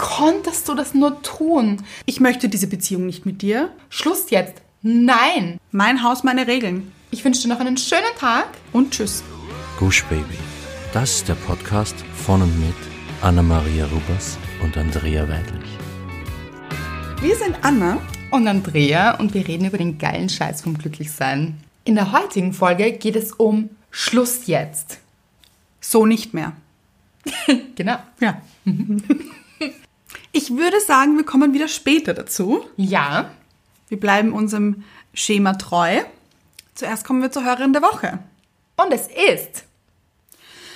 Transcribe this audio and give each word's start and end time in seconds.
konntest 0.00 0.66
du 0.68 0.74
das 0.74 0.94
nur 0.94 1.22
tun? 1.22 1.82
Ich 2.06 2.20
möchte 2.20 2.48
diese 2.48 2.66
Beziehung 2.66 3.06
nicht 3.06 3.26
mit 3.26 3.42
dir. 3.42 3.70
Schluss 3.90 4.30
jetzt. 4.30 4.54
Nein. 4.82 5.60
Mein 5.72 6.02
Haus, 6.02 6.24
meine 6.24 6.46
Regeln. 6.46 6.90
Ich 7.10 7.24
wünsche 7.24 7.42
dir 7.42 7.48
noch 7.48 7.60
einen 7.60 7.76
schönen 7.76 8.14
Tag. 8.18 8.48
Und 8.72 8.92
tschüss. 8.92 9.22
Gush 9.78 10.04
Baby. 10.04 10.38
Das 10.94 11.16
ist 11.16 11.28
der 11.28 11.34
Podcast 11.34 11.94
von 12.14 12.40
und 12.42 12.58
mit 12.58 12.74
Anna-Maria 13.20 13.84
Rubers 13.86 14.38
und 14.62 14.76
Andrea 14.76 15.28
Weidlich. 15.28 15.70
Wir 17.20 17.36
sind 17.36 17.56
Anna. 17.62 17.98
Und 18.30 18.46
Andrea 18.46 19.16
und 19.18 19.34
wir 19.34 19.46
reden 19.46 19.66
über 19.66 19.76
den 19.76 19.98
geilen 19.98 20.28
Scheiß 20.28 20.62
vom 20.62 20.78
Glücklichsein. 20.78 21.58
In 21.84 21.96
der 21.96 22.12
heutigen 22.12 22.52
Folge 22.52 22.92
geht 22.92 23.16
es 23.16 23.32
um 23.32 23.70
Schluss 23.90 24.46
jetzt. 24.46 24.98
So 25.80 26.06
nicht 26.06 26.32
mehr. 26.32 26.52
Genau. 27.74 27.96
Ja. 28.20 28.40
Ich 30.32 30.56
würde 30.56 30.80
sagen, 30.80 31.16
wir 31.16 31.24
kommen 31.24 31.52
wieder 31.54 31.68
später 31.68 32.14
dazu. 32.14 32.64
Ja. 32.76 33.30
Wir 33.88 33.98
bleiben 33.98 34.32
unserem 34.32 34.84
Schema 35.12 35.54
treu. 35.54 36.00
Zuerst 36.74 37.04
kommen 37.04 37.20
wir 37.22 37.32
zur 37.32 37.44
Hörerin 37.44 37.72
der 37.72 37.82
Woche. 37.82 38.20
Und 38.76 38.92
es 38.92 39.08
ist. 39.08 39.64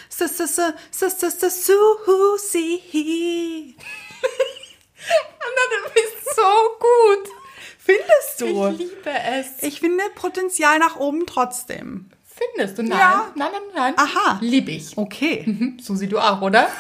Su- 0.09 0.27
su- 0.29 0.47
su- 0.47 0.73
su- 0.91 1.11
su- 1.11 1.31
su- 1.31 1.51
Susi. 2.39 3.77
Anna, 5.41 5.65
du 5.71 5.93
bist 5.93 6.35
so 6.35 6.43
gut. 6.79 7.29
Findest 7.79 8.41
du? 8.41 8.69
Ich 8.73 8.79
liebe 8.79 9.11
es. 9.11 9.63
Ich 9.63 9.81
finde 9.81 10.03
Potenzial 10.15 10.79
nach 10.79 10.97
oben 10.97 11.27
trotzdem. 11.27 12.11
Findest 12.25 12.79
du? 12.79 12.83
Nein. 12.83 12.99
Ja. 12.99 13.33
Nein, 13.37 13.51
nein, 13.53 13.63
nein. 13.75 13.95
Aha. 13.97 14.39
Lieb 14.41 14.69
ich. 14.69 14.97
Okay. 14.99 15.45
Mhm. 15.47 15.79
Susi, 15.81 16.09
du 16.09 16.19
auch, 16.19 16.41
oder? 16.43 16.69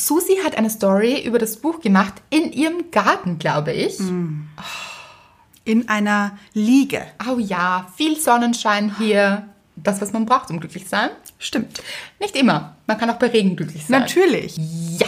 Susi 0.00 0.38
hat 0.42 0.56
eine 0.56 0.70
Story 0.70 1.22
über 1.24 1.38
das 1.38 1.58
Buch 1.58 1.80
gemacht 1.80 2.14
in 2.30 2.52
ihrem 2.52 2.90
Garten, 2.90 3.38
glaube 3.38 3.72
ich. 3.72 3.98
In 5.64 5.88
einer 5.88 6.38
Liege. 6.54 7.06
Oh 7.30 7.38
ja, 7.38 7.86
viel 7.96 8.18
Sonnenschein 8.18 8.96
hier. 8.98 9.46
Das, 9.76 10.00
was 10.00 10.12
man 10.12 10.26
braucht, 10.26 10.50
um 10.50 10.60
glücklich 10.60 10.84
zu 10.84 10.90
sein. 10.90 11.10
Stimmt. 11.38 11.82
Nicht 12.18 12.36
immer. 12.36 12.76
Man 12.86 12.98
kann 12.98 13.08
auch 13.10 13.18
bei 13.18 13.28
Regen 13.28 13.56
glücklich 13.56 13.86
sein. 13.86 14.00
Natürlich. 14.00 14.56
Ja. 14.98 15.06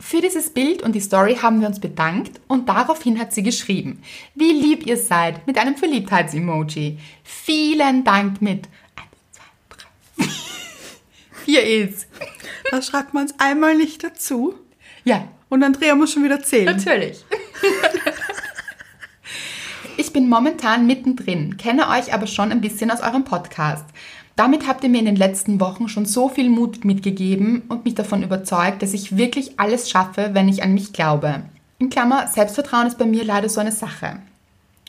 Für 0.00 0.20
dieses 0.20 0.50
Bild 0.50 0.82
und 0.82 0.92
die 0.92 1.00
Story 1.00 1.36
haben 1.40 1.60
wir 1.60 1.68
uns 1.68 1.80
bedankt 1.80 2.40
und 2.46 2.68
daraufhin 2.68 3.18
hat 3.18 3.32
sie 3.32 3.42
geschrieben, 3.42 4.02
wie 4.34 4.52
lieb 4.52 4.86
ihr 4.86 4.96
seid 4.96 5.46
mit 5.46 5.56
einem 5.56 5.76
Verliebtheits-Emoji. 5.76 6.98
Vielen 7.22 8.04
Dank 8.04 8.42
mit 8.42 8.68
1, 8.96 9.08
2, 9.32 10.24
3, 10.24 10.28
4 11.44 11.88
ist. 11.88 12.06
Da 12.74 12.82
schreibt 12.82 13.14
man 13.14 13.26
es 13.26 13.38
einmal 13.38 13.76
nicht 13.76 14.02
dazu. 14.02 14.52
Ja, 15.04 15.28
Und 15.48 15.62
Andrea 15.62 15.94
muss 15.94 16.12
schon 16.12 16.24
wieder 16.24 16.42
zählen. 16.42 16.76
Natürlich. 16.76 17.24
ich 19.96 20.12
bin 20.12 20.28
momentan 20.28 20.84
mittendrin, 20.84 21.56
kenne 21.56 21.88
euch 21.90 22.12
aber 22.12 22.26
schon 22.26 22.50
ein 22.50 22.60
bisschen 22.60 22.90
aus 22.90 23.00
eurem 23.00 23.22
Podcast. 23.22 23.84
Damit 24.34 24.66
habt 24.66 24.82
ihr 24.82 24.90
mir 24.90 24.98
in 24.98 25.04
den 25.04 25.14
letzten 25.14 25.60
Wochen 25.60 25.88
schon 25.88 26.04
so 26.04 26.28
viel 26.28 26.50
Mut 26.50 26.84
mitgegeben 26.84 27.62
und 27.68 27.84
mich 27.84 27.94
davon 27.94 28.24
überzeugt, 28.24 28.82
dass 28.82 28.92
ich 28.92 29.16
wirklich 29.16 29.60
alles 29.60 29.88
schaffe, 29.88 30.30
wenn 30.32 30.48
ich 30.48 30.64
an 30.64 30.74
mich 30.74 30.92
glaube. 30.92 31.44
In 31.78 31.90
Klammer, 31.90 32.26
Selbstvertrauen 32.26 32.88
ist 32.88 32.98
bei 32.98 33.06
mir 33.06 33.22
leider 33.22 33.48
so 33.48 33.60
eine 33.60 33.70
Sache. 33.70 34.18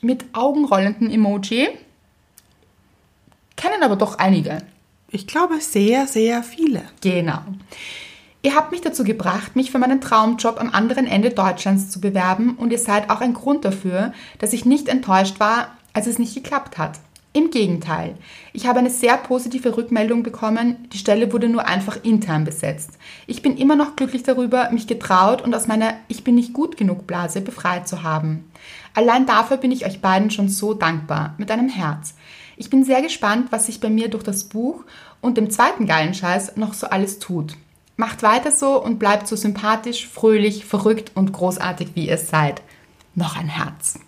Mit 0.02 0.26
augenrollenden 0.34 1.12
Emoji 1.12 1.68
kennen 3.56 3.84
aber 3.84 3.96
doch 3.96 4.18
einige. 4.18 4.64
Ich 5.16 5.28
glaube, 5.28 5.62
sehr, 5.62 6.08
sehr 6.08 6.44
viele. 6.44 6.82
Genau. 7.00 7.40
Ihr 8.44 8.54
habt 8.54 8.74
mich 8.74 8.82
dazu 8.82 9.06
gebracht, 9.06 9.56
mich 9.56 9.72
für 9.72 9.80
meinen 9.80 10.02
Traumjob 10.02 10.60
am 10.60 10.72
anderen 10.72 11.08
Ende 11.08 11.30
Deutschlands 11.30 11.90
zu 11.90 12.02
bewerben 12.02 12.56
und 12.58 12.70
ihr 12.74 12.78
seid 12.78 13.10
auch 13.10 13.22
ein 13.22 13.34
Grund 13.34 13.64
dafür, 13.64 14.12
dass 14.40 14.52
ich 14.52 14.66
nicht 14.66 14.90
enttäuscht 14.90 15.40
war, 15.40 15.70
als 15.94 16.08
es 16.08 16.20
nicht 16.20 16.36
geklappt 16.36 16.78
hat. 16.78 17.00
Im 17.32 17.50
Gegenteil, 17.50 18.16
ich 18.52 18.68
habe 18.68 18.80
eine 18.80 18.90
sehr 18.90 19.16
positive 19.16 19.78
Rückmeldung 19.78 20.22
bekommen, 20.22 20.90
die 20.92 20.98
Stelle 20.98 21.32
wurde 21.32 21.48
nur 21.48 21.66
einfach 21.66 22.04
intern 22.04 22.44
besetzt. 22.44 22.92
Ich 23.26 23.42
bin 23.42 23.56
immer 23.56 23.78
noch 23.78 23.96
glücklich 23.96 24.24
darüber, 24.24 24.70
mich 24.72 24.86
getraut 24.86 25.42
und 25.42 25.56
aus 25.56 25.68
meiner 25.68 25.94
Ich 26.10 26.26
bin 26.26 26.36
nicht 26.36 26.52
gut 26.52 26.76
genug 26.76 27.08
Blase 27.08 27.40
befreit 27.40 27.88
zu 27.88 28.04
haben. 28.04 28.52
Allein 28.94 29.26
dafür 29.26 29.56
bin 29.56 29.72
ich 29.72 29.86
euch 29.86 30.02
beiden 30.02 30.30
schon 30.30 30.50
so 30.50 30.74
dankbar, 30.74 31.36
mit 31.38 31.52
einem 31.52 31.70
Herz. 31.70 32.16
Ich 32.58 32.70
bin 32.70 32.86
sehr 32.86 33.02
gespannt, 33.02 33.52
was 33.52 33.66
sich 33.66 33.80
bei 33.80 33.90
mir 33.90 34.10
durch 34.10 34.24
das 34.24 34.46
Buch 34.46 34.86
und 35.22 35.38
dem 35.38 35.50
zweiten 35.50 35.86
geilen 35.88 36.14
Scheiß 36.14 36.58
noch 36.58 36.74
so 36.74 36.88
alles 36.88 37.20
tut. 37.20 37.56
Macht 37.98 38.24
weiter 38.24 38.52
so 38.52 38.82
und 38.84 39.00
bleibt 39.00 39.28
so 39.28 39.36
sympathisch, 39.36 40.08
fröhlich, 40.08 40.66
verrückt 40.66 41.12
und 41.16 41.32
großartig, 41.32 41.90
wie 41.96 42.08
ihr 42.08 42.18
seid. 42.18 42.62
Noch 43.16 43.38
ein 43.38 43.48
Herz. 43.48 44.00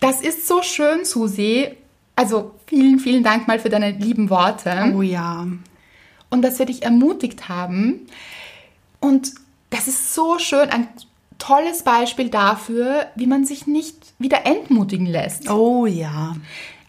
Das 0.00 0.20
ist 0.20 0.48
so 0.48 0.62
schön, 0.62 1.04
Susi. 1.04 1.68
Also 2.16 2.52
vielen, 2.66 2.98
vielen 2.98 3.22
Dank 3.22 3.46
mal 3.46 3.58
für 3.60 3.68
deine 3.70 3.92
lieben 3.92 4.28
Worte 4.30 4.92
Oh 4.96 5.02
ja. 5.02 5.46
und 6.30 6.42
dass 6.42 6.58
wir 6.58 6.66
dich 6.66 6.82
ermutigt 6.82 7.48
haben. 7.48 8.06
Und 9.00 9.32
das 9.70 9.86
ist 9.88 10.12
so 10.14 10.38
schön, 10.38 10.68
ein 10.70 10.88
tolles 11.38 11.82
Beispiel 11.82 12.28
dafür, 12.28 13.06
wie 13.14 13.26
man 13.26 13.44
sich 13.44 13.66
nicht 13.66 14.12
wieder 14.18 14.44
entmutigen 14.44 15.06
lässt. 15.06 15.48
Oh 15.50 15.86
ja. 15.86 16.36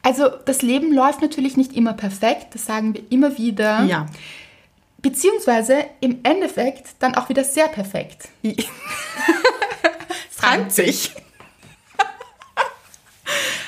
Also 0.04 0.28
das 0.46 0.62
Leben 0.62 0.94
läuft 0.94 1.22
natürlich 1.22 1.56
nicht 1.58 1.74
immer 1.74 1.94
perfekt, 1.94 2.48
das 2.54 2.66
sagen 2.66 2.94
wir 2.94 3.02
immer 3.12 3.38
wieder. 3.38 3.84
Ja. 3.86 4.06
Beziehungsweise 5.02 5.86
im 6.02 6.20
Endeffekt 6.24 6.88
dann 7.00 7.16
auch 7.16 7.30
wieder 7.30 7.44
sehr 7.44 7.68
perfekt. 7.70 8.30
Reimt 10.40 10.72
sich. 10.72 11.14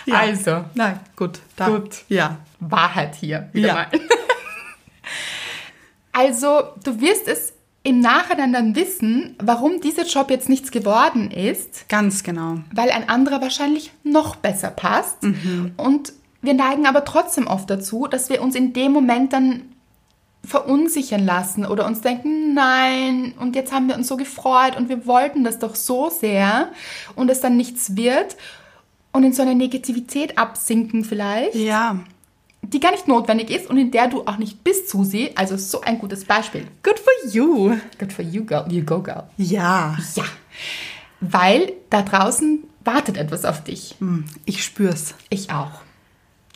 Ja. 0.08 0.20
Also, 0.20 0.66
Na 0.76 1.00
gut. 1.16 1.40
Da. 1.56 1.68
Gut. 1.70 2.04
Ja. 2.10 2.38
Wahrheit 2.60 3.16
hier 3.16 3.50
wieder 3.54 3.68
Ja. 3.70 3.74
mal. 3.74 3.88
Also, 6.12 6.62
du 6.84 7.02
wirst 7.02 7.28
es 7.28 7.54
im 7.84 8.00
Nachhinein 8.02 8.54
dann 8.54 8.76
wissen, 8.76 9.36
warum 9.42 9.82
dieser 9.82 10.06
Job 10.06 10.30
jetzt 10.30 10.48
nichts 10.48 10.70
geworden 10.72 11.30
ist, 11.32 11.90
Ganz 11.90 12.24
genau. 12.24 12.60
weil 12.72 12.90
ein 12.92 13.10
anderer 13.10 13.42
wahrscheinlich 13.42 13.92
noch 14.04 14.36
besser 14.38 14.70
passt. 14.70 15.18
Und 15.76 16.14
wir 16.46 16.54
neigen 16.54 16.86
aber 16.86 17.04
trotzdem 17.06 17.48
oft 17.48 17.70
dazu, 17.70 18.08
dass 18.08 18.30
wir 18.30 18.42
uns 18.42 18.56
in 18.56 18.74
dem 18.74 18.92
Moment 18.92 19.34
dann 19.34 19.64
verunsichern 20.44 21.26
lassen 21.26 21.66
oder 21.66 21.86
uns 21.88 22.02
denken, 22.02 22.54
nein, 22.54 23.34
und 23.40 23.56
jetzt 23.56 23.74
haben 23.74 23.88
wir 23.88 23.96
uns 23.96 24.08
so 24.08 24.16
gefreut 24.16 24.78
und 24.78 24.90
wir 24.90 25.08
wollten 25.08 25.44
das 25.44 25.58
doch 25.60 25.74
so 25.76 26.10
sehr 26.10 26.70
und 27.16 27.30
es 27.32 27.42
dann 27.42 27.58
nichts 27.58 27.96
wird 27.96 28.36
und 29.12 29.24
in 29.24 29.34
so 29.34 29.42
eine 29.42 29.56
Negativität 29.56 30.38
absinken 30.38 31.04
vielleicht, 31.04 31.56
Ja. 31.56 32.00
die 32.62 32.80
gar 32.80 32.92
nicht 32.92 33.08
notwendig 33.08 33.50
ist 33.50 33.68
und 33.70 33.78
in 33.78 33.90
der 33.90 34.08
du 34.08 34.22
auch 34.28 34.38
nicht 34.38 34.64
bist, 34.64 34.90
Susi. 34.90 35.32
Also 35.36 35.58
so 35.58 35.82
ein 35.82 35.98
gutes 35.98 36.26
Beispiel. 36.26 36.68
Good 36.84 37.00
for 37.00 37.32
you. 37.32 37.78
Good 37.98 38.14
for 38.14 38.24
you, 38.24 38.44
girl. 38.46 38.66
You 38.72 38.84
go, 38.84 39.02
girl. 39.02 39.24
Ja. 39.38 39.98
Ja, 40.16 40.24
weil 41.22 41.74
da 41.90 42.04
draußen 42.04 42.64
wartet 42.84 43.18
etwas 43.18 43.46
auf 43.46 43.64
dich. 43.64 43.96
Ich 44.46 44.64
spür's. 44.64 45.16
Ich 45.30 45.50
auch. 45.52 45.72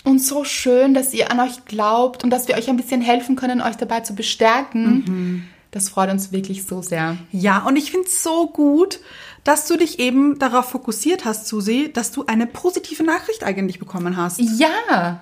Und 0.09 0.19
so 0.23 0.43
schön, 0.43 0.93
dass 0.93 1.13
ihr 1.13 1.31
an 1.31 1.39
euch 1.39 1.65
glaubt 1.65 2.23
und 2.23 2.29
dass 2.31 2.47
wir 2.47 2.55
euch 2.55 2.67
ein 2.69 2.77
bisschen 2.77 3.01
helfen 3.01 3.35
können, 3.35 3.61
euch 3.61 3.75
dabei 3.75 3.99
zu 4.01 4.15
bestärken. 4.15 5.47
Das 5.71 5.89
freut 5.89 6.09
uns 6.09 6.31
wirklich 6.31 6.65
so 6.65 6.81
sehr. 6.81 7.17
Ja, 7.31 7.59
und 7.59 7.75
ich 7.75 7.91
find's 7.91 8.23
so 8.23 8.47
gut, 8.47 8.99
dass 9.43 9.67
du 9.67 9.77
dich 9.77 9.99
eben 9.99 10.39
darauf 10.39 10.69
fokussiert 10.71 11.25
hast, 11.25 11.47
Susi, 11.47 11.91
dass 11.93 12.11
du 12.11 12.25
eine 12.25 12.47
positive 12.47 13.03
Nachricht 13.03 13.43
eigentlich 13.43 13.77
bekommen 13.77 14.17
hast. 14.17 14.39
Ja, 14.39 15.21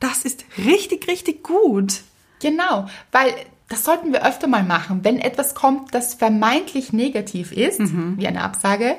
Das 0.00 0.22
ist 0.24 0.44
richtig, 0.64 1.08
richtig 1.08 1.42
gut. 1.42 2.02
genau. 2.40 2.86
Weil 3.10 3.34
das 3.68 3.84
sollten 3.84 4.12
wir 4.12 4.24
öfter 4.24 4.46
mal 4.46 4.62
machen. 4.62 5.00
Wenn 5.02 5.18
etwas 5.18 5.54
kommt, 5.54 5.92
das 5.94 6.14
vermeintlich 6.14 6.92
negativ 6.94 7.52
ist, 7.52 7.80
wie 8.16 8.26
eine 8.26 8.42
Absage, 8.42 8.96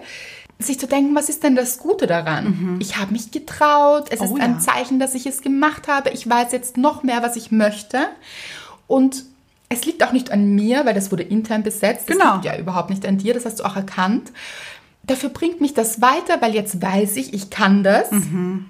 sich 0.62 0.78
zu 0.80 0.88
denken, 0.88 1.16
was 1.16 1.30
ist 1.30 1.44
denn 1.44 1.56
das 1.56 1.78
Gute 1.80 2.06
daran? 2.06 2.78
Ich 2.82 2.98
habe 2.98 3.14
mich 3.14 3.32
getraut, 3.32 4.08
es 4.12 4.20
Oh 4.20 4.26
ist 4.26 4.38
ja. 4.38 4.44
ein 4.44 4.60
Zeichen, 4.60 5.00
dass 5.00 5.16
ich 5.16 5.26
es 5.26 5.42
gemacht 5.42 5.88
habe, 5.88 6.10
ich 6.10 6.30
weiß 6.30 6.52
jetzt 6.52 6.76
noch 6.78 7.02
mehr, 7.02 7.24
was 7.24 7.38
ich 7.38 7.50
möchte. 7.52 8.00
Und 8.86 9.24
es 9.70 9.86
liegt 9.86 10.04
auch 10.04 10.12
nicht 10.12 10.32
an 10.32 10.56
mir, 10.56 10.86
weil 10.86 10.94
das 10.94 11.12
wurde 11.12 11.24
intern 11.24 11.64
besetzt. 11.64 12.10
Das 12.10 12.18
Genau. 12.18 12.34
liegt 12.34 12.46
ja 12.46 12.58
überhaupt 12.58 12.90
nicht 12.90 13.06
an 13.06 13.18
dir, 13.18 13.34
das 13.34 13.46
hast 13.46 13.60
du 13.60 13.64
auch 13.64 13.76
erkannt. 13.78 14.32
Dafür 15.04 15.30
bringt 15.30 15.62
mich 15.62 15.74
das 15.74 16.02
weiter, 16.02 16.42
weil 16.42 16.54
jetzt 16.54 16.82
weiß 16.82 17.16
ich, 17.16 17.34
ich 17.34 17.50
kann 17.50 17.84
das. 17.84 18.10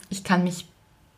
Ich 0.09 0.23
kann 0.23 0.43
mich 0.43 0.67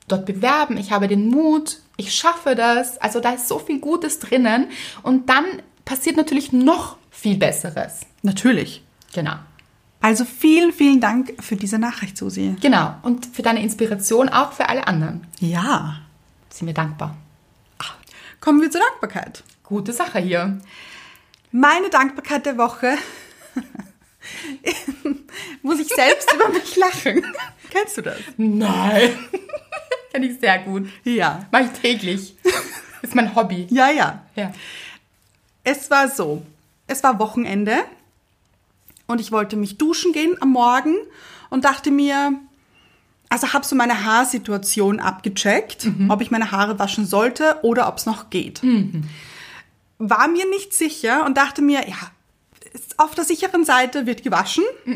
dort 0.07 0.25
bewerben, 0.25 0.77
ich 0.77 0.91
habe 0.91 1.07
den 1.07 1.27
Mut, 1.27 1.79
ich 1.97 2.13
schaffe 2.15 2.55
das. 2.55 2.97
Also 2.99 3.19
da 3.19 3.31
ist 3.31 3.47
so 3.49 3.59
viel 3.59 3.79
Gutes 3.79 4.19
drinnen. 4.19 4.67
Und 5.03 5.29
dann 5.29 5.43
passiert 5.83 6.15
natürlich 6.15 6.53
noch 6.53 6.95
viel 7.09 7.35
Besseres. 7.37 8.01
Natürlich. 8.23 8.83
Genau. 9.13 9.33
Also 10.01 10.25
vielen, 10.25 10.73
vielen 10.73 10.99
Dank 10.99 11.35
für 11.39 11.55
diese 11.55 11.77
Nachricht, 11.77 12.17
Susi. 12.17 12.55
Genau. 12.59 12.95
Und 13.03 13.27
für 13.27 13.43
deine 13.43 13.61
Inspiration 13.61 14.29
auch 14.29 14.51
für 14.51 14.67
alle 14.67 14.87
anderen. 14.87 15.27
Ja. 15.39 15.97
Sind 16.49 16.67
wir 16.67 16.73
dankbar. 16.73 17.15
Kommen 18.41 18.59
wir 18.59 18.71
zur 18.71 18.81
Dankbarkeit. 18.81 19.43
Gute 19.63 19.93
Sache 19.93 20.19
hier. 20.19 20.59
Meine 21.51 21.91
Dankbarkeit 21.91 22.47
der 22.47 22.57
Woche 22.57 22.97
muss 25.61 25.79
ich 25.79 25.89
selbst 25.89 26.33
über 26.33 26.49
mich 26.49 26.75
lachen. 26.75 27.23
Kennst 27.69 27.97
du 27.97 28.01
das? 28.01 28.17
Nein. 28.37 29.11
Kenn 30.11 30.23
ich 30.23 30.39
sehr 30.39 30.57
gut. 30.59 30.89
Ja. 31.03 31.45
Mach 31.51 31.61
ich 31.61 31.79
täglich. 31.79 32.35
Ist 33.03 33.13
mein 33.13 33.35
Hobby. 33.35 33.67
Ja, 33.69 33.91
ja. 33.91 34.25
Ja. 34.35 34.51
Es 35.63 35.91
war 35.91 36.09
so. 36.09 36.41
Es 36.87 37.03
war 37.03 37.19
Wochenende 37.19 37.83
und 39.11 39.21
ich 39.21 39.31
wollte 39.31 39.55
mich 39.55 39.77
duschen 39.77 40.13
gehen 40.13 40.35
am 40.41 40.51
Morgen 40.51 40.95
und 41.49 41.65
dachte 41.65 41.91
mir, 41.91 42.33
also 43.29 43.53
habe 43.53 43.65
so 43.65 43.75
meine 43.75 44.03
Haarsituation 44.03 44.99
abgecheckt, 44.99 45.87
ob 46.09 46.21
ich 46.21 46.31
meine 46.31 46.51
Haare 46.51 46.79
waschen 46.79 47.05
sollte 47.05 47.59
oder 47.61 47.87
ob 47.87 47.97
es 47.97 48.05
noch 48.05 48.29
geht. 48.29 48.61
War 49.99 50.27
mir 50.27 50.49
nicht 50.49 50.73
sicher 50.73 51.25
und 51.25 51.37
dachte 51.37 51.61
mir, 51.61 51.87
ja, 51.87 51.95
auf 52.97 53.15
der 53.15 53.23
sicheren 53.23 53.65
Seite 53.65 54.05
wird 54.05 54.23
gewaschen. 54.23 54.63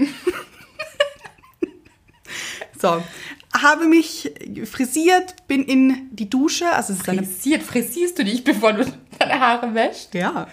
so, 2.81 3.03
habe 3.53 3.85
mich 3.85 4.31
frisiert, 4.65 5.47
bin 5.47 5.63
in 5.63 6.09
die 6.11 6.29
Dusche, 6.29 6.69
also 6.69 6.93
es 6.93 6.99
ist 6.99 7.09
eine 7.09 7.23
Frisiert. 7.23 7.63
Frisierst 7.63 8.19
du 8.19 8.25
dich, 8.25 8.43
bevor 8.43 8.73
du 8.73 8.85
deine 9.19 9.39
Haare 9.39 9.73
wäschst? 9.73 10.13
ja, 10.13 10.47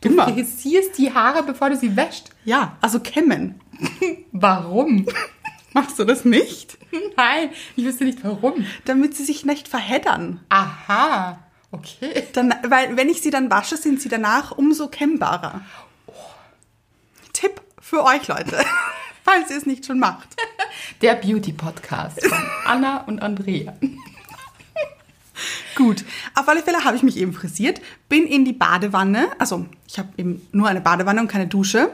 Du 0.00 0.08
immer. 0.08 0.28
frisierst 0.28 0.98
die 0.98 1.12
Haare, 1.12 1.42
bevor 1.42 1.70
du 1.70 1.76
sie 1.76 1.96
wäschst. 1.96 2.30
Ja, 2.44 2.76
also 2.80 3.00
kämmen. 3.00 3.60
Warum? 4.32 5.06
Machst 5.72 5.98
du 5.98 6.04
das 6.04 6.24
nicht? 6.24 6.78
Nein, 7.16 7.50
ich 7.76 7.84
wüsste 7.84 8.04
nicht 8.04 8.24
warum. 8.24 8.64
Damit 8.86 9.14
sie 9.14 9.24
sich 9.24 9.44
nicht 9.44 9.68
verheddern. 9.68 10.40
Aha. 10.48 11.38
Okay. 11.70 12.26
Dann, 12.32 12.54
weil 12.66 12.96
wenn 12.96 13.10
ich 13.10 13.20
sie 13.20 13.28
dann 13.30 13.50
wasche, 13.50 13.76
sind 13.76 14.00
sie 14.00 14.08
danach 14.08 14.52
umso 14.52 14.88
kämmbarer. 14.88 15.60
Tipp 17.34 17.60
für 17.78 18.02
euch, 18.04 18.26
Leute, 18.28 18.56
falls 19.22 19.50
ihr 19.50 19.58
es 19.58 19.66
nicht 19.66 19.84
schon 19.84 19.98
macht. 19.98 20.28
Der 21.02 21.14
Beauty 21.14 21.52
Podcast 21.52 22.24
von 22.24 22.38
Anna 22.64 23.02
und 23.04 23.20
Andrea. 23.20 23.74
Gut, 25.76 26.04
auf 26.34 26.48
alle 26.48 26.62
Fälle 26.62 26.84
habe 26.84 26.96
ich 26.96 27.02
mich 27.02 27.16
eben 27.16 27.32
frisiert, 27.32 27.80
bin 28.08 28.26
in 28.26 28.44
die 28.44 28.52
Badewanne, 28.52 29.28
also 29.38 29.66
ich 29.86 29.98
habe 29.98 30.08
eben 30.16 30.46
nur 30.52 30.68
eine 30.68 30.80
Badewanne 30.80 31.20
und 31.20 31.28
keine 31.28 31.46
Dusche. 31.46 31.90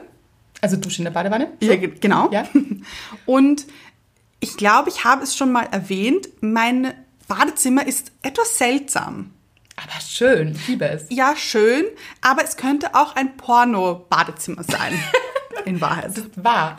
Also 0.60 0.76
Dusche 0.76 0.98
in 0.98 1.04
der 1.04 1.10
Badewanne? 1.10 1.52
Ja, 1.60 1.74
ge- 1.76 1.94
genau. 2.00 2.30
Ja. 2.30 2.46
Und 3.26 3.66
ich 4.38 4.56
glaube, 4.56 4.90
ich 4.90 5.02
habe 5.04 5.24
es 5.24 5.36
schon 5.36 5.50
mal 5.50 5.64
erwähnt, 5.72 6.28
mein 6.40 6.94
Badezimmer 7.26 7.84
ist 7.84 8.12
etwas 8.22 8.58
seltsam. 8.58 9.30
Aber 9.76 10.00
schön, 10.00 10.52
ich 10.54 10.68
liebe 10.68 10.84
es. 10.88 11.06
Ja, 11.08 11.34
schön, 11.34 11.84
aber 12.20 12.44
es 12.44 12.56
könnte 12.56 12.94
auch 12.94 13.16
ein 13.16 13.36
Porno-Badezimmer 13.36 14.62
sein. 14.62 14.92
In 15.64 15.80
Wahrheit. 15.80 16.12
Wahr. 16.36 16.76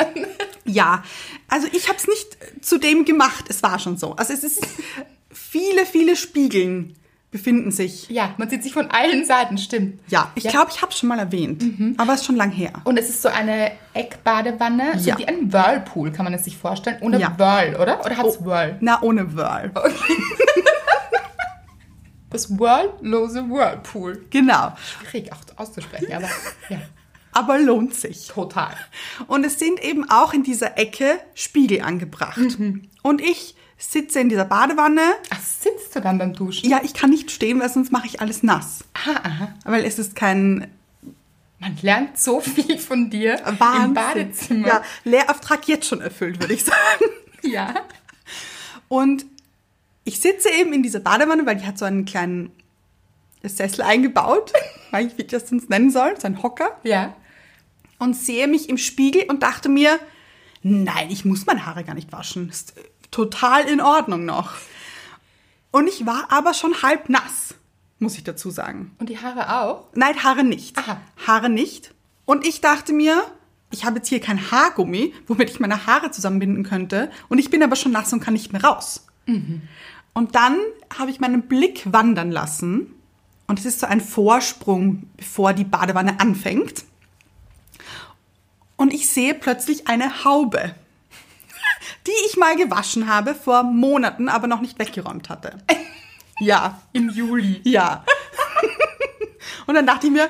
Ja, 0.65 1.03
also 1.49 1.67
ich 1.73 1.87
habe 1.89 1.97
es 1.97 2.07
nicht 2.07 2.37
zu 2.63 2.77
dem 2.77 3.03
gemacht. 3.05 3.45
Es 3.49 3.63
war 3.63 3.79
schon 3.79 3.97
so. 3.97 4.15
Also 4.15 4.31
es 4.33 4.43
ist 4.43 4.65
viele, 5.53 5.85
viele 5.85 6.15
Spiegeln 6.15 6.95
befinden 7.29 7.71
sich. 7.71 8.09
Ja, 8.09 8.33
man 8.37 8.49
sieht 8.49 8.63
sich 8.63 8.73
von 8.73 8.89
allen 8.89 9.23
Seiten, 9.23 9.59
stimmt. 9.59 9.99
Ja, 10.07 10.31
ich 10.33 10.47
glaube, 10.47 10.71
ich 10.73 10.81
habe 10.81 10.91
es 10.91 10.97
schon 10.97 11.09
mal 11.09 11.19
erwähnt, 11.19 11.63
aber 11.97 12.13
es 12.13 12.21
ist 12.21 12.25
schon 12.25 12.35
lang 12.35 12.49
her. 12.51 12.73
Und 12.85 12.97
es 12.97 13.07
ist 13.09 13.21
so 13.21 13.29
eine 13.29 13.71
Eckbadewanne, 13.93 14.97
so 14.99 15.09
Ja. 15.11 15.17
wie 15.19 15.27
ein 15.27 15.53
Whirlpool, 15.53 16.11
kann 16.11 16.23
man 16.25 16.33
es 16.33 16.43
sich 16.43 16.57
vorstellen. 16.57 16.97
Ohne 17.01 17.19
Ja. 17.19 17.37
Whirl, 17.37 17.75
oder? 17.75 18.03
Oder 18.03 18.17
hat 18.17 18.25
es 18.25 18.43
Whirl? 18.43 18.77
Na, 18.81 18.99
ohne 19.03 19.35
Whirl. 19.35 19.71
Das 22.29 22.49
Whirl-lose 22.57 23.47
Whirlpool. 23.47 24.25
Genau. 24.31 24.73
Schwierig 25.11 25.31
auch 25.31 25.37
auszusprechen, 25.55 26.11
aber 26.13 26.27
ja, 26.69 26.79
Aber 27.31 27.59
lohnt 27.59 27.93
sich. 27.93 28.27
total. 28.27 28.73
Und 29.27 29.43
es 29.45 29.59
sind 29.59 29.83
eben 29.83 30.09
auch 30.09 30.33
in 30.33 30.41
dieser 30.41 30.79
Ecke 30.79 31.19
Spiegel 31.35 31.81
angebracht. 31.81 32.39
Und 33.03 33.21
ich 33.21 33.53
sitze 33.85 34.19
in 34.19 34.29
dieser 34.29 34.45
Badewanne. 34.45 35.01
Ach, 35.29 35.39
sitzt 35.39 35.95
du 35.95 36.01
dann 36.01 36.17
beim 36.17 36.33
Duschen? 36.33 36.69
Ja, 36.69 36.81
ich 36.83 36.93
kann 36.93 37.09
nicht 37.09 37.31
stehen, 37.31 37.59
weil 37.59 37.69
sonst 37.69 37.91
mache 37.91 38.07
ich 38.07 38.21
alles 38.21 38.43
nass. 38.43 38.83
Aha, 38.93 39.19
aha. 39.23 39.53
Weil 39.65 39.85
es 39.85 39.99
ist 39.99 40.15
kein 40.15 40.67
Man 41.59 41.77
lernt 41.81 42.17
so 42.17 42.39
viel 42.41 42.77
von 42.77 43.09
dir 43.09 43.39
Wahnsinn. 43.57 43.85
im 43.85 43.93
Badezimmer. 43.93 44.67
Ja, 44.67 44.83
Lehrauftrag 45.03 45.67
jetzt 45.67 45.87
schon 45.87 46.01
erfüllt, 46.01 46.39
würde 46.39 46.53
ich 46.53 46.63
sagen. 46.63 47.05
ja. 47.41 47.73
Und 48.87 49.25
ich 50.03 50.19
sitze 50.19 50.49
eben 50.49 50.73
in 50.73 50.83
dieser 50.83 50.99
Badewanne, 50.99 51.45
weil 51.45 51.55
die 51.55 51.65
hat 51.65 51.77
so 51.77 51.85
einen 51.85 52.05
kleinen 52.05 52.51
Sessel 53.43 53.81
eingebaut, 53.81 54.53
weil 54.91 55.07
ich, 55.07 55.17
wie 55.17 55.23
ich 55.23 55.27
das 55.27 55.49
sonst 55.49 55.69
nennen 55.69 55.91
soll, 55.91 56.19
so 56.19 56.27
ein 56.27 56.41
Hocker. 56.43 56.77
Ja. 56.83 57.15
Und 57.99 58.15
sehe 58.15 58.47
mich 58.47 58.69
im 58.69 58.77
Spiegel 58.77 59.23
und 59.29 59.43
dachte 59.43 59.69
mir, 59.69 59.99
nein, 60.61 61.09
ich 61.09 61.25
muss 61.25 61.45
meine 61.45 61.65
Haare 61.65 61.83
gar 61.83 61.95
nicht 61.95 62.11
waschen. 62.11 62.49
Ist 62.49 62.73
total 63.13 63.65
in 63.67 63.79
Ordnung 63.79 64.25
noch. 64.25 64.51
Und 65.71 65.87
ich 65.87 66.05
war 66.05 66.25
aber 66.29 66.53
schon 66.53 66.81
halb 66.81 67.09
nass, 67.09 67.55
muss 67.99 68.17
ich 68.17 68.23
dazu 68.23 68.51
sagen. 68.51 68.95
Und 68.99 69.09
die 69.09 69.19
Haare 69.19 69.61
auch? 69.61 69.85
Nein, 69.93 70.23
Haare 70.23 70.43
nicht. 70.43 70.77
Aha. 70.77 70.97
Haare 71.25 71.49
nicht. 71.49 71.93
Und 72.25 72.45
ich 72.45 72.61
dachte 72.61 72.93
mir, 72.93 73.23
ich 73.71 73.85
habe 73.85 73.97
jetzt 73.97 74.09
hier 74.09 74.19
kein 74.19 74.51
Haargummi, 74.51 75.13
womit 75.27 75.49
ich 75.49 75.59
meine 75.59 75.87
Haare 75.87 76.11
zusammenbinden 76.11 76.63
könnte. 76.63 77.09
Und 77.27 77.39
ich 77.39 77.49
bin 77.49 77.63
aber 77.63 77.75
schon 77.75 77.91
nass 77.91 78.13
und 78.13 78.19
kann 78.19 78.33
nicht 78.33 78.53
mehr 78.53 78.63
raus. 78.63 79.07
Und 80.13 80.35
dann 80.35 80.57
habe 80.97 81.09
ich 81.09 81.19
meinen 81.19 81.43
Blick 81.43 81.91
wandern 81.91 82.31
lassen. 82.31 82.93
Und 83.47 83.59
es 83.59 83.65
ist 83.65 83.79
so 83.79 83.87
ein 83.87 83.99
Vorsprung, 84.01 85.09
bevor 85.17 85.53
die 85.53 85.63
Badewanne 85.63 86.19
anfängt. 86.19 86.85
Und 88.75 88.93
ich 88.93 89.09
sehe 89.09 89.33
plötzlich 89.33 89.87
eine 89.87 90.23
Haube, 90.23 90.75
die 92.07 92.11
ich 92.27 92.37
mal 92.37 92.55
gewaschen 92.55 93.07
habe 93.07 93.35
vor 93.35 93.63
Monaten, 93.63 94.29
aber 94.29 94.47
noch 94.47 94.61
nicht 94.61 94.79
weggeräumt 94.79 95.29
hatte. 95.29 95.57
Ja, 96.39 96.81
Im 96.93 97.09
Juli. 97.11 97.61
ja. 97.63 98.03
Und 99.67 99.75
dann 99.75 99.85
dachte 99.85 100.07
ich 100.07 100.11
mir, 100.11 100.29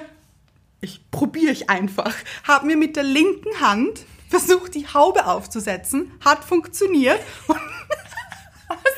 ich 0.81 0.99
probiere 1.11 1.51
ich 1.53 1.69
einfach. 1.69 2.13
Habe 2.45 2.65
mir 2.67 2.75
mit 2.75 2.97
der 2.97 3.03
linken 3.03 3.61
Hand 3.61 4.01
versucht, 4.29 4.75
die 4.75 4.85
Haube 4.85 5.25
aufzusetzen. 5.25 6.11
Hat 6.23 6.43
funktioniert. 6.43 7.21
Und 7.47 7.57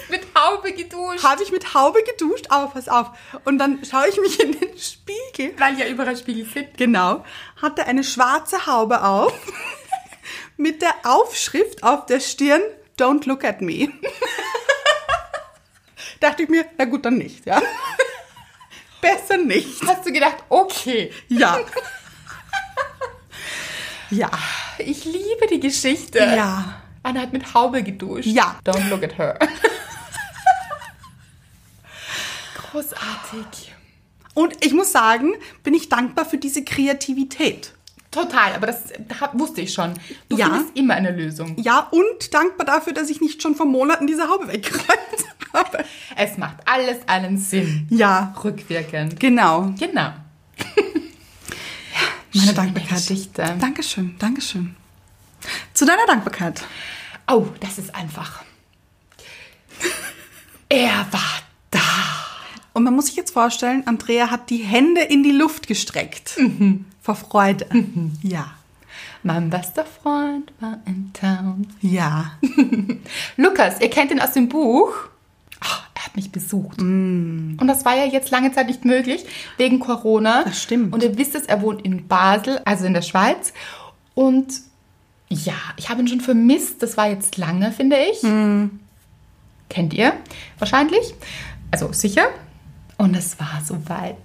Mit 0.09 0.21
Haube 0.35 0.73
geduscht. 0.73 1.23
habe 1.23 1.43
ich 1.43 1.51
mit 1.51 1.73
Haube 1.75 1.99
geduscht. 2.03 2.47
Aber 2.49 2.71
pass 2.71 2.89
auf. 2.89 3.11
Und 3.45 3.59
dann 3.59 3.85
schaue 3.85 4.07
ich 4.09 4.19
mich 4.19 4.39
in 4.39 4.53
den 4.59 4.77
Spiegel. 4.77 5.53
Weil 5.59 5.77
ja 5.79 5.87
überall 5.87 6.17
Spiegel 6.17 6.45
sind. 6.45 6.75
Genau. 6.75 7.23
Hatte 7.61 7.85
eine 7.85 8.03
schwarze 8.03 8.65
Haube 8.65 9.03
auf. 9.03 9.31
Mit 10.57 10.81
der 10.81 10.93
Aufschrift 11.03 11.83
auf 11.83 12.05
der 12.05 12.19
Stirn, 12.19 12.61
Don't 12.97 13.27
look 13.27 13.43
at 13.43 13.61
me. 13.61 13.89
dachte 16.21 16.43
ich 16.43 16.49
mir, 16.49 16.65
na 16.77 16.85
gut, 16.85 17.03
dann 17.05 17.17
nicht, 17.17 17.45
ja. 17.45 17.61
Besser 19.01 19.37
nicht. 19.37 19.81
Hast 19.85 20.05
du 20.05 20.13
gedacht, 20.13 20.37
okay, 20.49 21.11
Ja. 21.27 21.59
Ja. 24.11 24.29
ich 24.77 25.03
liebe 25.03 25.47
die 25.49 25.59
Geschichte. 25.59 26.19
Ja. 26.19 26.81
Anna 27.03 27.21
hat 27.21 27.33
mit 27.33 27.53
Haube 27.53 27.83
geduscht. 27.83 28.27
Ja. 28.27 28.57
Don't 28.63 28.87
look 28.89 29.03
at 29.03 29.17
her. 29.17 29.37
Großartig. 32.71 33.73
Und 34.33 34.65
ich 34.65 34.73
muss 34.73 34.91
sagen, 34.91 35.33
bin 35.63 35.73
ich 35.73 35.89
dankbar 35.89 36.25
für 36.25 36.37
diese 36.37 36.63
Kreativität. 36.63 37.73
Total, 38.15 38.53
aber 38.53 38.67
das 38.67 38.83
wusste 39.33 39.61
ich 39.61 39.73
schon. 39.73 39.93
Du 40.29 40.37
Ja. 40.37 40.45
findest 40.49 40.75
immer 40.77 40.93
eine 40.95 41.11
Lösung. 41.11 41.55
Ja, 41.61 41.79
und 41.91 42.33
dankbar 42.33 42.65
dafür, 42.65 42.93
dass 42.93 43.09
ich 43.09 43.19
nicht 43.21 43.41
schon 43.41 43.55
vor 43.55 43.65
Monaten 43.65 44.07
diese 44.07 44.29
Haube 44.29 44.47
weggeräumt 44.47 44.89
habe. 45.53 45.83
Es 46.15 46.37
macht 46.37 46.57
alles 46.65 46.97
einen 47.07 47.37
Sinn. 47.37 47.87
Ja, 47.89 48.33
Rückwirkend. 48.43 49.19
genau. 49.19 49.73
Genau. 49.77 50.13
Meine 52.33 52.45
Schöne 52.47 52.53
Dankbarkeit. 52.53 52.97
Geschichte. 52.97 53.55
Dankeschön, 53.59 54.15
Dankeschön. 54.19 54.75
Zu 55.73 55.85
deiner 55.85 56.05
Dankbarkeit. 56.07 56.61
Oh, 57.27 57.45
das 57.59 57.77
ist 57.77 57.93
einfach. 57.95 58.43
Er 60.69 61.05
war 61.11 61.39
da. 61.71 61.79
Und 62.73 62.83
man 62.83 62.93
muss 62.95 63.05
sich 63.07 63.15
jetzt 63.15 63.31
vorstellen, 63.31 63.83
Andrea 63.87 64.31
hat 64.31 64.49
die 64.49 64.57
Hände 64.63 65.01
in 65.01 65.23
die 65.23 65.31
Luft 65.31 65.67
gestreckt. 65.67 66.37
Vor 67.05 67.13
Freude. 67.15 67.67
Ja. 68.23 68.47
Mein 69.21 69.51
bester 69.51 69.85
Freund 69.85 70.51
war 70.59 70.79
in 70.87 71.11
Town. 71.13 71.67
Ja. 71.81 72.31
Lukas, 73.37 73.79
ihr 73.79 73.89
kennt 73.91 74.09
ihn 74.11 74.19
aus 74.19 74.33
dem 74.33 74.49
Buch. 74.49 74.91
Ah, 75.59 75.83
er 75.93 76.05
hat 76.05 76.15
mich 76.15 76.31
besucht. 76.31 76.79
Und 76.79 77.67
das 77.67 77.85
war 77.85 77.95
ja 77.95 78.05
jetzt 78.05 78.31
lange 78.31 78.51
Zeit 78.53 78.67
nicht 78.67 78.85
möglich, 78.85 79.25
wegen 79.57 79.79
Corona. 79.79 80.43
Das 80.45 80.61
stimmt. 80.61 80.93
Und 80.93 81.03
ihr 81.03 81.15
wisst 81.17 81.35
es, 81.35 81.43
er 81.43 81.61
wohnt 81.61 81.83
in 81.83 82.07
Basel, 82.07 82.59
also 82.65 82.85
in 82.85 82.93
der 82.93 83.01
Schweiz. 83.03 83.53
Und 84.15 84.61
ja, 85.29 85.53
ich 85.77 85.89
habe 85.89 86.01
ihn 86.01 86.07
schon 86.07 86.21
vermisst. 86.21 86.81
Das 86.81 86.97
war 86.97 87.09
jetzt 87.09 87.37
lange, 87.37 87.71
finde 87.71 87.97
ich. 87.97 88.21
Kennt 89.69 89.93
ihr 89.93 90.13
wahrscheinlich. 90.57 91.13
Also 91.69 91.91
sicher. 91.91 92.29
Und 92.97 93.15
es 93.15 93.39
war 93.39 93.61
soweit. 93.63 94.17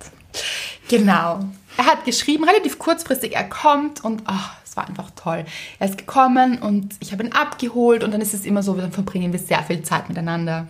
Genau. 0.89 1.41
Er 1.81 1.87
hat 1.87 2.05
geschrieben, 2.05 2.45
relativ 2.45 2.79
kurzfristig, 2.79 3.35
er 3.35 3.49
kommt 3.49 4.05
und 4.05 4.25
oh, 4.29 4.51
es 4.63 4.77
war 4.77 4.87
einfach 4.87 5.11
toll. 5.17 5.47
Er 5.79 5.89
ist 5.89 5.97
gekommen 5.97 6.59
und 6.59 6.95
ich 7.01 7.11
habe 7.11 7.25
ihn 7.25 7.33
abgeholt 7.33 8.05
und 8.05 8.13
dann 8.13 8.21
ist 8.21 8.35
es 8.35 8.45
immer 8.45 8.63
so, 8.63 8.75
dann 8.75 8.93
verbringen 8.93 9.33
wir 9.33 9.41
sehr 9.41 9.63
viel 9.63 9.83
Zeit 9.83 10.11
miteinander. 10.11 10.67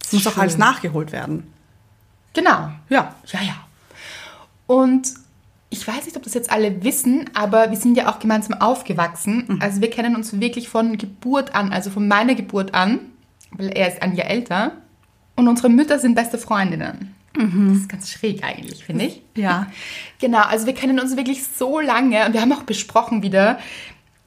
Es 0.00 0.12
muss 0.12 0.24
auch 0.24 0.34
Schön. 0.34 0.42
alles 0.42 0.56
nachgeholt 0.56 1.10
werden. 1.10 1.52
Genau. 2.32 2.70
Ja. 2.88 3.16
Ja, 3.26 3.40
ja. 3.42 3.56
Und 4.68 5.14
ich 5.68 5.84
weiß 5.84 6.04
nicht, 6.04 6.16
ob 6.16 6.22
das 6.22 6.34
jetzt 6.34 6.52
alle 6.52 6.84
wissen, 6.84 7.28
aber 7.34 7.72
wir 7.72 7.76
sind 7.76 7.96
ja 7.96 8.08
auch 8.08 8.20
gemeinsam 8.20 8.60
aufgewachsen. 8.60 9.58
Also 9.60 9.80
wir 9.80 9.90
kennen 9.90 10.14
uns 10.14 10.38
wirklich 10.38 10.68
von 10.68 10.96
Geburt 10.96 11.56
an, 11.56 11.72
also 11.72 11.90
von 11.90 12.06
meiner 12.06 12.36
Geburt 12.36 12.72
an, 12.72 13.00
weil 13.50 13.70
er 13.70 13.88
ist 13.88 14.00
ein 14.00 14.14
Jahr 14.14 14.30
älter. 14.30 14.76
Und 15.34 15.48
unsere 15.48 15.70
Mütter 15.70 15.98
sind 15.98 16.14
beste 16.14 16.38
Freundinnen. 16.38 17.15
Das 17.36 17.78
ist 17.78 17.88
ganz 17.88 18.10
schräg 18.10 18.42
eigentlich, 18.44 18.84
finde 18.84 19.06
ich. 19.06 19.22
Ja. 19.36 19.66
Genau, 20.18 20.40
also 20.40 20.64
wir 20.64 20.72
kennen 20.72 20.98
uns 20.98 21.14
wirklich 21.14 21.44
so 21.44 21.78
lange 21.78 22.24
und 22.24 22.32
wir 22.32 22.40
haben 22.40 22.52
auch 22.54 22.62
besprochen 22.62 23.22
wieder. 23.22 23.58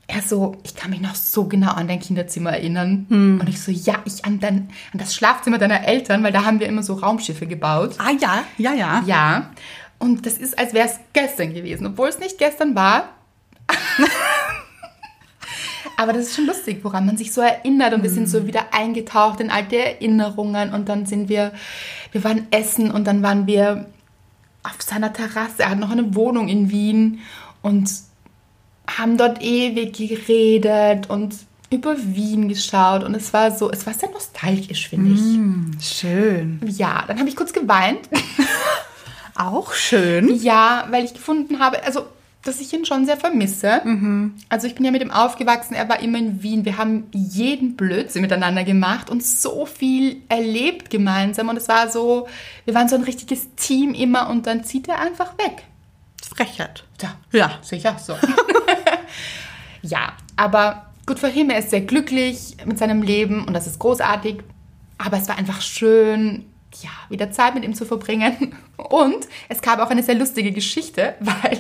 Er 0.06 0.22
so, 0.22 0.58
ich 0.64 0.76
kann 0.76 0.92
mich 0.92 1.02
noch 1.02 1.16
so 1.16 1.46
genau 1.46 1.72
an 1.72 1.88
dein 1.88 2.00
Kinderzimmer 2.00 2.52
erinnern. 2.52 3.08
Und 3.10 3.50
ich 3.50 3.60
so, 3.60 3.72
ja, 3.72 3.96
ich 4.06 4.24
an, 4.26 4.40
dein, 4.40 4.70
an 4.94 5.00
das 5.00 5.16
Schlafzimmer 5.16 5.58
deiner 5.58 5.88
Eltern, 5.88 6.22
weil 6.22 6.32
da 6.32 6.46
haben 6.46 6.60
wir 6.60 6.68
immer 6.68 6.84
so 6.84 6.94
Raumschiffe 6.94 7.48
gebaut. 7.48 7.96
Ah 7.98 8.12
ja, 8.20 8.44
ja, 8.58 8.74
ja. 8.74 9.04
Ja. 9.08 9.50
Und 9.98 10.28
das 10.28 10.38
ist, 10.38 10.58
als 10.58 10.74
wäre 10.74 10.88
es 10.88 11.00
gestern 11.14 11.54
gewesen, 11.54 11.88
obwohl 11.88 12.10
es 12.10 12.20
nicht 12.20 12.38
gestern 12.38 12.76
war. 12.76 13.10
Aber 16.00 16.14
das 16.14 16.28
ist 16.28 16.36
schon 16.38 16.46
lustig, 16.46 16.80
woran 16.84 17.06
man 17.06 17.18
sich 17.18 17.34
so 17.34 17.42
erinnert. 17.42 17.94
Und 17.94 18.04
wir 18.04 18.10
sind 18.10 18.30
so 18.30 18.48
wieder 18.48 18.74
eingetaucht 18.74 19.42
in 19.42 19.52
alte 19.52 19.76
Erinnerungen. 19.76 20.74
Und 20.74 20.88
dann 20.88 21.06
sind 21.06 21.28
wir, 21.28 21.52
wir 22.14 22.24
waren 22.24 22.48
essen 22.52 22.90
und 22.90 23.06
dann 23.06 23.22
waren 23.22 23.48
wir 23.48 23.86
auf 24.64 24.82
seiner 24.82 25.12
Terrasse. 25.12 25.64
Er 25.64 25.72
hat 25.72 25.78
noch 25.78 25.92
eine 25.92 26.16
Wohnung 26.16 26.48
in 26.48 26.72
Wien 26.72 27.20
und 27.62 27.92
haben 28.88 29.18
dort 29.18 29.42
ewig 29.42 29.92
geredet 29.92 31.10
und 31.10 31.36
über 31.70 31.98
Wien 31.98 32.48
geschaut. 32.48 33.04
Und 33.04 33.14
es 33.14 33.34
war 33.34 33.52
so, 33.52 33.70
es 33.70 33.86
war 33.86 33.94
sehr 33.94 34.10
nostalgisch, 34.10 34.88
finde 34.88 35.16
ich. 35.16 35.86
Schön. 35.86 36.62
Ja, 36.66 37.04
dann 37.08 37.20
habe 37.20 37.28
ich 37.28 37.36
kurz 37.36 37.52
geweint. 37.52 38.08
Auch 39.36 39.74
schön. 39.74 40.34
Ja, 40.34 40.88
weil 40.92 41.04
ich 41.04 41.14
gefunden 41.14 41.60
habe, 41.60 41.84
also, 41.84 42.06
dass 42.44 42.62
ich 42.62 42.72
ihn 42.74 42.86
schon 42.86 43.06
sehr 43.06 43.18
vermisse. 43.18 43.82
Also 44.48 44.68
ich 44.68 44.76
bin 44.76 44.86
ja 44.86 44.92
mit 44.92 45.02
ihm 45.02 45.12
aufgewachsen, 45.12 45.74
er 45.74 45.90
war 45.90 46.00
immer 46.00 46.18
in 46.18 46.42
Wien. 46.42 46.64
Wir 46.64 46.78
haben 46.78 47.06
jeden 47.12 47.76
Blödsinn 47.76 48.22
miteinander 48.22 48.64
gemacht 48.64 49.10
und 49.10 49.24
so 49.24 49.66
viel 49.66 50.22
erlebt 50.30 50.90
gemeinsam. 50.90 51.50
Und 51.50 51.58
es 51.58 51.68
war 51.68 51.90
so, 51.90 52.28
wir 52.66 52.74
waren 52.74 52.88
so 52.88 52.96
ein 52.96 53.04
richtiges 53.04 53.54
Team 53.56 53.94
immer 53.94 54.30
und 54.30 54.48
dann 54.48 54.64
zieht 54.64 54.88
er 54.88 55.00
einfach 55.00 55.38
weg. 55.38 55.64
Frechheit. 56.34 56.86
Ja, 57.02 57.16
Ja. 57.32 57.60
sicher 57.62 57.98
so. 58.00 58.16
ja, 59.82 60.14
aber 60.36 60.86
gut 61.06 61.20
für 61.20 61.30
ihn, 61.30 61.50
er 61.50 61.60
ist 61.60 61.72
sehr 61.72 61.82
glücklich 61.82 62.58
mit 62.66 62.78
seinem 62.78 63.02
Leben 63.02 63.46
und 63.46 63.54
das 63.54 63.68
ist 63.68 63.80
großartig. 63.80 64.38
Aber 64.98 65.18
es 65.18 65.28
war 65.28 65.38
einfach 65.38 65.62
schön, 65.62 66.46
ja, 66.82 66.90
wieder 67.10 67.32
Zeit 67.32 67.56
mit 67.56 67.64
ihm 67.64 67.74
zu 67.74 67.86
verbringen. 67.86 68.54
Und 68.78 69.28
es 69.48 69.62
gab 69.62 69.80
auch 69.80 69.90
eine 69.90 70.04
sehr 70.04 70.16
lustige 70.16 70.52
Geschichte, 70.52 71.16
weil, 71.20 71.58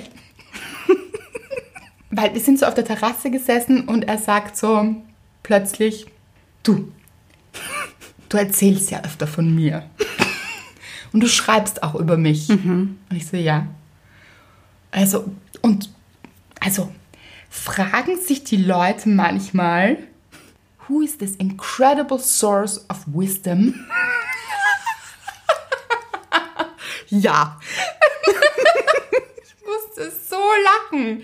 weil 2.11 2.33
wir 2.33 2.41
sind 2.41 2.59
so 2.59 2.65
auf 2.65 2.73
der 2.73 2.85
Terrasse 2.85 3.29
gesessen 3.29 3.87
und 3.87 4.07
er 4.07 4.17
sagt 4.17 4.57
so 4.57 4.95
plötzlich, 5.43 6.07
du, 6.63 6.91
du 8.29 8.37
erzählst 8.37 8.91
ja 8.91 9.03
öfter 9.03 9.27
von 9.27 9.53
mir. 9.53 9.89
Und 11.11 11.21
du 11.21 11.27
schreibst 11.27 11.81
auch 11.81 11.95
über 11.95 12.17
mich. 12.17 12.49
Und 12.49 12.99
ich 13.11 13.27
so, 13.27 13.37
ja. 13.37 13.67
Also, 14.91 15.31
und, 15.61 15.89
also, 16.59 16.93
fragen 17.49 18.19
sich 18.19 18.43
die 18.43 18.57
Leute 18.57 19.09
manchmal, 19.09 19.97
who 20.87 21.01
is 21.01 21.17
this 21.17 21.35
incredible 21.35 22.19
source 22.19 22.85
of 22.89 23.03
wisdom? 23.07 23.73
Ja. 27.11 27.59
Musste 29.99 30.11
so 30.29 30.41
lachen. 30.91 31.23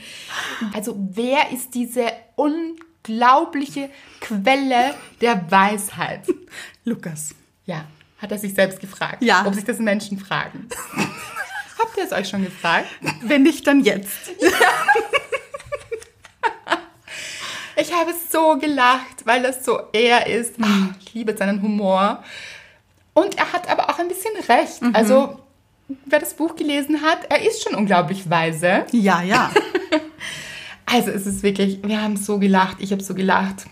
Also, 0.74 0.96
wer 0.98 1.51
ist 1.51 1.74
diese 1.74 2.12
unglaubliche 2.36 3.89
Quelle 4.20 4.96
der 5.22 5.50
Weisheit? 5.50 6.24
Lukas. 6.84 7.34
Ja, 7.65 7.86
hat 8.17 8.32
er 8.32 8.38
sich 8.38 8.53
selbst 8.53 8.79
gefragt. 8.79 9.22
Ja. 9.22 9.46
Ob 9.46 9.53
sich 9.53 9.63
das 9.63 9.79
Menschen 9.79 10.20
fragen. 10.20 10.67
Habt 11.79 11.98
ihr 11.98 12.03
es 12.03 12.12
euch 12.12 12.27
schon 12.27 12.44
gefragt? 12.44 12.88
Wenn 13.22 13.44
nicht, 13.44 13.65
dann 13.65 13.82
jetzt. 13.84 14.32
Ich 17.77 17.91
habe 17.94 18.13
so 18.32 18.58
gelacht, 18.58 19.25
weil 19.25 19.44
das 19.44 19.65
so 19.65 19.79
er 19.91 20.27
ist. 20.27 20.55
Ah, 20.62 20.96
ich 21.00 21.13
liebe 21.13 21.36
seinen 21.36 21.62
Humor. 21.62 22.24
Und 23.13 23.38
er 23.38 23.51
hat 23.51 23.70
aber 23.70 23.89
auch 23.89 24.00
ein 24.00 24.08
bisschen 24.08 24.34
recht. 24.48 24.82
Also, 24.94 25.44
wer 25.87 26.19
das 26.19 26.33
Buch 26.33 26.55
gelesen 26.55 27.01
hat, 27.01 27.19
er 27.29 27.45
ist 27.45 27.63
schon 27.63 27.75
unglaublich 27.75 28.29
weise. 28.29 28.85
Ja, 28.91 29.21
ja. 29.21 29.51
Also, 30.87 31.09
es 31.09 31.25
ist 31.25 31.41
wirklich, 31.41 31.79
wir 31.83 31.99
haben 31.99 32.15
so 32.15 32.37
gelacht. 32.37 32.77
Ich 32.79 32.91
habe 32.91 33.01
so 33.01 33.15
gelacht. 33.15 33.65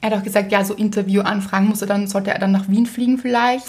Er 0.00 0.10
hat 0.10 0.18
auch 0.18 0.24
gesagt, 0.24 0.50
ja, 0.50 0.64
so 0.64 0.72
Interviewanfragen 0.72 1.68
muss 1.68 1.82
er 1.82 1.86
dann, 1.86 2.06
sollte 2.06 2.30
er 2.30 2.38
dann 2.38 2.52
nach 2.52 2.68
Wien 2.68 2.86
fliegen 2.86 3.18
vielleicht. 3.18 3.66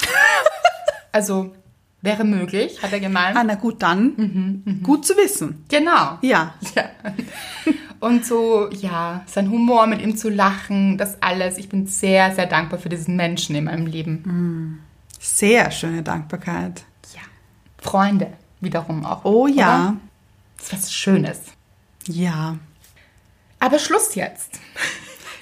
also, 1.11 1.53
wäre 2.01 2.23
möglich, 2.23 2.81
hat 2.81 2.93
er 2.93 3.01
gemeint. 3.01 3.35
Ah, 3.35 3.43
na 3.43 3.55
gut, 3.55 3.83
dann. 3.83 4.79
Gut 4.81 5.05
zu 5.05 5.13
wissen. 5.17 5.65
Genau. 5.67 6.17
Ja. 6.21 6.55
Ja. 6.73 6.85
Und 7.99 8.25
so, 8.25 8.69
ja, 8.71 9.23
sein 9.25 9.51
Humor 9.51 9.87
mit 9.87 10.01
ihm 10.01 10.15
zu 10.15 10.29
lachen, 10.29 10.97
das 10.97 11.21
alles. 11.21 11.57
Ich 11.57 11.67
bin 11.67 11.87
sehr, 11.87 12.33
sehr 12.33 12.45
dankbar 12.45 12.79
für 12.79 12.89
diesen 12.89 13.17
Menschen 13.17 13.55
in 13.55 13.65
meinem 13.65 13.87
Leben. 13.87 14.81
Sehr 15.19 15.69
schöne 15.71 16.01
Dankbarkeit. 16.01 16.85
Freunde 17.85 18.33
wiederum 18.61 19.05
auch. 19.05 19.23
Oh 19.23 19.47
ja. 19.47 19.89
Oder? 19.89 19.97
Das 20.57 20.65
ist 20.65 20.73
was 20.73 20.93
Schönes. 20.93 21.39
Ja. 22.07 22.57
Aber 23.59 23.79
Schluss 23.79 24.15
jetzt. 24.15 24.59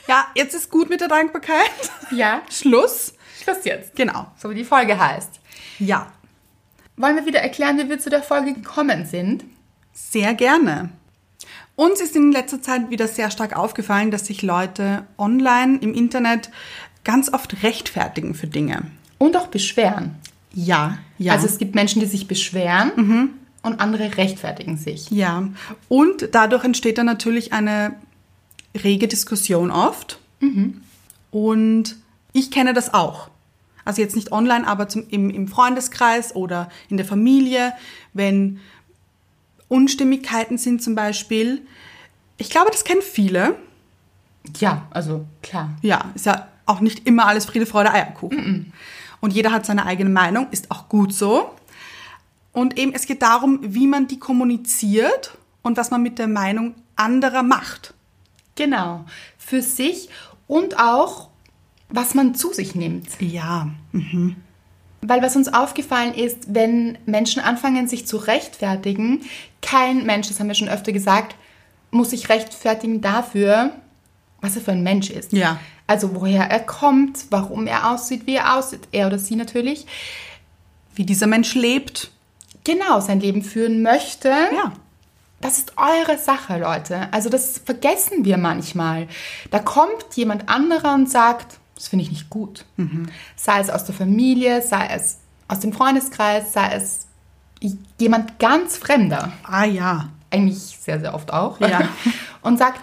Ja, 0.05 0.27
jetzt 0.35 0.53
ist 0.53 0.69
gut 0.69 0.89
mit 0.89 0.99
der 0.99 1.07
Dankbarkeit. 1.07 1.71
Ja, 2.11 2.41
Schluss. 2.51 3.13
Schluss 3.41 3.63
jetzt. 3.63 3.95
Genau. 3.95 4.27
So 4.37 4.49
wie 4.49 4.55
die 4.55 4.65
Folge 4.65 4.99
heißt. 4.99 5.39
Ja. 5.79 6.11
Wollen 6.97 7.15
wir 7.15 7.25
wieder 7.25 7.39
erklären, 7.39 7.77
wie 7.77 7.87
wir 7.87 7.99
zu 7.99 8.09
der 8.09 8.21
Folge 8.21 8.53
gekommen 8.53 9.05
sind? 9.05 9.45
Sehr 9.93 10.33
gerne. 10.33 10.89
Uns 11.77 12.01
ist 12.01 12.17
in 12.17 12.33
letzter 12.33 12.61
Zeit 12.61 12.89
wieder 12.89 13.07
sehr 13.07 13.31
stark 13.31 13.55
aufgefallen, 13.55 14.11
dass 14.11 14.25
sich 14.25 14.41
Leute 14.41 15.07
online 15.17 15.79
im 15.79 15.93
Internet 15.93 16.49
ganz 17.05 17.31
oft 17.31 17.63
rechtfertigen 17.63 18.35
für 18.35 18.47
Dinge. 18.47 18.91
Und 19.19 19.37
auch 19.37 19.47
beschweren. 19.47 20.17
Ja, 20.53 20.97
ja. 21.17 21.33
Also 21.33 21.47
es 21.47 21.57
gibt 21.57 21.75
Menschen, 21.75 21.99
die 21.99 22.05
sich 22.05 22.27
beschweren 22.27 22.91
und 23.63 23.79
andere 23.79 24.17
rechtfertigen 24.17 24.77
sich. 24.77 25.09
ja. 25.11 25.49
Und 25.89 26.29
dadurch 26.31 26.63
entsteht 26.63 26.97
dann 26.97 27.05
natürlich 27.05 27.53
eine 27.53 27.95
rege 28.75 29.07
Diskussion 29.07 29.71
oft. 29.71 30.19
Und 31.31 31.95
ich 32.33 32.51
kenne 32.51 32.73
das 32.73 32.93
auch. 32.93 33.29
Also 33.85 34.01
jetzt 34.01 34.15
nicht 34.15 34.31
online, 34.31 34.67
aber 34.67 34.87
zum, 34.87 35.07
im, 35.09 35.29
im 35.29 35.47
Freundeskreis 35.47 36.35
oder 36.35 36.69
in 36.89 36.97
der 36.97 37.05
Familie, 37.05 37.73
wenn 38.13 38.59
Unstimmigkeiten 39.67 40.57
sind 40.57 40.81
zum 40.83 40.95
Beispiel. 40.95 41.61
Ich 42.37 42.49
glaube, 42.49 42.71
das 42.71 42.83
kennen 42.83 43.01
viele. 43.01 43.55
Ja, 44.59 44.87
also 44.91 45.25
klar. 45.41 45.71
Ja, 45.81 46.11
ist 46.15 46.25
ja 46.25 46.47
auch 46.65 46.79
nicht 46.79 47.07
immer 47.07 47.27
alles 47.27 47.45
Friede, 47.45 47.65
Freude, 47.65 47.91
Eierkuchen. 47.91 48.71
Und 49.23 49.31
jeder 49.31 49.53
hat 49.53 49.65
seine 49.65 49.85
eigene 49.85 50.09
Meinung, 50.09 50.47
ist 50.51 50.69
auch 50.69 50.89
gut 50.89 51.13
so. 51.13 51.51
Und 52.51 52.77
eben, 52.77 52.91
es 52.93 53.05
geht 53.05 53.21
darum, 53.21 53.57
wie 53.61 53.87
man 53.87 54.05
die 54.05 54.19
kommuniziert 54.19 55.37
und 55.61 55.77
was 55.77 55.91
man 55.91 56.03
mit 56.03 56.19
der 56.19 56.27
Meinung 56.27 56.75
anderer 56.97 57.41
macht. 57.41 57.93
Genau. 58.55 59.05
Für 59.37 59.61
sich 59.61 60.09
und 60.45 60.77
auch, 60.77 61.29
was 61.87 62.15
man 62.15 62.35
zu 62.35 62.51
sich 62.51 62.75
nimmt. 62.75 63.07
Ja. 63.21 63.69
Weil 65.01 65.21
was 65.21 65.37
uns 65.37 65.53
aufgefallen 65.53 66.13
ist, 66.13 66.53
wenn 66.53 66.97
Menschen 67.05 67.41
anfangen, 67.41 67.87
sich 67.87 68.05
zu 68.05 68.17
rechtfertigen, 68.17 69.21
kein 69.61 70.05
Mensch, 70.05 70.27
das 70.27 70.41
haben 70.41 70.49
wir 70.49 70.55
schon 70.55 70.67
öfter 70.67 70.91
gesagt, 70.91 71.37
muss 71.91 72.09
sich 72.09 72.27
rechtfertigen 72.27 72.99
dafür, 72.99 73.71
was 74.41 74.57
er 74.57 74.61
für 74.63 74.73
ein 74.73 74.83
Mensch 74.83 75.09
ist. 75.09 75.31
Ja. 75.31 75.61
Also 75.87 76.15
woher 76.15 76.49
er 76.49 76.61
kommt, 76.61 77.25
warum 77.29 77.67
er 77.67 77.91
aussieht, 77.91 78.25
wie 78.25 78.35
er 78.35 78.57
aussieht, 78.57 78.87
er 78.91 79.07
oder 79.07 79.19
sie 79.19 79.35
natürlich. 79.35 79.85
Wie 80.95 81.05
dieser 81.05 81.27
Mensch 81.27 81.55
lebt. 81.55 82.11
Genau, 82.63 82.99
sein 82.99 83.19
Leben 83.19 83.41
führen 83.43 83.81
möchte. 83.81 84.29
Ja. 84.29 84.71
Das 85.41 85.57
ist 85.57 85.73
eure 85.75 86.17
Sache, 86.17 86.57
Leute. 86.57 87.11
Also 87.11 87.27
das 87.29 87.57
vergessen 87.65 88.23
wir 88.23 88.37
manchmal. 88.37 89.07
Da 89.51 89.59
kommt 89.59 90.05
jemand 90.15 90.47
anderer 90.47 90.93
und 90.93 91.09
sagt, 91.09 91.57
das 91.75 91.89
finde 91.89 92.05
ich 92.05 92.11
nicht 92.11 92.29
gut. 92.29 92.63
Sei 93.35 93.59
es 93.59 93.69
aus 93.69 93.83
der 93.83 93.93
Familie, 93.95 94.61
sei 94.61 94.87
es 94.87 95.17
aus 95.49 95.59
dem 95.59 95.73
Freundeskreis, 95.73 96.53
sei 96.53 96.75
es 96.75 97.07
jemand 97.99 98.39
ganz 98.39 98.77
Fremder, 98.77 99.33
Ah 99.43 99.65
ja. 99.65 100.09
eigentlich 100.29 100.77
sehr, 100.79 100.99
sehr 101.01 101.13
oft 101.13 101.33
auch, 101.33 101.59
Ja. 101.59 101.89
und 102.41 102.57
sagt, 102.57 102.79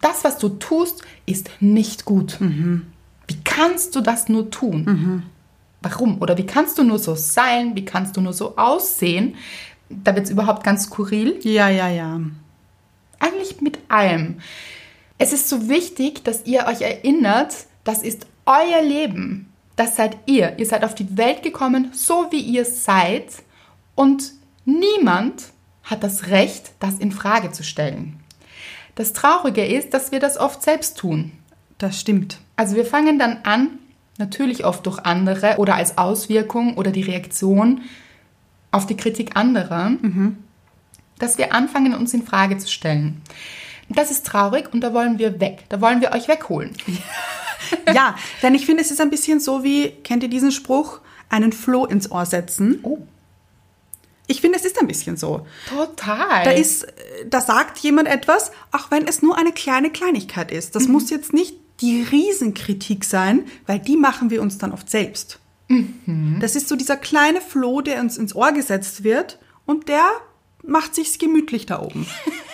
das, 0.00 0.24
was 0.24 0.38
du 0.38 0.48
tust, 0.48 1.02
ist 1.26 1.50
nicht 1.60 2.04
gut. 2.04 2.38
Wie 2.40 3.38
kannst 3.44 3.94
du 3.96 4.00
das 4.00 4.28
nur 4.28 4.50
tun? 4.50 5.24
Warum? 5.82 6.20
Oder 6.20 6.38
wie 6.38 6.46
kannst 6.46 6.78
du 6.78 6.84
nur 6.84 6.98
so 6.98 7.14
sein? 7.14 7.74
Wie 7.74 7.84
kannst 7.84 8.16
du 8.16 8.20
nur 8.20 8.32
so 8.32 8.56
aussehen? 8.56 9.34
Da 9.88 10.14
wird 10.14 10.26
es 10.26 10.30
überhaupt 10.30 10.64
ganz 10.64 10.84
skurril. 10.84 11.38
Ja, 11.42 11.68
ja, 11.68 11.88
ja. 11.88 12.20
Eigentlich 13.18 13.60
mit 13.60 13.78
allem. 13.88 14.36
Es 15.18 15.32
ist 15.32 15.48
so 15.48 15.68
wichtig, 15.68 16.24
dass 16.24 16.46
ihr 16.46 16.66
euch 16.66 16.80
erinnert, 16.80 17.54
das 17.84 18.02
ist 18.02 18.26
euer 18.46 18.82
Leben. 18.82 19.52
Das 19.76 19.96
seid 19.96 20.16
ihr. 20.26 20.58
Ihr 20.58 20.66
seid 20.66 20.84
auf 20.84 20.94
die 20.94 21.16
Welt 21.16 21.42
gekommen, 21.42 21.90
so 21.92 22.26
wie 22.30 22.40
ihr 22.40 22.64
seid. 22.64 23.26
Und 23.94 24.32
niemand 24.64 25.44
hat 25.82 26.02
das 26.02 26.28
Recht, 26.28 26.72
das 26.78 26.98
in 26.98 27.12
Frage 27.12 27.52
zu 27.52 27.64
stellen. 27.64 28.21
Das 28.94 29.12
Traurige 29.12 29.64
ist, 29.64 29.94
dass 29.94 30.12
wir 30.12 30.20
das 30.20 30.36
oft 30.36 30.62
selbst 30.62 30.98
tun. 30.98 31.32
Das 31.78 31.98
stimmt. 31.98 32.38
Also 32.56 32.76
wir 32.76 32.84
fangen 32.84 33.18
dann 33.18 33.38
an, 33.44 33.78
natürlich 34.18 34.64
oft 34.64 34.86
durch 34.86 34.98
andere 35.00 35.56
oder 35.56 35.74
als 35.74 35.98
Auswirkung 35.98 36.76
oder 36.76 36.90
die 36.90 37.02
Reaktion 37.02 37.82
auf 38.70 38.86
die 38.86 38.96
Kritik 38.96 39.36
anderer, 39.36 39.92
dass 41.18 41.38
wir 41.38 41.54
anfangen, 41.54 41.94
uns 41.94 42.14
in 42.14 42.24
Frage 42.24 42.58
zu 42.58 42.68
stellen. 42.68 43.22
Das 43.88 44.10
ist 44.10 44.26
traurig 44.26 44.72
und 44.72 44.80
da 44.80 44.94
wollen 44.94 45.18
wir 45.18 45.40
weg. 45.40 45.64
Da 45.68 45.80
wollen 45.80 46.00
wir 46.00 46.12
euch 46.12 46.28
wegholen. 46.28 46.76
Ja, 47.94 48.16
denn 48.42 48.54
ich 48.54 48.66
finde, 48.66 48.82
es 48.82 48.90
ist 48.90 49.00
ein 49.00 49.08
bisschen 49.08 49.40
so 49.40 49.64
wie, 49.64 49.90
kennt 50.04 50.22
ihr 50.22 50.28
diesen 50.28 50.52
Spruch, 50.52 51.00
einen 51.30 51.52
Floh 51.52 51.86
ins 51.86 52.10
Ohr 52.10 52.26
setzen? 52.26 52.80
Oh, 52.82 52.98
Ich 54.32 54.40
finde, 54.40 54.58
es 54.58 54.64
ist 54.64 54.80
ein 54.80 54.86
bisschen 54.88 55.16
so. 55.18 55.46
total. 55.68 56.44
Da 56.44 56.50
ist, 56.50 56.84
äh, 56.84 56.90
da 57.28 57.40
sagt 57.40 57.78
jemand 57.78 58.08
etwas, 58.08 58.50
auch 58.72 58.90
wenn 58.90 59.06
es 59.06 59.20
nur 59.22 59.36
eine 59.36 59.52
kleine 59.52 59.90
Kleinigkeit 59.90 60.50
ist. 60.50 60.74
Das 60.74 60.88
muss 60.88 61.10
jetzt 61.10 61.32
nicht 61.32 61.54
die 61.80 62.02
Riesenkritik 62.02 63.04
sein, 63.04 63.44
weil 63.66 63.78
die 63.78 63.96
machen 63.96 64.30
wir 64.30 64.40
uns 64.40 64.56
dann 64.58 64.72
oft 64.72 64.88
selbst. 64.90 65.38
Das 66.40 66.54
ist 66.56 66.68
so 66.68 66.76
dieser 66.76 66.96
kleine 66.96 67.40
Floh, 67.40 67.80
der 67.80 68.00
uns 68.00 68.18
ins 68.18 68.34
Ohr 68.34 68.52
gesetzt 68.52 69.04
wird 69.04 69.38
und 69.64 69.88
der 69.88 70.04
macht 70.62 70.94
sich's 70.94 71.18
gemütlich 71.18 71.64
da 71.66 71.80
oben. 71.80 72.06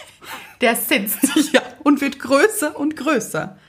der 0.61 0.77
sitzt. 0.77 1.19
ja, 1.53 1.63
und 1.85 2.01
wird 2.01 2.19
größer 2.19 2.79
und 2.79 2.97
größer. 2.97 3.57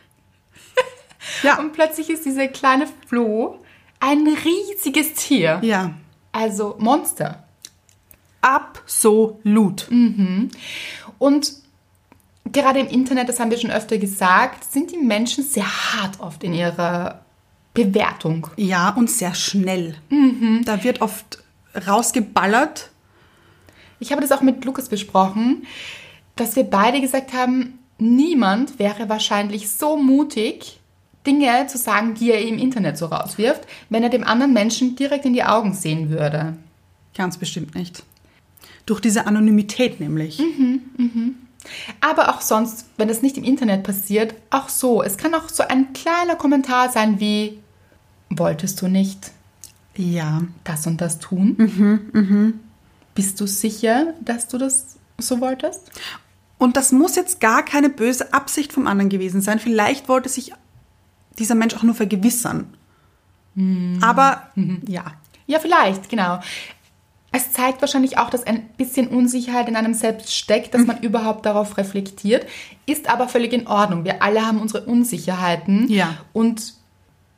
Ja, 1.44 1.60
Und 1.60 1.74
plötzlich 1.74 2.10
ist 2.10 2.26
dieser 2.26 2.48
kleine 2.48 2.88
Floh 3.08 3.60
ein 4.00 4.26
riesiges 4.28 5.14
Tier. 5.14 5.60
ja, 5.62 5.94
Also 6.32 6.76
Monster. 6.80 7.44
Absolut. 8.42 9.88
Und 11.18 11.54
gerade 12.52 12.80
im 12.80 12.88
Internet, 12.88 13.30
das 13.30 13.40
haben 13.40 13.52
wir 13.52 13.58
schon 13.58 13.72
öfter 13.72 13.98
gesagt, 13.98 14.64
sind 14.64 14.92
die 14.92 14.98
Menschen 14.98 15.44
sehr 15.44 15.66
hart 15.66 16.20
oft 16.20 16.44
in 16.44 16.54
ihrer 16.54 17.22
Bewertung. 17.74 18.48
Ja, 18.58 18.90
und 18.90 19.10
sehr 19.10 19.36
schnell. 19.36 19.96
Da 20.66 20.84
wird 20.84 21.02
oft 21.02 21.44
rausgeballert. 21.88 22.90
Ich 24.00 24.12
habe 24.12 24.22
das 24.22 24.32
auch 24.32 24.42
mit 24.42 24.66
Lukas 24.66 24.90
besprochen, 24.90 25.68
dass 26.36 26.56
wir 26.56 26.64
beide 26.64 27.02
gesagt 27.02 27.34
haben, 27.34 27.80
niemand 27.98 28.80
wäre 28.80 29.10
wahrscheinlich 29.10 29.70
so 29.70 29.98
mutig, 29.98 30.80
Dinge 31.28 31.68
zu 31.68 31.78
sagen, 31.78 32.16
die 32.16 32.32
er 32.32 32.42
im 32.42 32.58
Internet 32.58 32.98
so 32.98 33.08
rauswirft, 33.08 33.68
wenn 33.90 34.04
er 34.04 34.10
dem 34.10 34.24
anderen 34.24 34.54
Menschen 34.54 34.96
direkt 34.96 35.26
in 35.26 35.34
die 35.34 35.44
Augen 35.44 35.74
sehen 35.74 36.10
würde. 36.10 36.56
Ganz 37.14 37.38
bestimmt 37.38 37.76
nicht. 37.76 38.04
Durch 38.90 39.02
diese 39.02 39.28
Anonymität 39.28 40.00
nämlich. 40.00 40.42
Aber 42.02 42.30
auch 42.30 42.42
sonst, 42.42 42.88
wenn 42.98 43.08
das 43.08 43.22
nicht 43.22 43.38
im 43.38 43.44
Internet 43.44 43.84
passiert, 43.84 44.34
auch 44.50 44.68
so. 44.68 45.04
Es 45.04 45.16
kann 45.16 45.36
auch 45.36 45.48
so 45.48 45.62
ein 45.62 45.94
kleiner 45.94 46.36
Kommentar 46.36 46.90
sein 46.92 47.20
wie, 47.20 47.60
wolltest 48.32 48.82
du 48.82 48.88
nicht 48.88 49.30
Ja. 49.96 50.42
das 50.64 50.88
und 50.88 51.02
das 51.02 51.20
tun? 51.20 52.60
Bist 53.14 53.40
du 53.40 53.46
sicher, 53.46 54.16
dass 54.22 54.48
du 54.48 54.58
das 54.58 54.98
so 55.20 55.40
wolltest? 55.40 55.92
Und 56.58 56.76
das 56.76 56.92
muss 56.92 57.16
jetzt 57.16 57.40
gar 57.40 57.64
keine 57.64 57.90
böse 57.90 58.34
Absicht 58.34 58.74
vom 58.74 58.88
anderen 58.88 59.10
gewesen 59.10 59.42
sein. 59.42 59.60
Vielleicht 59.60 60.10
wollte 60.10 60.30
sich 60.30 60.54
dieser 61.38 61.54
Mensch 61.56 61.76
auch 61.76 61.84
nur 61.84 61.94
vergewissern. 61.96 62.74
Aber 64.02 64.50
ja. 64.88 65.06
Ja, 65.46 65.60
vielleicht, 65.60 66.10
genau. 66.10 66.40
Es 67.32 67.52
zeigt 67.54 67.82
wahrscheinlich 67.82 68.18
auch, 68.18 68.30
dass 68.30 68.46
ein 68.46 68.70
bisschen 68.78 69.08
Unsicherheit 69.08 69.70
in 69.70 69.76
einem 69.76 69.94
selbst 69.94 70.34
steckt, 70.34 70.74
dass 70.74 70.86
man 70.86 71.02
überhaupt 71.02 71.46
darauf 71.46 71.78
reflektiert. 71.78 72.48
Ist 72.88 73.10
aber 73.10 73.28
völlig 73.28 73.54
in 73.54 73.68
Ordnung. 73.68 74.04
Wir 74.04 74.24
alle 74.24 74.46
haben 74.46 74.60
unsere 74.60 74.86
Unsicherheiten. 74.86 75.88
Ja. 75.90 76.18
Und 76.34 76.74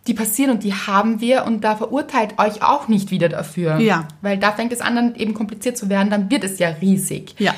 die 0.08 0.13
passieren 0.13 0.51
und 0.51 0.63
die 0.63 0.73
haben 0.73 1.19
wir 1.19 1.45
und 1.45 1.63
da 1.63 1.75
verurteilt 1.75 2.39
euch 2.39 2.63
auch 2.63 2.88
nicht 2.88 3.12
wieder 3.12 3.30
dafür. 3.30 3.80
Ja. 3.80 4.08
Weil 4.21 4.38
da 4.38 4.51
fängt 4.51 4.73
es 4.73 4.82
an, 4.82 4.95
dann 4.95 5.15
eben 5.15 5.34
kompliziert 5.34 5.77
zu 5.77 5.89
werden, 5.89 6.10
dann 6.10 6.32
wird 6.32 6.43
es 6.43 6.58
ja 6.58 6.69
riesig. 6.69 7.36
Ja. 7.38 7.54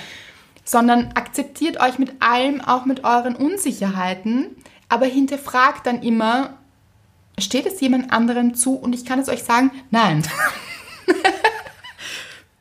Sondern 0.66 1.12
akzeptiert 1.14 1.80
euch 1.80 2.00
mit 2.00 2.22
allem, 2.22 2.62
auch 2.62 2.86
mit 2.86 3.04
euren 3.04 3.36
Unsicherheiten, 3.36 4.48
aber 4.90 5.06
hinterfragt 5.06 5.86
dann 5.86 6.02
immer, 6.02 6.58
steht 7.38 7.66
es 7.66 7.80
jemand 7.80 8.12
anderem 8.12 8.56
zu? 8.56 8.76
Und 8.76 8.94
ich 8.94 9.06
kann 9.06 9.20
es 9.20 9.30
euch 9.30 9.44
sagen, 9.44 9.72
nein. 9.92 10.24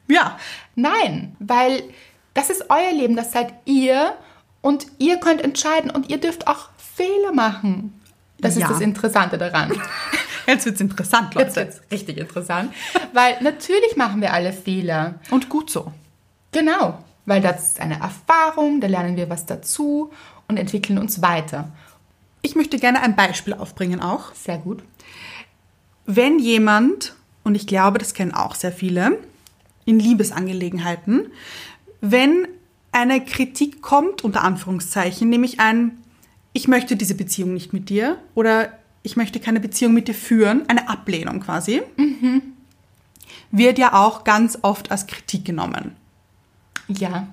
Ja. 0.08 0.38
Nein, 0.74 1.36
weil 1.38 1.82
das 2.34 2.50
ist 2.50 2.64
euer 2.70 2.92
Leben, 2.92 3.16
das 3.16 3.32
seid 3.32 3.52
ihr 3.64 4.14
und 4.60 4.86
ihr 4.98 5.18
könnt 5.18 5.42
entscheiden 5.42 5.90
und 5.90 6.10
ihr 6.10 6.18
dürft 6.18 6.46
auch 6.46 6.70
Fehler 6.76 7.32
machen. 7.32 8.00
Das 8.38 8.56
Ja. 8.56 8.66
ist 8.66 8.72
das 8.74 8.80
Interessante 8.80 9.38
daran. 9.38 9.72
Jetzt 10.46 10.66
wird's 10.66 10.80
interessant, 10.80 11.34
Jetzt 11.36 11.56
Leute. 11.56 11.68
wird's 11.68 11.82
richtig 11.92 12.18
interessant, 12.18 12.72
weil 13.12 13.36
natürlich 13.42 13.96
machen 13.96 14.20
wir 14.20 14.32
alle 14.32 14.52
Fehler. 14.52 15.14
Und 15.30 15.48
gut 15.48 15.70
so. 15.70 15.92
Genau, 16.50 16.98
weil 17.26 17.40
das 17.40 17.68
ist 17.68 17.80
eine 17.80 18.00
Erfahrung, 18.00 18.80
da 18.80 18.88
lernen 18.88 19.16
wir 19.16 19.30
was 19.30 19.46
dazu 19.46 20.10
und 20.48 20.56
entwickeln 20.58 20.98
uns 20.98 21.22
weiter. 21.22 21.68
Ich 22.42 22.56
möchte 22.56 22.78
gerne 22.78 23.00
ein 23.02 23.14
Beispiel 23.14 23.54
aufbringen 23.54 24.00
auch. 24.00 24.34
Sehr 24.34 24.58
gut. 24.58 24.82
Wenn 26.06 26.40
jemand, 26.40 27.14
und 27.44 27.54
ich 27.54 27.68
glaube, 27.68 27.98
das 27.98 28.12
kennen 28.12 28.34
auch 28.34 28.56
sehr 28.56 28.72
viele, 28.72 29.18
in 29.84 29.98
Liebesangelegenheiten, 29.98 31.26
wenn 32.00 32.46
eine 32.92 33.24
Kritik 33.24 33.80
kommt, 33.82 34.22
unter 34.22 34.42
Anführungszeichen, 34.42 35.28
nämlich 35.28 35.60
ein, 35.60 35.98
ich 36.52 36.68
möchte 36.68 36.96
diese 36.96 37.14
Beziehung 37.14 37.54
nicht 37.54 37.72
mit 37.72 37.88
dir 37.88 38.18
oder 38.34 38.78
ich 39.02 39.16
möchte 39.16 39.40
keine 39.40 39.60
Beziehung 39.60 39.94
mit 39.94 40.08
dir 40.08 40.14
führen, 40.14 40.68
eine 40.68 40.88
Ablehnung 40.88 41.40
quasi, 41.40 41.82
wird 43.50 43.78
ja 43.78 43.94
auch 43.94 44.24
ganz 44.24 44.58
oft 44.62 44.90
als 44.90 45.06
Kritik 45.06 45.44
genommen. 45.44 45.96
Ja. 46.88 47.28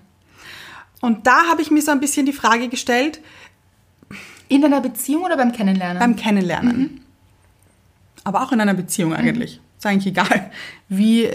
Und 1.02 1.28
da 1.28 1.46
habe 1.50 1.62
ich 1.62 1.72
mir 1.72 1.82
so 1.82 1.92
ein 1.92 2.00
bisschen 2.00 2.26
die 2.26 2.34
Frage 2.34 2.70
gestellt, 2.70 3.22
In 4.48 4.66
einer 4.66 4.82
Beziehung 4.82 5.24
oder 5.24 5.38
beim 5.38 5.52
Kennenlernen? 5.52 6.00
beim 6.00 6.16
Kennenlernen. 6.16 7.02
Aber 8.24 8.42
auch 8.44 8.52
in 8.52 8.60
einer 8.60 8.74
Beziehung 8.74 9.14
eigentlich. 9.14 9.62
Ist 9.80 9.86
eigentlich 9.86 10.08
egal, 10.08 10.52
wie 10.90 11.30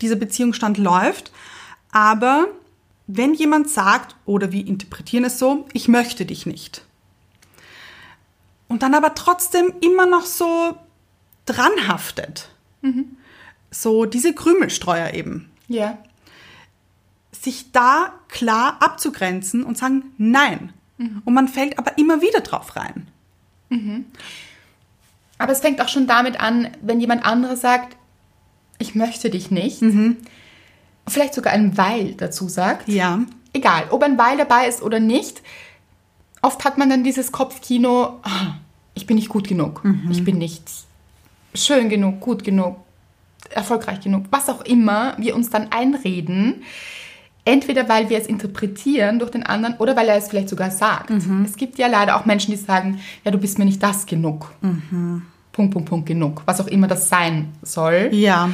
dieser 0.00 0.16
Beziehungsstand 0.16 0.78
läuft. 0.78 1.30
Aber 1.92 2.48
wenn 3.06 3.34
jemand 3.34 3.68
sagt, 3.70 4.16
oder 4.24 4.50
wir 4.52 4.66
interpretieren 4.66 5.24
es 5.24 5.38
so, 5.38 5.68
ich 5.72 5.86
möchte 5.86 6.24
dich 6.24 6.46
nicht. 6.46 6.84
Und 8.68 8.82
dann 8.82 8.94
aber 8.94 9.14
trotzdem 9.14 9.72
immer 9.80 10.06
noch 10.06 10.24
so 10.24 10.76
dranhaftet. 11.44 12.48
So 13.70 14.04
diese 14.06 14.34
Krümelstreuer 14.34 15.14
eben. 15.14 15.50
ja. 15.68 15.98
Sich 17.32 17.72
da 17.72 18.12
klar 18.28 18.76
abzugrenzen 18.80 19.64
und 19.64 19.78
sagen, 19.78 20.12
nein. 20.18 20.72
Und 21.24 21.32
man 21.32 21.48
fällt 21.48 21.78
aber 21.78 21.96
immer 21.96 22.20
wieder 22.20 22.40
drauf 22.40 22.76
rein. 22.76 23.08
Aber 25.40 25.52
es 25.52 25.60
fängt 25.60 25.80
auch 25.80 25.88
schon 25.88 26.06
damit 26.06 26.38
an, 26.38 26.68
wenn 26.82 27.00
jemand 27.00 27.24
anderes 27.24 27.62
sagt, 27.62 27.96
ich 28.78 28.94
möchte 28.94 29.30
dich 29.30 29.50
nicht. 29.50 29.82
Vielleicht 31.08 31.32
sogar 31.32 31.54
ein 31.54 31.78
Weil 31.78 32.12
dazu 32.12 32.46
sagt. 32.46 32.86
Ja. 32.88 33.20
Egal, 33.54 33.84
ob 33.88 34.02
ein 34.02 34.18
Weil 34.18 34.36
dabei 34.36 34.68
ist 34.68 34.82
oder 34.82 35.00
nicht. 35.00 35.40
Oft 36.42 36.62
hat 36.66 36.76
man 36.76 36.90
dann 36.90 37.04
dieses 37.04 37.32
Kopfkino, 37.32 38.20
ah, 38.22 38.58
ich 38.94 39.06
bin 39.06 39.16
nicht 39.16 39.30
gut 39.30 39.48
genug. 39.48 39.82
Ich 40.10 40.24
bin 40.24 40.36
nicht 40.36 40.62
schön 41.54 41.88
genug, 41.88 42.20
gut 42.20 42.44
genug, 42.44 42.76
erfolgreich 43.48 44.00
genug, 44.00 44.26
was 44.30 44.50
auch 44.50 44.60
immer 44.60 45.16
wir 45.16 45.34
uns 45.34 45.48
dann 45.48 45.72
einreden. 45.72 46.64
Entweder 47.44 47.88
weil 47.88 48.10
wir 48.10 48.18
es 48.18 48.26
interpretieren 48.26 49.18
durch 49.18 49.30
den 49.30 49.42
anderen 49.44 49.76
oder 49.78 49.96
weil 49.96 50.08
er 50.08 50.16
es 50.16 50.28
vielleicht 50.28 50.48
sogar 50.50 50.70
sagt. 50.70 51.10
Es 51.44 51.56
gibt 51.56 51.78
ja 51.78 51.86
leider 51.86 52.16
auch 52.16 52.26
Menschen, 52.26 52.50
die 52.50 52.56
sagen, 52.58 53.00
ja, 53.24 53.30
du 53.30 53.38
bist 53.38 53.58
mir 53.58 53.64
nicht 53.64 53.82
das 53.82 54.06
genug. 54.06 54.52
Punkt, 55.52 55.72
Punkt, 55.72 55.88
Punkt 55.88 56.06
genug. 56.06 56.42
Was 56.44 56.60
auch 56.60 56.66
immer 56.66 56.86
das 56.86 57.08
sein 57.08 57.48
soll. 57.62 58.10
Ja. 58.12 58.50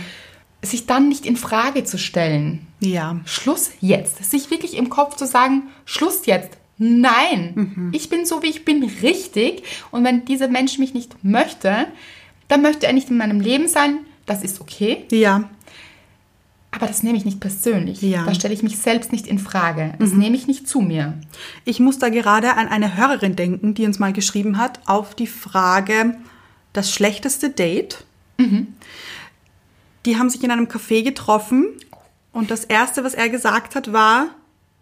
sich 0.63 0.87
dann 0.87 1.09
nicht 1.09 1.27
in 1.27 1.37
Frage 1.37 1.85
zu 1.85 1.97
stellen. 1.99 2.67
Ja. 2.81 3.21
Schluss 3.25 3.71
jetzt. 3.81 4.25
Sich 4.29 4.51
wirklich 4.51 4.77
im 4.77 4.89
Kopf 4.89 5.15
zu 5.17 5.25
sagen, 5.27 5.65
Schluss 5.85 6.27
jetzt. 6.27 6.51
Nein, 6.79 7.53
Mhm. 7.55 7.91
ich 7.95 8.09
bin 8.09 8.27
so, 8.27 8.43
wie 8.43 8.49
ich 8.49 8.65
bin, 8.65 8.83
richtig. 9.03 9.63
Und 9.93 10.03
wenn 10.05 10.25
dieser 10.25 10.49
Mensch 10.49 10.79
mich 10.79 10.93
nicht 10.93 11.23
möchte, 11.25 11.87
dann 12.49 12.63
möchte 12.63 12.87
er 12.87 12.93
nicht 12.95 13.11
in 13.11 13.17
meinem 13.17 13.41
Leben 13.41 13.69
sein. 13.69 13.99
Das 14.27 14.43
ist 14.43 14.61
okay. 14.61 15.05
Ja. 15.13 15.45
Aber 16.77 16.87
das 16.87 17.03
nehme 17.03 17.17
ich 17.17 17.25
nicht 17.25 17.41
persönlich. 17.41 18.03
Ja. 18.03 18.21
Mhm. 18.23 18.27
Da 18.27 18.35
stelle 18.35 18.53
ich 18.53 18.63
mich 18.63 18.77
selbst 18.79 19.11
nicht 19.11 19.27
in 19.27 19.39
Frage. 19.39 19.95
Das 19.99 20.13
nehme 20.13 20.37
ich 20.37 20.47
nicht 20.47 20.69
zu 20.69 20.83
mir. 20.83 21.19
Ich 21.65 21.81
muss 21.81 21.99
da 21.99 22.11
gerade 22.11 22.53
an 22.55 22.69
eine 22.69 22.99
Hörerin 22.99 23.35
denken, 23.35 23.73
die 23.73 23.87
uns 23.87 23.99
mal 23.99 24.13
geschrieben 24.13 24.59
hat, 24.59 24.81
auf 24.87 25.15
die 25.15 25.27
Frage, 25.27 26.19
das 26.75 26.93
schlechteste 26.93 27.49
Date. 27.49 28.05
Die 30.05 30.19
haben 30.19 30.29
sich 30.29 30.45
in 30.45 30.51
einem 30.51 30.67
Café 30.67 31.03
getroffen 31.03 31.69
und 32.33 32.51
das 32.51 32.65
Erste, 32.65 33.05
was 33.05 33.15
er 33.15 33.31
gesagt 33.31 33.75
hat, 33.75 33.95
war, 33.95 34.29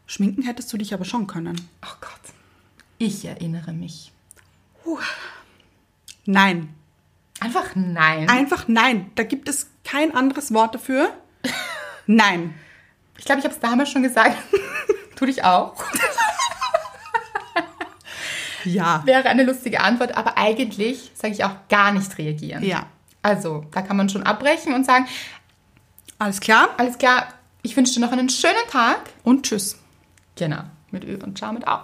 schminken 0.07 0.43
hättest 0.43 0.73
du 0.73 0.77
dich 0.77 0.93
aber 0.95 1.05
schon 1.05 1.29
können. 1.29 1.61
Oh 1.83 1.97
Gott. 2.01 2.35
Ich 2.99 3.25
erinnere 3.25 3.73
mich. 3.73 4.11
Nein. 6.27 6.71
Einfach 7.39 7.77
nein. 7.77 8.29
Einfach 8.29 8.67
nein. 8.67 9.13
Da 9.15 9.23
gibt 9.23 9.49
es 9.49 9.69
kein 9.85 10.13
anderes 10.13 10.53
Wort 10.53 10.75
dafür. 10.75 11.13
Nein. 12.07 12.55
ich 13.19 13.25
glaube, 13.25 13.41
ich 13.41 13.45
habe 13.45 13.55
es 13.55 13.61
damals 13.61 13.91
schon 13.91 14.03
gesagt. 14.03 14.37
tu 15.17 15.27
dich 15.27 15.45
auch. 15.45 15.75
Ja. 18.65 19.03
Wäre 19.05 19.29
eine 19.29 19.45
lustige 19.45 19.81
Antwort, 19.81 20.17
aber 20.17 20.39
eigentlich 20.39 21.11
sage 21.15 21.35
ich 21.35 21.45
auch 21.45 21.69
gar 21.69 21.93
nicht 21.93 22.17
reagieren. 22.19 22.65
Ja. 22.65 22.87
Also, 23.23 23.65
da 23.71 23.83
kann 23.83 23.97
man 23.97 24.09
schon 24.09 24.23
abbrechen 24.23 24.75
und 24.75 24.85
sagen, 24.85 25.07
Alles 26.19 26.41
klar? 26.41 26.71
alles 26.79 26.99
klar, 26.99 27.29
ich 27.63 27.77
wünsche 27.77 27.95
dir 27.95 28.01
noch 28.01 28.13
einen 28.13 28.29
schönen 28.29 28.55
Tag. 28.71 29.01
Und 29.23 29.45
tschüss. 29.47 29.79
Genau, 30.37 30.63
mit 30.91 31.05
Ö 31.05 31.17
und 31.23 31.39
Ciao 31.39 31.53
mit 31.53 31.67
Au. 31.67 31.81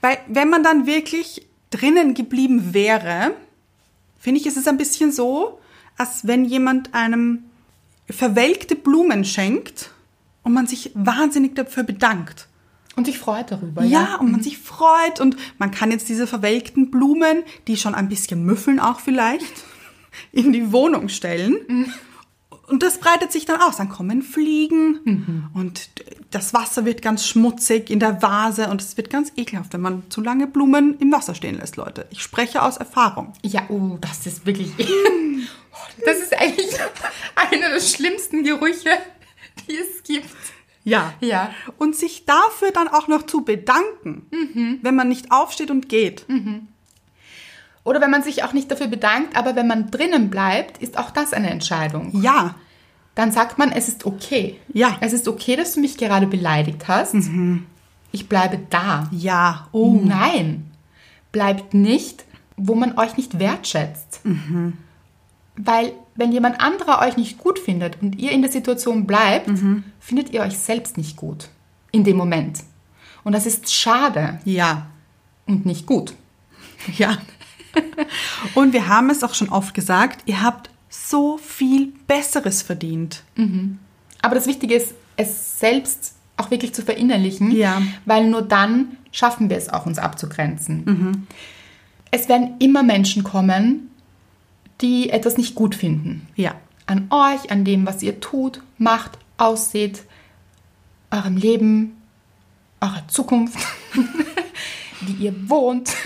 Weil 0.00 0.18
wenn 0.28 0.48
man 0.50 0.62
dann 0.62 0.86
wirklich 0.86 1.46
drinnen 1.70 2.14
geblieben 2.14 2.74
wäre, 2.74 3.32
finde 4.18 4.40
ich, 4.40 4.46
ist 4.46 4.56
es 4.56 4.66
ein 4.66 4.76
bisschen 4.76 5.12
so, 5.12 5.60
als 5.96 6.26
wenn 6.26 6.44
jemand 6.44 6.94
einem 6.94 7.44
verwelkte 8.10 8.74
Blumen 8.74 9.24
schenkt 9.24 9.90
und 10.42 10.52
man 10.52 10.66
sich 10.66 10.90
wahnsinnig 10.94 11.54
dafür 11.54 11.82
bedankt. 11.82 12.48
Und 12.96 13.06
dich 13.06 13.18
freut 13.18 13.52
darüber. 13.52 13.84
Ja, 13.84 14.16
und 14.16 14.32
man 14.32 14.42
sich 14.42 14.58
freut 14.58 15.20
und 15.20 15.36
man 15.58 15.70
kann 15.70 15.92
jetzt 15.92 16.08
diese 16.08 16.26
verwelkten 16.26 16.90
Blumen, 16.90 17.44
die 17.68 17.76
schon 17.76 17.94
ein 17.94 18.08
bisschen 18.08 18.44
müffeln 18.44 18.80
auch 18.80 18.98
vielleicht, 18.98 19.44
in 20.32 20.52
die 20.52 20.72
Wohnung 20.72 21.08
stellen. 21.08 21.92
Und 22.66 22.82
das 22.82 22.98
breitet 22.98 23.30
sich 23.30 23.44
dann 23.44 23.60
aus. 23.60 23.76
Dann 23.76 23.88
kommen 23.88 24.22
Fliegen 24.22 25.48
und 25.54 25.90
das 26.30 26.52
Wasser 26.54 26.84
wird 26.84 27.00
ganz 27.00 27.26
schmutzig 27.26 27.88
in 27.88 28.00
der 28.00 28.20
Vase 28.20 28.68
und 28.68 28.82
es 28.82 28.96
wird 28.96 29.10
ganz 29.10 29.32
ekelhaft, 29.36 29.72
wenn 29.72 29.80
man 29.80 30.02
zu 30.10 30.20
lange 30.20 30.46
Blumen 30.46 30.98
im 30.98 31.12
Wasser 31.12 31.34
stehen 31.34 31.56
lässt, 31.56 31.76
Leute. 31.76 32.06
Ich 32.10 32.22
spreche 32.22 32.62
aus 32.62 32.76
Erfahrung. 32.76 33.32
Ja, 33.42 33.62
oh, 33.68 33.96
das 34.00 34.26
ist 34.26 34.44
wirklich. 34.44 34.72
Das 36.04 36.18
ist 36.18 36.38
eigentlich 36.38 36.70
einer 37.34 37.70
der 37.70 37.80
schlimmsten 37.80 38.44
Gerüche, 38.44 38.90
die 39.68 39.76
es 39.76 40.02
gibt. 40.02 40.34
Ja. 40.84 41.12
Ja. 41.20 41.50
Und 41.78 41.96
sich 41.96 42.24
dafür 42.24 42.70
dann 42.72 42.88
auch 42.88 43.08
noch 43.08 43.24
zu 43.26 43.42
bedanken, 43.42 44.26
wenn 44.82 44.94
man 44.94 45.08
nicht 45.08 45.30
aufsteht 45.30 45.70
und 45.70 45.88
geht. 45.88 46.24
Oder 47.84 48.00
wenn 48.00 48.10
man 48.10 48.22
sich 48.22 48.42
auch 48.44 48.52
nicht 48.52 48.70
dafür 48.70 48.86
bedankt, 48.86 49.36
aber 49.36 49.54
wenn 49.56 49.66
man 49.66 49.90
drinnen 49.90 50.30
bleibt, 50.30 50.78
ist 50.78 50.96
auch 50.98 51.10
das 51.10 51.32
eine 51.32 51.50
Entscheidung. 51.50 52.10
Ja. 52.22 52.54
Dann 53.14 53.32
sagt 53.32 53.58
man, 53.58 53.72
es 53.72 53.88
ist 53.88 54.06
okay. 54.06 54.60
Ja. 54.72 54.96
Es 55.00 55.12
ist 55.12 55.26
okay, 55.28 55.56
dass 55.56 55.74
du 55.74 55.80
mich 55.80 55.96
gerade 55.96 56.26
beleidigt 56.26 56.86
hast. 56.88 57.16
Ich 58.12 58.28
bleibe 58.28 58.58
da. 58.70 59.08
Ja. 59.10 59.68
Oh. 59.72 60.00
Nein, 60.02 60.70
bleibt 61.32 61.74
nicht, 61.74 62.24
wo 62.56 62.74
man 62.74 62.96
euch 62.98 63.16
nicht 63.16 63.38
wertschätzt. 63.38 64.20
Weil 65.60 65.92
wenn 66.14 66.30
jemand 66.32 66.60
anderer 66.60 67.00
euch 67.06 67.16
nicht 67.16 67.38
gut 67.38 67.58
findet 67.58 68.00
und 68.00 68.16
ihr 68.18 68.30
in 68.32 68.42
der 68.42 68.50
Situation 68.50 69.06
bleibt, 69.06 69.50
findet 69.98 70.30
ihr 70.30 70.42
euch 70.42 70.56
selbst 70.58 70.96
nicht 70.96 71.16
gut 71.16 71.48
in 71.90 72.04
dem 72.04 72.16
Moment. 72.16 72.60
Und 73.24 73.32
das 73.32 73.44
ist 73.46 73.72
schade 73.72 74.38
Ja. 74.44 74.86
und 75.46 75.66
nicht 75.66 75.86
gut. 75.86 76.14
Ja. 76.96 77.18
Und 78.54 78.72
wir 78.72 78.88
haben 78.88 79.10
es 79.10 79.22
auch 79.24 79.34
schon 79.34 79.48
oft 79.50 79.74
gesagt, 79.74 80.20
ihr 80.26 80.42
habt 80.42 80.70
so 80.88 81.38
viel 81.38 81.92
Besseres 82.06 82.62
verdient. 82.62 83.22
Aber 84.22 84.34
das 84.34 84.46
Wichtige 84.46 84.74
ist, 84.74 84.94
es 85.16 85.58
selbst 85.60 86.14
auch 86.36 86.50
wirklich 86.52 86.72
zu 86.72 86.82
verinnerlichen, 86.82 87.50
Ja. 87.50 87.82
weil 88.04 88.28
nur 88.30 88.42
dann 88.42 88.96
schaffen 89.10 89.50
wir 89.50 89.56
es 89.56 89.68
auch, 89.68 89.86
uns 89.86 89.98
abzugrenzen. 89.98 91.26
Es 92.10 92.28
werden 92.28 92.54
immer 92.60 92.82
Menschen 92.84 93.24
kommen, 93.24 93.90
die 94.80 95.10
etwas 95.10 95.36
nicht 95.36 95.54
gut 95.54 95.74
finden. 95.74 96.26
Ja. 96.36 96.54
An 96.86 97.08
euch, 97.10 97.50
an 97.50 97.64
dem, 97.64 97.86
was 97.86 98.02
ihr 98.02 98.20
tut, 98.20 98.62
macht, 98.78 99.18
ausseht, 99.36 100.04
eurem 101.10 101.36
Leben, 101.36 102.00
eurer 102.80 103.06
Zukunft, 103.08 103.58
wie 105.00 105.24
ihr 105.24 105.48
wohnt. 105.50 105.90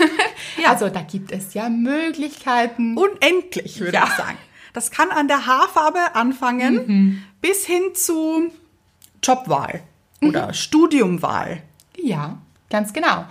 Ja. 0.61 0.69
Also 0.69 0.87
da 0.87 1.01
gibt 1.01 1.31
es 1.31 1.55
ja 1.55 1.67
Möglichkeiten. 1.67 2.95
Unendlich, 2.95 3.79
würde 3.79 3.93
Ja. 3.97 4.03
ich 4.05 4.11
sagen. 4.11 4.37
Das 4.71 4.91
kann 4.91 5.09
an 5.09 5.27
der 5.27 5.47
Haarfarbe 5.47 6.13
anfangen 6.15 7.23
bis 7.41 7.65
hin 7.65 7.81
zu 7.95 8.51
Jobwahl 9.21 9.81
oder 10.21 10.53
Studiumwahl. 10.53 11.63
Ja, 11.97 12.37
ganz 12.69 12.93
genau. 12.93 13.25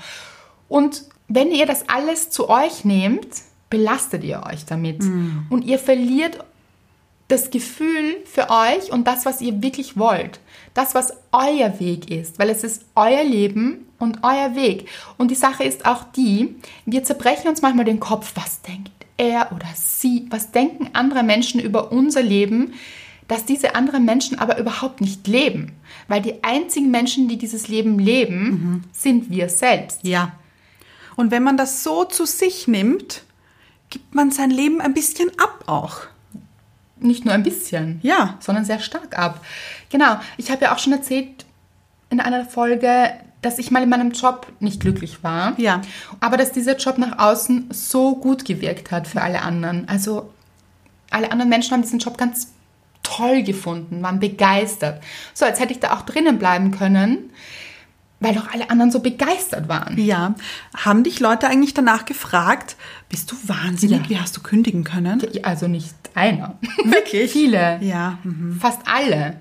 Und 0.68 1.04
wenn 1.28 1.52
ihr 1.52 1.64
das 1.64 1.88
alles 1.88 2.28
zu 2.28 2.50
euch 2.50 2.84
nehmt, 2.84 3.28
belastet 3.72 4.22
ihr 4.22 4.42
euch 4.46 4.66
damit. 4.66 5.02
Und 5.48 5.64
ihr 5.64 5.78
verliert 5.78 6.38
das 7.28 7.50
Gefühl 7.50 8.18
für 8.26 8.50
euch 8.50 8.92
und 8.92 9.06
das, 9.06 9.24
was 9.24 9.40
ihr 9.40 9.62
wirklich 9.62 9.96
wollt. 9.96 10.40
Das, 10.74 10.94
was 10.94 11.14
euer 11.32 11.80
Weg 11.80 12.10
ist, 12.10 12.38
weil 12.38 12.50
es 12.50 12.64
ist 12.64 12.84
euer 12.94 13.24
Leben 13.24 13.86
und 13.98 14.18
euer 14.22 14.54
Weg. 14.54 14.88
Und 15.16 15.30
die 15.30 15.34
Sache 15.36 15.64
ist 15.64 15.86
auch 15.86 16.04
die, 16.14 16.54
wir 16.84 17.02
zerbrechen 17.02 17.48
uns 17.48 17.62
manchmal 17.62 17.86
den 17.86 17.98
Kopf, 17.98 18.32
was 18.34 18.60
denkt 18.60 18.90
er 19.16 19.50
oder 19.52 19.68
sie, 19.74 20.26
was 20.28 20.50
denken 20.50 20.90
andere 20.92 21.22
Menschen 21.22 21.58
über 21.58 21.92
unser 21.92 22.22
Leben, 22.22 22.74
dass 23.26 23.46
diese 23.46 23.74
anderen 23.74 24.04
Menschen 24.04 24.38
aber 24.38 24.58
überhaupt 24.58 25.00
nicht 25.00 25.26
leben. 25.26 25.72
Weil 26.08 26.20
die 26.20 26.44
einzigen 26.44 26.90
Menschen, 26.90 27.28
die 27.28 27.38
dieses 27.38 27.68
Leben 27.68 27.98
leben, 27.98 28.84
sind 28.92 29.30
wir 29.30 29.48
selbst. 29.48 30.00
Ja. 30.02 30.32
Und 31.16 31.30
wenn 31.30 31.42
man 31.42 31.56
das 31.56 31.82
so 31.82 32.04
zu 32.04 32.26
sich 32.26 32.68
nimmt, 32.68 33.22
gibt 33.92 34.14
man 34.14 34.30
sein 34.30 34.50
Leben 34.50 34.80
ein 34.80 34.94
bisschen 34.94 35.30
ab 35.38 35.64
auch. 35.66 35.98
Nicht 36.98 37.24
nur 37.26 37.34
ein 37.34 37.42
bisschen, 37.42 38.00
Ja. 38.02 38.38
sondern 38.40 38.64
sehr 38.64 38.80
stark 38.80 39.18
ab. 39.18 39.44
Genau, 39.90 40.18
ich 40.38 40.50
habe 40.50 40.64
ja 40.64 40.74
auch 40.74 40.78
schon 40.78 40.94
erzählt 40.94 41.44
in 42.10 42.20
einer 42.20 42.44
Folge, 42.46 43.12
dass 43.42 43.58
ich 43.58 43.70
mal 43.70 43.82
in 43.82 43.88
meinem 43.90 44.12
Job 44.12 44.46
nicht 44.60 44.80
glücklich 44.80 45.22
war. 45.22 45.58
Ja. 45.58 45.82
Aber 46.20 46.36
dass 46.36 46.52
dieser 46.52 46.76
Job 46.76 46.96
nach 46.96 47.18
außen 47.18 47.68
so 47.70 48.16
gut 48.16 48.44
gewirkt 48.44 48.90
hat 48.90 49.06
für 49.06 49.20
alle 49.20 49.42
anderen. 49.42 49.88
Also 49.88 50.32
alle 51.10 51.30
anderen 51.30 51.50
Menschen 51.50 51.72
haben 51.72 51.82
diesen 51.82 51.98
Job 51.98 52.16
ganz 52.16 52.52
toll 53.02 53.42
gefunden, 53.42 54.02
waren 54.02 54.20
begeistert. 54.20 55.02
So, 55.34 55.44
als 55.44 55.60
hätte 55.60 55.72
ich 55.72 55.80
da 55.80 55.92
auch 55.92 56.02
drinnen 56.02 56.38
bleiben 56.38 56.70
können, 56.70 57.30
weil 58.22 58.34
doch 58.34 58.50
alle 58.52 58.70
anderen 58.70 58.90
so 58.90 59.00
begeistert 59.00 59.68
waren. 59.68 59.98
Ja. 59.98 60.34
Haben 60.76 61.04
dich 61.04 61.20
Leute 61.20 61.48
eigentlich 61.48 61.74
danach 61.74 62.04
gefragt, 62.04 62.76
bist 63.08 63.30
du 63.32 63.36
wahnsinnig, 63.46 64.02
Ja. 64.04 64.08
wie 64.08 64.18
hast 64.18 64.36
du 64.36 64.40
kündigen 64.42 64.84
können? 64.84 65.22
Also 65.42 65.68
nicht 65.68 65.94
einer. 66.14 66.58
Wirklich? 66.84 67.32
Viele. 67.32 67.78
Ja. 67.82 68.18
mhm. 68.22 68.58
Fast 68.60 68.80
alle. 68.84 69.40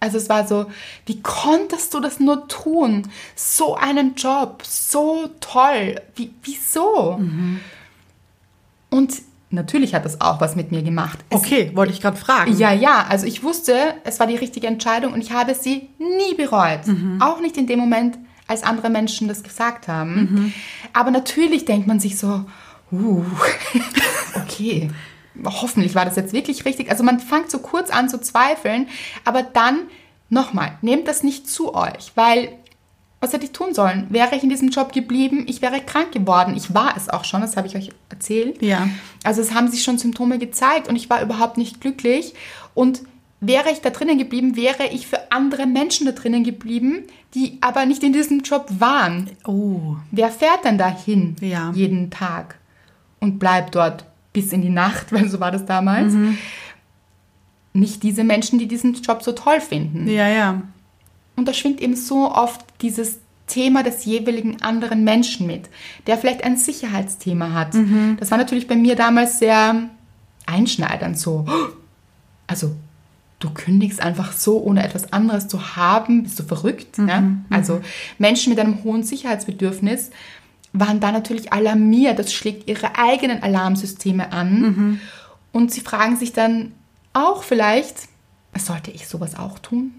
Also 0.00 0.16
es 0.16 0.28
war 0.28 0.46
so, 0.48 0.66
wie 1.06 1.20
konntest 1.20 1.92
du 1.94 2.00
das 2.00 2.20
nur 2.20 2.48
tun? 2.48 3.06
So 3.36 3.74
einen 3.74 4.14
Job, 4.14 4.62
so 4.66 5.28
toll. 5.40 6.00
Wie, 6.16 6.32
wieso? 6.42 7.20
Und 8.90 9.14
natürlich 9.50 9.94
hat 9.94 10.04
das 10.04 10.20
auch 10.20 10.40
was 10.40 10.56
mit 10.56 10.70
mir 10.70 10.82
gemacht. 10.82 11.18
Es, 11.28 11.40
Okay, 11.40 11.70
wollte 11.74 11.92
ich 11.92 12.00
gerade 12.00 12.16
fragen. 12.16 12.56
Ja, 12.56 12.72
ja, 12.72 13.06
also 13.08 13.26
ich 13.26 13.42
wusste, 13.42 13.94
es 14.04 14.20
war 14.20 14.26
die 14.26 14.36
richtige 14.36 14.66
Entscheidung 14.66 15.12
und 15.12 15.20
ich 15.20 15.32
habe 15.32 15.54
sie 15.54 15.88
nie 15.98 16.34
bereut. 16.36 16.80
Auch 17.20 17.40
nicht 17.40 17.56
in 17.56 17.66
dem 17.66 17.78
Moment, 17.78 18.18
als 18.46 18.62
andere 18.62 18.90
Menschen 18.90 19.28
das 19.28 19.42
gesagt 19.42 19.88
haben. 19.88 20.52
Aber 20.92 21.10
natürlich 21.10 21.64
denkt 21.64 21.86
man 21.86 22.00
sich 22.00 22.18
so, 22.18 22.44
uh, 22.92 23.24
okay, 24.34 24.90
hoffentlich 25.44 25.94
war 25.94 26.04
das 26.04 26.16
jetzt 26.16 26.32
wirklich 26.32 26.64
richtig. 26.64 26.90
Also 26.90 27.04
man 27.04 27.20
fängt 27.20 27.50
so 27.50 27.58
kurz 27.58 27.90
an 27.90 28.08
zu 28.08 28.20
zweifeln, 28.20 28.88
aber 29.24 29.42
dann 29.42 29.82
nochmal, 30.28 30.78
nehmt 30.82 31.08
das 31.08 31.22
nicht 31.22 31.48
zu 31.48 31.74
euch, 31.74 32.12
weil 32.14 32.50
was 33.20 33.32
hätte 33.34 33.44
ich 33.44 33.52
tun 33.52 33.74
sollen? 33.74 34.06
Wäre 34.08 34.34
ich 34.34 34.42
in 34.42 34.48
diesem 34.48 34.70
Job 34.70 34.92
geblieben, 34.92 35.44
ich 35.46 35.60
wäre 35.60 35.80
krank 35.80 36.12
geworden. 36.12 36.54
Ich 36.56 36.72
war 36.74 36.96
es 36.96 37.08
auch 37.10 37.24
schon, 37.24 37.42
das 37.42 37.56
habe 37.56 37.66
ich 37.66 37.76
euch 37.76 37.90
erzählt. 38.08 38.62
Ja. 38.62 38.88
Also 39.24 39.42
es 39.42 39.52
haben 39.54 39.68
sich 39.68 39.82
schon 39.82 39.98
Symptome 39.98 40.38
gezeigt 40.38 40.88
und 40.88 40.96
ich 40.96 41.10
war 41.10 41.20
überhaupt 41.22 41.58
nicht 41.58 41.80
glücklich. 41.82 42.34
Und 42.74 43.02
wäre 43.40 43.70
ich 43.70 43.80
da 43.82 43.90
drinnen 43.90 44.16
geblieben, 44.18 44.56
wäre 44.56 44.86
ich 44.90 45.06
für 45.06 45.30
andere 45.32 45.66
Menschen 45.66 46.06
da 46.06 46.12
drinnen 46.12 46.44
geblieben, 46.44 47.04
die 47.34 47.58
aber 47.60 47.84
nicht 47.86 48.02
in 48.02 48.12
diesem 48.12 48.40
Job 48.40 48.66
waren. 48.78 49.30
Oh. 49.46 49.96
Wer 50.10 50.30
fährt 50.30 50.64
denn 50.64 50.78
dahin 50.78 51.36
Ja. 51.40 51.72
jeden 51.74 52.10
Tag 52.10 52.56
und 53.18 53.38
bleibt 53.38 53.74
dort 53.74 54.04
bis 54.32 54.52
in 54.52 54.62
die 54.62 54.70
Nacht, 54.70 55.12
weil 55.12 55.28
so 55.28 55.40
war 55.40 55.50
das 55.50 55.66
damals? 55.66 56.14
Nicht 57.72 58.02
diese 58.02 58.24
Menschen, 58.24 58.58
die 58.58 58.66
diesen 58.66 58.94
Job 58.94 59.22
so 59.22 59.32
toll 59.32 59.60
finden. 59.60 60.08
Ja, 60.08 60.26
ja. 60.28 60.62
Und 61.36 61.48
da 61.48 61.54
schwingt 61.54 61.80
eben 61.80 61.96
so 61.96 62.30
oft 62.30 62.60
dieses 62.82 63.18
Thema 63.46 63.82
des 63.82 64.04
jeweiligen 64.04 64.62
anderen 64.62 65.02
Menschen 65.04 65.46
mit, 65.46 65.68
der 66.06 66.18
vielleicht 66.18 66.44
ein 66.44 66.56
Sicherheitsthema 66.56 67.52
hat. 67.52 67.74
Das 68.18 68.30
war 68.30 68.38
natürlich 68.38 68.68
bei 68.68 68.76
mir 68.76 68.94
damals 68.94 69.38
sehr 69.38 69.88
einschneidend 70.46 71.18
so. 71.18 71.46
Also, 72.46 72.74
du 73.38 73.50
kündigst 73.50 74.00
einfach 74.00 74.32
so, 74.32 74.62
ohne 74.62 74.84
etwas 74.84 75.12
anderes 75.12 75.48
zu 75.48 75.76
haben, 75.76 76.22
bist 76.22 76.38
du 76.38 76.42
verrückt. 76.44 76.98
ja? 76.98 77.22
Also, 77.50 77.80
Menschen 78.18 78.50
mit 78.50 78.60
einem 78.60 78.84
hohen 78.84 79.02
Sicherheitsbedürfnis 79.02 80.10
waren 80.72 81.00
da 81.00 81.10
natürlich 81.10 81.52
alarmiert. 81.52 82.18
Das 82.20 82.32
schlägt 82.32 82.68
ihre 82.68 82.96
eigenen 82.98 83.42
Alarmsysteme 83.42 84.30
an. 84.32 85.00
Und 85.52 85.72
sie 85.72 85.80
fragen 85.80 86.16
sich 86.16 86.32
dann 86.32 86.72
auch 87.12 87.42
vielleicht, 87.42 87.96
sollte 88.56 88.92
ich 88.92 89.08
sowas 89.08 89.34
auch 89.36 89.58
tun? 89.58 89.94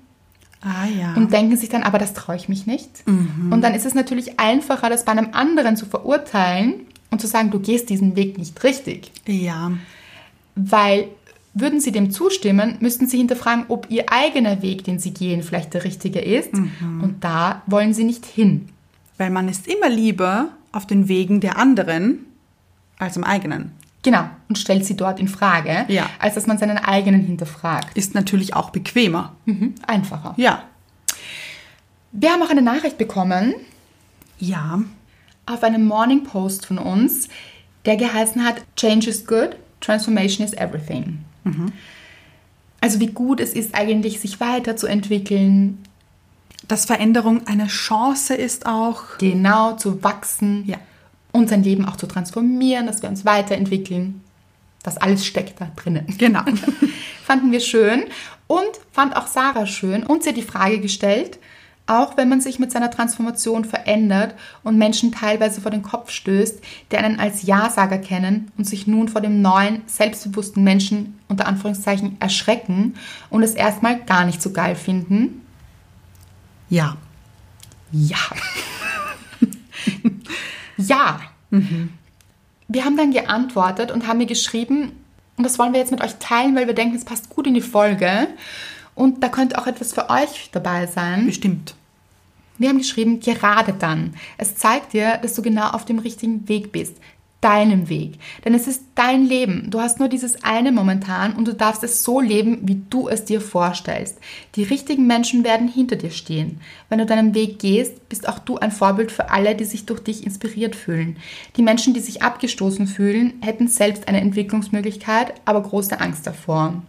Ah, 0.61 0.85
ja. 0.85 1.13
und 1.15 1.33
denken 1.33 1.57
sich 1.57 1.69
dann, 1.69 1.81
aber 1.83 1.97
das 1.97 2.13
traue 2.13 2.35
ich 2.35 2.47
mich 2.47 2.67
nicht. 2.67 2.89
Und 3.07 3.61
dann 3.61 3.73
ist 3.73 3.85
es 3.85 3.95
natürlich 3.95 4.39
einfacher, 4.39 4.89
das 4.89 5.05
bei 5.05 5.11
einem 5.11 5.29
anderen 5.31 5.75
zu 5.75 5.85
verurteilen 5.87 6.81
und 7.09 7.19
zu 7.19 7.27
sagen, 7.27 7.49
du 7.49 7.59
gehst 7.59 7.89
diesen 7.89 8.15
Weg 8.15 8.37
nicht 8.37 8.63
richtig. 8.63 9.11
ja. 9.25 9.71
Weil 10.55 11.07
würden 11.53 11.79
sie 11.79 11.91
dem 11.91 12.11
zustimmen, 12.11 12.77
müssten 12.79 13.07
sie 13.07 13.17
hinterfragen, 13.17 13.65
ob 13.69 13.87
ihr 13.89 14.05
eigener 14.11 14.61
Weg, 14.61 14.83
den 14.83 14.99
sie 14.99 15.11
gehen, 15.13 15.43
vielleicht 15.43 15.73
der 15.73 15.83
richtige 15.83 16.19
ist. 16.19 16.53
Und 16.53 17.15
da 17.21 17.61
wollen 17.67 17.93
sie 17.93 18.03
nicht 18.03 18.25
hin. 18.25 18.69
Weil 19.17 19.31
man 19.31 19.49
ist 19.49 19.67
immer 19.67 19.89
lieber 19.89 20.49
auf 20.71 20.87
den 20.87 21.07
Wegen 21.07 21.39
der 21.41 21.57
anderen 21.57 22.25
als 22.99 23.17
im 23.17 23.23
eigenen. 23.23 23.71
Genau. 24.03 24.23
Und 24.49 24.57
stellt 24.57 24.85
sie 24.85 24.95
dort 24.97 25.19
in 25.19 25.27
Frage, 25.27 25.85
Ja. 25.87 26.09
als 26.19 26.35
dass 26.35 26.47
man 26.47 26.57
seinen 26.57 26.77
eigenen 26.77 27.21
hinterfragt. 27.21 27.95
Ist 27.95 28.15
natürlich 28.15 28.55
auch 28.55 28.71
bequemer. 28.71 29.35
Mhm. 29.45 29.75
Einfacher. 29.85 30.33
Ja. 30.37 30.63
Wir 32.11 32.31
haben 32.31 32.41
auch 32.43 32.49
eine 32.49 32.61
Nachricht 32.63 32.97
bekommen 32.97 33.53
Ja. 34.39 34.81
auf 35.45 35.63
einem 35.63 35.85
Morning 35.85 36.23
Post 36.23 36.65
von 36.65 36.77
uns, 36.77 37.29
der 37.85 37.95
geheißen 37.95 38.43
hat 38.43 38.61
Change 38.75 39.09
is 39.09 39.25
good, 39.25 39.55
transformation 39.81 40.45
is 40.45 40.53
everything. 40.53 41.19
Also 42.79 42.99
wie 42.99 43.07
gut 43.07 43.39
es 43.39 43.53
ist 43.53 43.73
eigentlich, 43.75 44.19
sich 44.19 44.39
weiterzuentwickeln, 44.39 45.77
Dass 46.67 46.85
Veränderung 46.85 47.47
eine 47.47 47.67
Chance 47.67 48.35
ist 48.35 48.65
auch. 48.67 49.17
genau 49.17 49.73
zu 49.77 50.03
wachsen 50.03 50.63
Ja. 50.67 50.77
Und 51.31 51.49
sein 51.49 51.63
Leben 51.63 51.85
auch 51.85 51.97
zu 51.97 52.07
transformieren, 52.07 52.87
dass 52.87 53.01
wir 53.01 53.09
uns 53.09 53.25
weiterentwickeln. 53.25 54.21
Das 54.83 54.97
alles 54.97 55.25
steckt 55.25 55.61
da 55.61 55.71
drinnen. 55.75 56.05
Genau. 56.17 56.41
Fanden 57.25 57.51
wir 57.51 57.59
schön 57.59 58.05
und 58.47 58.69
fand 58.91 59.15
auch 59.15 59.27
Sarah 59.27 59.67
schön 59.67 60.03
und 60.03 60.23
sie 60.23 60.29
hat 60.29 60.37
die 60.37 60.41
Frage 60.41 60.79
gestellt, 60.79 61.39
auch 61.87 62.15
wenn 62.15 62.29
man 62.29 62.41
sich 62.41 62.57
mit 62.57 62.71
seiner 62.71 62.89
Transformation 62.89 63.65
verändert 63.65 64.35
und 64.63 64.77
Menschen 64.77 65.11
teilweise 65.11 65.61
vor 65.61 65.71
den 65.71 65.83
Kopf 65.83 66.09
stößt, 66.11 66.61
die 66.91 66.97
einen 66.97 67.19
als 67.19 67.43
Ja-Sager 67.43 67.97
kennen 67.97 68.51
und 68.57 68.65
sich 68.65 68.87
nun 68.87 69.09
vor 69.09 69.21
dem 69.21 69.41
neuen, 69.41 69.81
selbstbewussten 69.87 70.63
Menschen 70.63 71.19
unter 71.27 71.47
Anführungszeichen 71.47 72.17
erschrecken 72.19 72.95
und 73.29 73.43
es 73.43 73.55
erstmal 73.55 73.99
gar 74.03 74.25
nicht 74.25 74.41
so 74.41 74.51
geil 74.51 74.75
finden. 74.75 75.41
Ja. 76.69 76.97
Ja. 77.91 78.17
ja. 80.87 81.19
Wir 82.67 82.85
haben 82.85 82.97
dann 82.97 83.11
geantwortet 83.11 83.91
und 83.91 84.07
haben 84.07 84.19
mir 84.19 84.25
geschrieben, 84.25 84.91
und 85.37 85.43
das 85.43 85.59
wollen 85.59 85.73
wir 85.73 85.79
jetzt 85.79 85.91
mit 85.91 86.01
euch 86.01 86.15
teilen, 86.19 86.55
weil 86.55 86.67
wir 86.67 86.73
denken, 86.73 86.95
es 86.95 87.05
passt 87.05 87.29
gut 87.29 87.47
in 87.47 87.53
die 87.53 87.61
Folge. 87.61 88.27
Und 88.95 89.23
da 89.23 89.29
könnte 89.29 89.57
auch 89.57 89.67
etwas 89.67 89.93
für 89.93 90.09
euch 90.09 90.49
dabei 90.51 90.85
sein. 90.85 91.25
Bestimmt. 91.25 91.75
Wir 92.57 92.69
haben 92.69 92.77
geschrieben, 92.77 93.19
gerade 93.19 93.73
dann. 93.73 94.13
Es 94.37 94.55
zeigt 94.55 94.93
dir, 94.93 95.17
dass 95.17 95.33
du 95.33 95.41
genau 95.41 95.69
auf 95.69 95.85
dem 95.85 95.99
richtigen 95.99 96.47
Weg 96.47 96.71
bist. 96.71 96.95
Deinem 97.41 97.89
Weg. 97.89 98.13
Denn 98.45 98.53
es 98.53 98.67
ist 98.67 98.83
dein 98.95 99.25
Leben. 99.25 99.69
Du 99.71 99.81
hast 99.81 99.99
nur 99.99 100.09
dieses 100.09 100.43
eine 100.43 100.71
momentan 100.71 101.33
und 101.33 101.47
du 101.47 101.53
darfst 101.53 101.83
es 101.83 102.03
so 102.03 102.21
leben, 102.21 102.59
wie 102.61 102.83
du 102.89 103.09
es 103.09 103.25
dir 103.25 103.41
vorstellst. 103.41 104.19
Die 104.55 104.63
richtigen 104.63 105.07
Menschen 105.07 105.43
werden 105.43 105.67
hinter 105.67 105.95
dir 105.95 106.11
stehen. 106.11 106.61
Wenn 106.87 106.99
du 106.99 107.05
deinen 107.07 107.33
Weg 107.33 107.57
gehst, 107.57 108.07
bist 108.09 108.29
auch 108.29 108.39
du 108.39 108.57
ein 108.57 108.71
Vorbild 108.71 109.11
für 109.11 109.31
alle, 109.31 109.55
die 109.55 109.65
sich 109.65 109.85
durch 109.87 110.01
dich 110.01 110.23
inspiriert 110.23 110.75
fühlen. 110.75 111.17
Die 111.57 111.63
Menschen, 111.63 111.93
die 111.93 111.99
sich 111.99 112.21
abgestoßen 112.21 112.85
fühlen, 112.85 113.33
hätten 113.41 113.67
selbst 113.67 114.07
eine 114.07 114.21
Entwicklungsmöglichkeit, 114.21 115.33
aber 115.43 115.63
große 115.63 115.99
Angst 115.99 116.27
davor. 116.27 116.83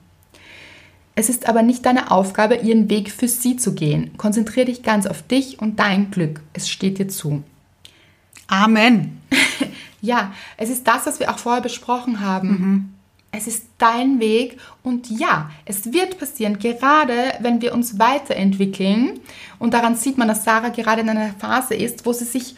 Es 1.15 1.29
ist 1.29 1.47
aber 1.49 1.63
nicht 1.63 1.85
deine 1.85 2.11
Aufgabe, 2.11 2.57
ihren 2.57 2.89
Weg 2.89 3.11
für 3.11 3.29
sie 3.29 3.57
zu 3.57 3.75
gehen. 3.75 4.17
Konzentriere 4.17 4.67
dich 4.67 4.83
ganz 4.83 5.07
auf 5.07 5.23
dich 5.23 5.61
und 5.61 5.79
dein 5.79 6.11
Glück. 6.11 6.41
Es 6.55 6.71
steht 6.71 6.99
dir 6.99 7.09
zu. 7.09 7.43
Amen. 8.47 9.21
Ja, 10.03 10.33
es 10.59 10.69
ist 10.69 10.87
das, 10.87 11.07
was 11.07 11.21
wir 11.21 11.31
auch 11.31 11.39
vorher 11.39 11.63
besprochen 11.63 12.21
haben. 12.21 12.95
Es 13.35 13.47
ist 13.47 13.65
dein 13.79 14.21
Weg 14.21 14.59
und 14.83 15.09
ja, 15.09 15.51
es 15.65 15.91
wird 15.95 16.19
passieren, 16.19 16.59
gerade 16.59 17.33
wenn 17.41 17.63
wir 17.63 17.73
uns 17.73 17.99
weiterentwickeln. 17.99 19.21
Und 19.59 19.73
daran 19.73 19.97
sieht 19.97 20.19
man, 20.19 20.29
dass 20.29 20.45
Sarah 20.45 20.69
gerade 20.69 21.01
in 21.01 21.09
einer 21.09 21.33
Phase 21.39 21.75
ist, 21.75 22.05
wo 22.05 22.13
sie 22.13 22.27
sich 22.27 22.57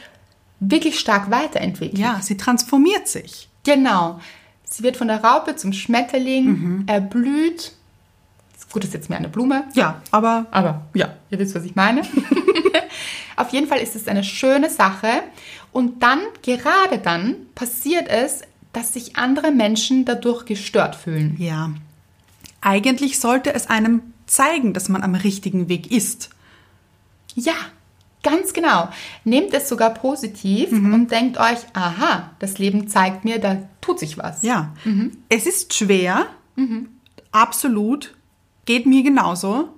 wirklich 0.58 0.98
stark 0.98 1.30
weiterentwickelt. 1.30 1.98
Ja, 1.98 2.18
sie 2.20 2.36
transformiert 2.36 3.06
sich. 3.06 3.48
Genau. 3.62 4.18
Sie 4.64 4.82
wird 4.82 4.96
von 4.96 5.06
der 5.06 5.22
Raupe 5.22 5.54
zum 5.54 5.72
Schmetterling, 5.72 6.84
erblüht. 6.88 7.72
Gut, 8.72 8.82
das 8.82 8.88
ist 8.88 8.94
jetzt 8.94 9.10
mehr 9.10 9.18
eine 9.18 9.28
Blume. 9.28 9.64
Ja, 9.74 10.02
aber 10.10 10.46
Aber 10.50 10.82
ja, 10.94 11.14
ihr 11.30 11.38
wisst, 11.38 11.54
was 11.54 11.64
ich 11.64 11.74
meine. 11.76 12.02
Auf 13.36 13.50
jeden 13.50 13.66
Fall 13.68 13.78
ist 13.78 13.94
es 13.96 14.08
eine 14.08 14.24
schöne 14.24 14.70
Sache. 14.70 15.08
Und 15.72 16.02
dann, 16.02 16.20
gerade 16.42 16.98
dann, 16.98 17.36
passiert 17.54 18.08
es, 18.08 18.42
dass 18.72 18.92
sich 18.92 19.16
andere 19.16 19.52
Menschen 19.52 20.04
dadurch 20.04 20.44
gestört 20.44 20.96
fühlen. 20.96 21.36
ja. 21.38 21.70
Eigentlich 22.66 23.20
sollte 23.20 23.52
es 23.52 23.68
einem 23.68 24.00
zeigen, 24.26 24.72
dass 24.72 24.88
man 24.88 25.02
am 25.02 25.14
richtigen 25.14 25.68
Weg 25.68 25.92
ist. 25.92 26.30
Ja, 27.34 27.52
ganz 28.22 28.54
genau. 28.54 28.88
Nehmt 29.24 29.52
es 29.52 29.68
sogar 29.68 29.90
positiv 29.92 30.72
und 30.72 31.10
denkt 31.10 31.36
euch, 31.36 31.58
aha, 31.74 32.30
das 32.38 32.56
Leben 32.56 32.88
zeigt 32.88 33.24
mir, 33.26 33.38
da 33.38 33.58
tut 33.82 33.98
sich 33.98 34.16
was. 34.16 34.42
Ja. 34.42 34.74
Es 35.28 35.46
ist 35.46 35.74
schwer. 35.74 36.26
Absolut. 37.32 38.13
Geht 38.64 38.86
mir 38.86 39.02
genauso. 39.02 39.68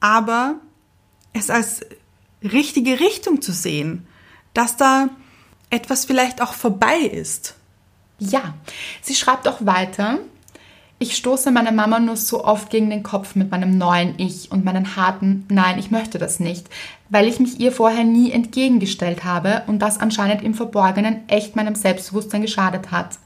Aber 0.00 0.56
es 1.32 1.50
als 1.50 1.80
richtige 2.42 3.00
Richtung 3.00 3.40
zu 3.40 3.52
sehen, 3.52 4.06
dass 4.54 4.76
da 4.76 5.08
etwas 5.70 6.04
vielleicht 6.04 6.42
auch 6.42 6.54
vorbei 6.54 6.98
ist. 6.98 7.54
Ja, 8.18 8.54
sie 9.00 9.14
schreibt 9.14 9.48
auch 9.48 9.64
weiter. 9.64 10.18
Ich 11.02 11.16
stoße 11.16 11.50
meine 11.50 11.72
Mama 11.72 11.98
nur 11.98 12.16
so 12.16 12.44
oft 12.44 12.70
gegen 12.70 12.88
den 12.88 13.02
Kopf 13.02 13.34
mit 13.34 13.50
meinem 13.50 13.76
neuen 13.76 14.14
Ich 14.18 14.52
und 14.52 14.64
meinen 14.64 14.94
harten 14.94 15.44
Nein, 15.48 15.80
ich 15.80 15.90
möchte 15.90 16.20
das 16.20 16.38
nicht, 16.38 16.68
weil 17.10 17.26
ich 17.26 17.40
mich 17.40 17.58
ihr 17.58 17.72
vorher 17.72 18.04
nie 18.04 18.30
entgegengestellt 18.30 19.24
habe 19.24 19.64
und 19.66 19.80
das 19.80 19.98
anscheinend 19.98 20.44
im 20.44 20.54
Verborgenen 20.54 21.28
echt 21.28 21.56
meinem 21.56 21.74
Selbstbewusstsein 21.74 22.40
geschadet 22.40 22.92
hat. 22.92 23.18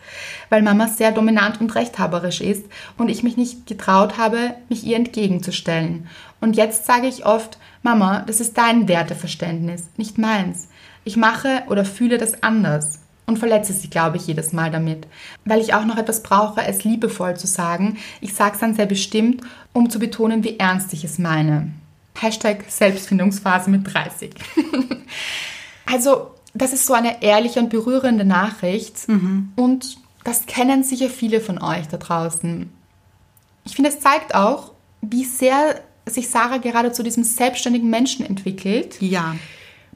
Weil 0.49 0.63
Mama 0.63 0.89
sehr 0.89 1.13
dominant 1.13 1.61
und 1.61 1.75
rechthaberisch 1.75 2.41
ist 2.41 2.65
und 2.97 3.11
ich 3.11 3.23
mich 3.23 3.37
nicht 3.37 3.67
getraut 3.67 4.17
habe, 4.17 4.55
mich 4.71 4.83
ihr 4.83 4.97
entgegenzustellen. 4.97 6.09
Und 6.41 6.57
jetzt 6.57 6.87
sage 6.87 7.09
ich 7.09 7.27
oft, 7.27 7.59
Mama, 7.83 8.25
das 8.27 8.41
ist 8.41 8.57
dein 8.57 8.89
Werteverständnis, 8.89 9.91
nicht 9.99 10.17
meins. 10.17 10.69
Ich 11.05 11.19
mache 11.19 11.65
oder 11.69 11.85
fühle 11.85 12.17
das 12.17 12.43
anders 12.43 13.01
und 13.27 13.39
verletze 13.39 13.73
sie, 13.73 13.91
glaube 13.91 14.17
ich, 14.17 14.27
jedes 14.27 14.53
Mal 14.53 14.71
damit. 14.71 15.07
Weil 15.45 15.61
ich 15.61 15.75
auch 15.75 15.85
noch 15.85 15.99
etwas 15.99 16.23
brauche, 16.23 16.63
es 16.63 16.85
liebevoll 16.85 17.37
zu 17.37 17.47
sagen. 17.47 17.99
Ich 18.21 18.35
sage 18.35 18.55
es 18.55 18.61
dann 18.61 18.75
sehr 18.75 18.87
bestimmt, 18.87 19.43
um 19.73 19.91
zu 19.91 19.99
betonen, 19.99 20.45
wie 20.45 20.59
ernst 20.59 20.93
ich 20.93 21.05
es 21.05 21.19
meine. 21.19 21.73
Hashtag 22.15 22.65
Selbstfindungsphase 22.69 23.69
mit 23.71 23.93
30. 23.93 24.31
also, 25.87 26.31
das 26.55 26.73
ist 26.73 26.87
so 26.87 26.95
eine 26.95 27.23
ehrliche 27.23 27.61
und 27.61 27.69
berührende 27.69 28.25
Nachricht. 28.25 29.09
Und 29.57 29.99
das 30.25 30.47
kennen 30.47 30.83
sicher 30.83 31.11
viele 31.11 31.41
von 31.41 31.63
euch 31.63 31.89
da 31.89 31.99
draußen. 31.99 32.71
Ich 33.65 33.75
finde, 33.75 33.91
es 33.91 34.01
zeigt 34.01 34.35
auch, 34.35 34.73
wie 35.03 35.25
sehr 35.25 35.81
sich 36.07 36.31
Sarah 36.31 36.59
gerade 36.59 36.93
zu 36.93 37.03
diesem 37.03 37.25
selbstständigen 37.25 37.91
Menschen 37.91 38.25
entwickelt 38.25 39.01
Ja. 39.01 39.35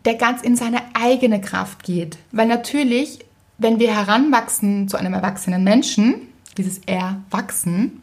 Der 0.04 0.14
ganz 0.14 0.42
in 0.42 0.56
seine 0.56 0.80
eigene 0.94 1.40
Kraft 1.40 1.82
geht. 1.82 2.18
Weil 2.32 2.46
natürlich, 2.46 3.20
wenn 3.58 3.78
wir 3.78 3.94
heranwachsen 3.94 4.88
zu 4.88 4.96
einem 4.96 5.14
erwachsenen 5.14 5.64
Menschen, 5.64 6.14
dieses 6.56 6.80
Erwachsen, 6.86 8.00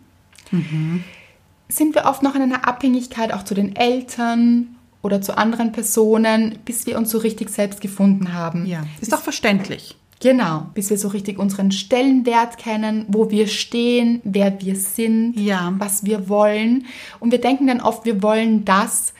sind 1.69 1.95
wir 1.95 2.05
oft 2.05 2.23
noch 2.23 2.35
in 2.35 2.41
einer 2.41 2.67
Abhängigkeit 2.67 3.33
auch 3.33 3.43
zu 3.43 3.53
den 3.53 3.75
Eltern 3.75 4.75
oder 5.01 5.21
zu 5.21 5.37
anderen 5.37 5.71
Personen, 5.71 6.59
bis 6.65 6.85
wir 6.85 6.97
uns 6.97 7.11
so 7.11 7.17
richtig 7.17 7.49
selbst 7.49 7.81
gefunden 7.81 8.33
haben. 8.33 8.65
Ja. 8.65 8.83
Ist 9.01 9.13
doch 9.13 9.21
verständlich. 9.21 9.95
Genau, 10.19 10.65
bis 10.73 10.89
wir 10.89 10.97
so 10.97 11.09
richtig 11.09 11.37
unseren 11.37 11.71
Stellenwert 11.71 12.57
kennen, 12.57 13.05
wo 13.07 13.29
wir 13.29 13.47
stehen, 13.47 14.19
wer 14.23 14.59
wir 14.61 14.75
sind, 14.75 15.33
Ja. 15.39 15.73
was 15.77 16.05
wir 16.05 16.27
wollen. 16.27 16.85
Und 17.19 17.31
wir 17.31 17.39
denken 17.39 17.67
dann 17.67 17.81
oft, 17.81 18.03
wir 18.05 18.23
wollen 18.23 18.65
das, 18.65 19.13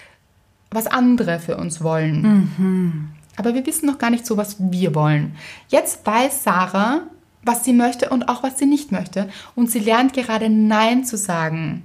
was 0.72 0.88
andere 0.88 1.40
für 1.40 1.58
uns 1.58 1.82
wollen. 1.82 3.14
Aber 3.36 3.54
wir 3.54 3.66
wissen 3.66 3.86
noch 3.86 4.00
gar 4.00 4.10
nicht 4.10 4.26
so, 4.26 4.38
was 4.38 4.58
wir 4.60 4.96
wollen. 4.96 5.36
Jetzt 5.70 6.06
weiß 6.06 6.44
Sarah, 6.44 7.02
was 7.44 7.64
sie 7.64 7.74
möchte 7.74 8.10
und 8.10 8.28
auch 8.30 8.44
was 8.44 8.58
sie 8.58 8.66
nicht 8.66 8.92
möchte. 8.92 9.30
Und 9.56 9.70
sie 9.72 9.80
lernt 9.80 10.14
gerade 10.14 10.50
Nein 10.50 11.06
zu 11.06 11.18
sagen 11.18 11.84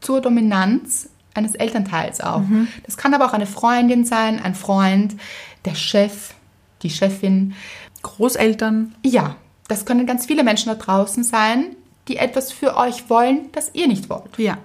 zur 0.00 0.20
Dominanz 0.20 1.08
eines 1.34 1.54
Elternteils 1.54 2.20
auch. 2.20 2.42
Das 2.84 2.96
kann 2.96 3.14
aber 3.14 3.26
auch 3.26 3.34
eine 3.34 3.46
Freundin 3.46 4.04
sein, 4.04 4.40
ein 4.40 4.54
Freund, 4.54 5.16
der 5.64 5.74
Chef, 5.74 6.34
die 6.82 6.90
Chefin. 6.90 7.54
Großeltern. 8.02 8.94
Ja, 9.04 9.36
das 9.68 9.84
können 9.84 10.06
ganz 10.06 10.26
viele 10.26 10.44
Menschen 10.44 10.68
da 10.68 10.76
draußen 10.76 11.24
sein, 11.24 11.76
die 12.08 12.16
etwas 12.16 12.52
für 12.52 12.76
euch 12.76 13.10
wollen, 13.10 13.50
das 13.52 13.70
ihr 13.74 13.88
nicht 13.88 14.08
wollt. 14.08 14.38
Ja. 14.38 14.58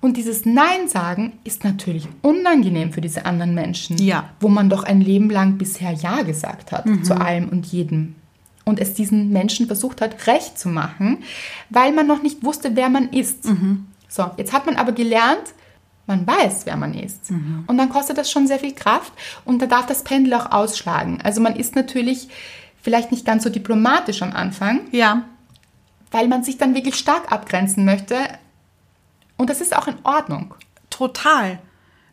Und 0.00 0.16
dieses 0.16 0.46
Nein 0.46 0.88
sagen 0.88 1.34
ist 1.44 1.62
natürlich 1.62 2.08
unangenehm 2.22 2.92
für 2.92 3.00
diese 3.02 3.26
anderen 3.26 3.54
Menschen, 3.54 3.98
Ja. 3.98 4.30
wo 4.40 4.48
man 4.48 4.70
doch 4.70 4.82
ein 4.84 5.00
Leben 5.00 5.28
lang 5.30 5.58
bisher 5.58 5.92
Ja 5.92 6.22
gesagt 6.22 6.72
hat 6.72 6.86
zu 7.02 7.14
allem 7.20 7.48
und 7.50 7.66
jedem. 7.66 8.14
Und 8.64 8.78
es 8.80 8.94
diesen 8.94 9.30
Menschen 9.30 9.66
versucht 9.66 10.00
hat, 10.00 10.26
recht 10.26 10.58
zu 10.58 10.68
machen, 10.68 11.18
weil 11.70 11.92
man 11.92 12.06
noch 12.06 12.22
nicht 12.22 12.44
wusste, 12.44 12.76
wer 12.76 12.88
man 12.88 13.10
ist. 13.10 13.44
So, 14.08 14.30
jetzt 14.38 14.52
hat 14.52 14.64
man 14.66 14.76
aber 14.76 14.92
gelernt, 14.92 15.42
man 16.06 16.26
weiß, 16.26 16.66
wer 16.66 16.76
man 16.76 16.94
ist. 16.94 17.30
Und 17.66 17.76
dann 17.78 17.88
kostet 17.90 18.16
das 18.16 18.30
schon 18.30 18.46
sehr 18.46 18.58
viel 18.58 18.72
Kraft 18.74 19.12
und 19.44 19.60
da 19.60 19.66
darf 19.66 19.86
das 19.86 20.02
Pendel 20.02 20.34
auch 20.34 20.50
ausschlagen. 20.50 21.18
Also 21.22 21.40
man 21.40 21.56
ist 21.56 21.74
natürlich 21.76 22.28
vielleicht 22.82 23.10
nicht 23.12 23.26
ganz 23.26 23.44
so 23.44 23.50
diplomatisch 23.50 24.22
am 24.22 24.32
Anfang, 24.32 24.80
Ja. 24.92 25.24
weil 26.10 26.26
man 26.28 26.42
sich 26.42 26.56
dann 26.58 26.74
wirklich 26.74 26.94
stark 26.96 27.30
abgrenzen 27.30 27.84
möchte. 27.84 28.16
Und 29.40 29.48
das 29.48 29.62
ist 29.62 29.74
auch 29.74 29.86
in 29.86 29.96
Ordnung. 30.02 30.54
Total. 30.90 31.60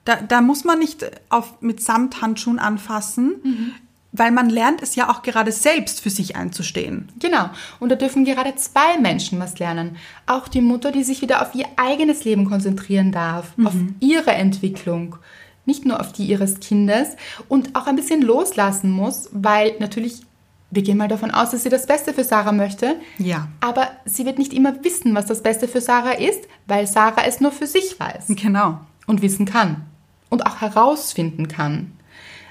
Da, 0.06 0.16
da 0.16 0.40
muss 0.40 0.64
man 0.64 0.80
nicht 0.80 1.06
auf, 1.28 1.62
mit 1.62 1.84
Samthandschuhen 1.84 2.58
anfassen, 2.58 3.76
weil 4.14 4.32
man 4.32 4.50
lernt 4.50 4.82
es 4.82 4.96
ja 4.96 5.10
auch 5.10 5.24
gerade 5.24 5.52
selbst 5.52 6.00
für 6.00 6.10
sich 6.10 6.38
einzustehen. 6.38 7.10
Genau. 7.20 7.50
Und 7.82 7.90
da 7.90 7.96
dürfen 7.96 8.24
gerade 8.24 8.56
zwei 8.56 8.98
Menschen 8.98 9.42
was 9.42 9.60
lernen. 9.60 9.98
Auch 10.26 10.48
die 10.48 10.62
Mutter, 10.62 10.94
die 10.94 11.04
sich 11.04 11.22
wieder 11.22 11.42
auf 11.42 11.54
ihr 11.54 11.66
eigenes 11.76 12.24
Leben 12.24 12.46
konzentrieren 12.46 13.12
darf, 13.12 13.52
auf 13.62 13.74
ihre 14.00 14.32
Entwicklung, 14.32 15.18
nicht 15.66 15.84
nur 15.84 16.00
auf 16.00 16.14
die 16.14 16.28
ihres 16.28 16.62
Kindes 16.62 17.18
und 17.50 17.76
auch 17.76 17.88
ein 17.88 17.98
bisschen 17.98 18.22
loslassen 18.22 18.90
muss, 18.90 19.28
weil 19.34 19.76
natürlich, 19.80 20.22
wir 20.70 20.82
gehen 20.82 20.98
mal 20.98 21.08
davon 21.08 21.32
aus, 21.32 21.52
dass 21.52 21.64
sie 21.64 21.70
das 21.70 21.86
Beste 21.86 22.14
für 22.14 22.24
Sarah 22.24 22.52
möchte. 22.52 22.96
Ja. 23.18 23.48
Aber 23.62 23.90
sie 24.06 24.26
wird 24.26 24.38
nicht 24.38 24.54
immer 24.54 24.84
wissen, 24.84 25.16
was 25.16 25.26
das 25.26 25.42
Beste 25.42 25.68
für 25.68 25.82
Sarah 25.82 26.12
ist, 26.12 26.44
weil 26.66 26.88
Sarah 26.88 27.26
es 27.26 27.40
nur 27.40 27.52
für 27.52 27.68
sich 27.68 28.00
weiß. 28.00 28.26
Genau. 28.30 28.80
und 29.06 29.22
wissen 29.22 29.46
kann 29.46 29.86
und 30.30 30.46
auch 30.46 30.62
herausfinden 30.62 31.48
kann. 31.48 31.94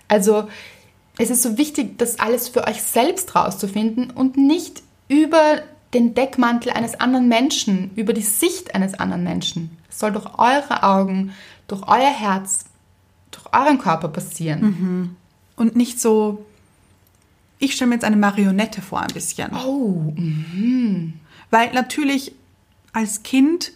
Also 0.08 0.48
es 1.18 1.30
ist 1.30 1.42
so 1.42 1.58
wichtig, 1.58 1.98
das 1.98 2.18
alles 2.18 2.48
für 2.48 2.66
euch 2.66 2.82
selbst 2.82 3.34
rauszufinden 3.34 4.10
und 4.10 4.36
nicht 4.36 4.82
über 5.08 5.62
den 5.94 6.14
Deckmantel 6.14 6.72
eines 6.72 6.98
anderen 7.00 7.28
Menschen, 7.28 7.90
über 7.94 8.12
die 8.12 8.22
Sicht 8.22 8.74
eines 8.74 8.94
anderen 8.94 9.24
Menschen. 9.24 9.76
Es 9.88 9.98
soll 9.98 10.12
durch 10.12 10.26
eure 10.38 10.82
Augen, 10.82 11.32
durch 11.68 11.82
euer 11.86 12.10
Herz, 12.10 12.64
durch 13.30 13.46
euren 13.52 13.78
Körper 13.78 14.08
passieren. 14.08 15.16
Und 15.56 15.76
nicht 15.76 16.00
so, 16.00 16.44
ich 17.58 17.74
stelle 17.74 17.88
mir 17.88 17.94
jetzt 17.94 18.04
eine 18.04 18.16
Marionette 18.16 18.82
vor 18.82 19.00
ein 19.00 19.12
bisschen. 19.12 19.50
Oh, 19.54 20.12
Weil 21.50 21.72
natürlich 21.72 22.32
als 22.92 23.22
Kind 23.22 23.72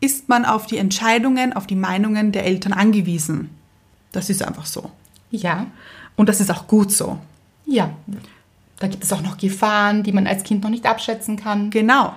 ist 0.00 0.28
man 0.28 0.44
auf 0.44 0.66
die 0.66 0.78
Entscheidungen, 0.78 1.52
auf 1.52 1.66
die 1.66 1.76
Meinungen 1.76 2.32
der 2.32 2.44
Eltern 2.44 2.72
angewiesen. 2.72 3.50
Das 4.10 4.28
ist 4.30 4.42
einfach 4.42 4.66
so. 4.66 4.90
ja, 5.30 5.66
Und 6.16 6.28
das 6.28 6.40
ist 6.40 6.50
auch 6.50 6.66
gut 6.66 6.92
so. 6.92 7.18
ja. 7.66 7.90
Da 8.78 8.88
gibt 8.88 9.04
es 9.04 9.12
auch 9.12 9.22
noch 9.22 9.36
Gefahren, 9.36 10.02
die 10.02 10.10
man 10.10 10.26
als 10.26 10.42
Kind 10.42 10.64
noch 10.64 10.70
nicht 10.70 10.86
abschätzen 10.86 11.36
kann. 11.36 11.70
Genau. 11.70 12.16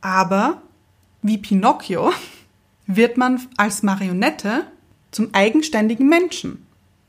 Aber 0.00 0.62
wie 1.20 1.36
Pinocchio 1.36 2.12
wird 2.86 3.16
man 3.16 3.40
als 3.56 3.82
Marionette 3.82 4.66
zum 5.10 5.34
eigenständigen 5.34 6.08
Menschen. 6.08 6.64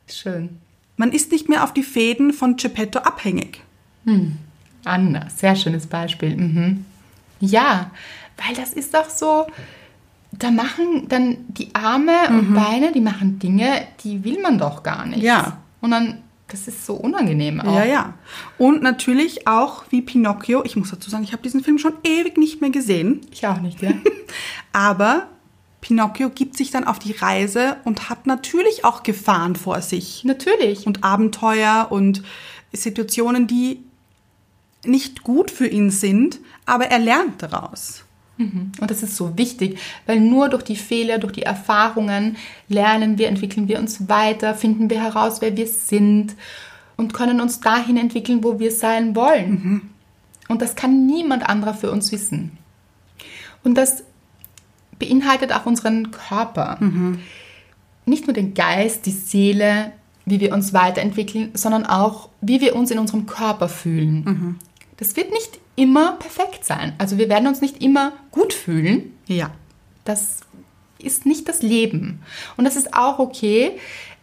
Schön. 0.07 0.57
Man 1.01 1.13
ist 1.13 1.31
nicht 1.31 1.49
mehr 1.49 1.63
auf 1.63 1.73
die 1.73 1.81
Fäden 1.81 2.31
von 2.31 2.57
Geppetto 2.57 2.99
abhängig. 2.99 3.63
Anna, 4.85 5.27
sehr 5.35 5.55
schönes 5.55 5.87
Beispiel. 5.87 6.37
Mhm. 6.37 6.85
Ja, 7.39 7.89
weil 8.37 8.55
das 8.55 8.73
ist 8.73 8.93
doch 8.93 9.09
so, 9.09 9.47
da 10.31 10.51
machen 10.51 11.07
dann 11.09 11.37
die 11.47 11.73
Arme 11.73 12.29
und 12.29 12.53
Beine, 12.53 12.91
die 12.91 13.01
machen 13.01 13.39
Dinge, 13.39 13.87
die 14.03 14.23
will 14.23 14.39
man 14.43 14.59
doch 14.59 14.83
gar 14.83 15.07
nicht. 15.07 15.23
Ja. 15.23 15.57
Und 15.81 15.89
dann, 15.89 16.19
das 16.49 16.67
ist 16.67 16.85
so 16.85 16.93
unangenehm 16.93 17.61
auch. 17.61 17.75
Ja, 17.75 17.83
ja. 17.83 18.13
Und 18.59 18.83
natürlich 18.83 19.47
auch 19.47 19.85
wie 19.89 20.03
Pinocchio, 20.03 20.63
ich 20.65 20.75
muss 20.75 20.91
dazu 20.91 21.09
sagen, 21.09 21.23
ich 21.23 21.33
habe 21.33 21.41
diesen 21.41 21.63
Film 21.63 21.79
schon 21.79 21.93
ewig 22.03 22.37
nicht 22.37 22.61
mehr 22.61 22.69
gesehen, 22.69 23.21
Ich 23.31 23.47
auch 23.47 23.59
nicht, 23.59 23.81
ja. 23.81 23.89
aber 24.71 25.29
Pinocchio 25.81 26.29
gibt 26.29 26.55
sich 26.55 26.71
dann 26.71 26.85
auf 26.85 26.99
die 26.99 27.11
Reise 27.11 27.77
und 27.83 28.09
hat 28.09 28.27
natürlich 28.27 28.85
auch 28.85 29.03
Gefahren 29.03 29.55
vor 29.55 29.81
sich. 29.81 30.23
Natürlich. 30.23 30.87
und 30.87 31.03
Abenteuer 31.03 31.87
und 31.89 32.23
Situationen, 32.71 33.47
die 33.47 33.83
nicht 34.85 35.23
gut 35.23 35.51
für 35.51 35.67
ihn 35.67 35.89
sind, 35.91 36.39
aber 36.65 36.85
er 36.85 36.99
lernt 36.99 37.41
daraus. 37.41 38.03
Und 38.79 38.89
das 38.89 39.03
ist 39.03 39.15
so 39.17 39.37
wichtig, 39.37 39.77
weil 40.07 40.19
nur 40.19 40.49
durch 40.49 40.63
die 40.63 40.75
Fehler, 40.75 41.19
durch 41.19 41.33
die 41.33 41.43
Erfahrungen 41.43 42.37
lernen 42.69 43.17
wir, 43.17 43.27
entwickeln 43.27 43.67
wir 43.67 43.77
uns 43.77 44.09
weiter, 44.09 44.55
finden 44.55 44.89
wir 44.89 45.01
heraus, 45.01 45.41
wer 45.41 45.55
wir 45.55 45.67
sind 45.67 46.35
und 46.97 47.13
können 47.13 47.39
uns 47.39 47.59
dahin 47.59 47.97
entwickeln, 47.97 48.43
wo 48.43 48.59
wir 48.59 48.71
sein 48.71 49.15
wollen. 49.15 49.91
Und 50.47 50.61
das 50.61 50.75
kann 50.75 51.05
niemand 51.05 51.47
anderer 51.47 51.73
für 51.73 51.91
uns 51.91 52.11
wissen. 52.11 52.57
Und 53.63 53.75
das 53.75 54.03
beinhaltet 55.01 55.51
auch 55.51 55.65
unseren 55.65 56.11
Körper. 56.11 56.77
Nicht 58.05 58.27
nur 58.27 58.33
den 58.33 58.53
Geist, 58.53 59.05
die 59.05 59.11
Seele, 59.11 59.91
wie 60.25 60.39
wir 60.39 60.53
uns 60.53 60.73
weiterentwickeln, 60.73 61.51
sondern 61.53 61.85
auch, 61.85 62.29
wie 62.39 62.61
wir 62.61 62.75
uns 62.75 62.91
in 62.91 62.99
unserem 62.99 63.25
Körper 63.25 63.67
fühlen. 63.67 64.59
Das 64.97 65.15
wird 65.15 65.31
nicht 65.31 65.59
immer 65.75 66.13
perfekt 66.13 66.63
sein. 66.63 66.93
Also 66.99 67.17
wir 67.17 67.27
werden 67.27 67.47
uns 67.47 67.59
nicht 67.59 67.83
immer 67.83 68.13
gut 68.31 68.53
fühlen. 68.53 69.13
Ja. 69.27 69.51
Das 70.05 70.41
ist 70.99 71.25
nicht 71.25 71.49
das 71.49 71.61
Leben. 71.61 72.21
Und 72.55 72.65
das 72.65 72.75
ist 72.75 72.93
auch 72.93 73.19
okay. 73.19 73.71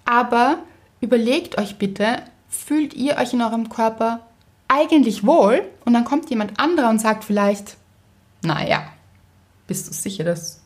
Aber 0.05 0.59
überlegt 1.01 1.59
euch 1.59 1.77
bitte, 1.77 2.23
fühlt 2.49 2.95
ihr 2.95 3.17
euch 3.17 3.33
in 3.33 3.43
eurem 3.43 3.69
Körper 3.69 4.21
eigentlich 4.69 5.27
wohl? 5.27 5.63
Und 5.85 5.95
dann 5.95 6.05
kommt 6.05 6.31
jemand 6.31 6.61
anderer 6.61 6.91
und 6.91 7.01
sagt 7.01 7.25
vielleicht, 7.25 7.77
naja, 8.43 8.85
bist 9.67 9.89
du 9.89 9.93
sicher, 9.93 10.25
dass 10.25 10.58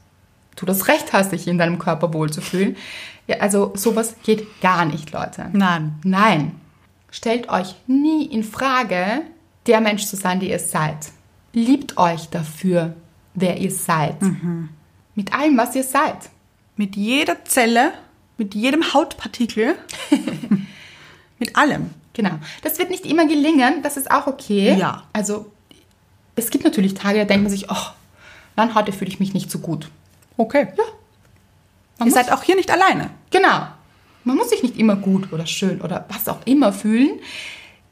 du 0.56 0.66
das 0.66 0.88
Recht 0.88 1.12
hast, 1.12 1.32
dich 1.32 1.46
in 1.46 1.58
deinem 1.58 1.78
Körper 1.78 2.12
wohlzufühlen? 2.12 2.76
Ja, 3.26 3.38
also 3.38 3.72
sowas 3.74 4.16
geht 4.22 4.60
gar 4.60 4.84
nicht, 4.84 5.12
Leute. 5.12 5.48
Nein. 5.52 5.94
Nein. 6.04 6.60
Stellt 7.10 7.48
euch 7.50 7.74
nie 7.86 8.26
in 8.26 8.42
Frage, 8.42 9.22
der 9.66 9.80
Mensch 9.80 10.06
zu 10.06 10.16
sein, 10.16 10.40
der 10.40 10.48
ihr 10.48 10.58
seid. 10.58 11.10
Liebt 11.52 11.98
euch 11.98 12.28
dafür, 12.30 12.94
wer 13.34 13.58
ihr 13.58 13.70
seid. 13.70 14.16
Mit 15.14 15.32
allem, 15.34 15.56
was 15.58 15.76
ihr 15.76 15.84
seid. 15.84 16.16
Mit 16.76 16.96
jeder 16.96 17.44
Zelle, 17.44 17.92
mit 18.38 18.54
jedem 18.54 18.94
Hautpartikel, 18.94 19.76
mit 21.38 21.54
allem. 21.54 21.90
Genau. 22.14 22.38
Das 22.62 22.78
wird 22.78 22.90
nicht 22.90 23.06
immer 23.06 23.26
gelingen, 23.26 23.82
das 23.82 23.96
ist 23.96 24.10
auch 24.10 24.26
okay. 24.26 24.74
Ja. 24.78 25.04
Also, 25.12 25.50
es 26.34 26.50
gibt 26.50 26.64
natürlich 26.64 26.94
Tage, 26.94 27.18
da 27.18 27.24
denkt 27.24 27.44
man 27.44 27.52
sich, 27.52 27.70
oh, 27.70 27.86
nein, 28.56 28.74
heute 28.74 28.92
fühle 28.92 29.10
ich 29.10 29.20
mich 29.20 29.34
nicht 29.34 29.50
so 29.50 29.58
gut. 29.58 29.88
Okay. 30.36 30.68
Ja. 30.76 30.84
Man 31.98 32.08
Ihr 32.08 32.14
seid 32.14 32.32
auch 32.32 32.42
hier 32.42 32.56
nicht 32.56 32.70
alleine. 32.70 33.10
Genau. 33.30 33.66
Man 34.24 34.36
muss 34.36 34.50
sich 34.50 34.62
nicht 34.62 34.78
immer 34.78 34.96
gut 34.96 35.32
oder 35.32 35.46
schön 35.46 35.80
oder 35.80 36.06
was 36.08 36.28
auch 36.28 36.46
immer 36.46 36.72
fühlen. 36.72 37.18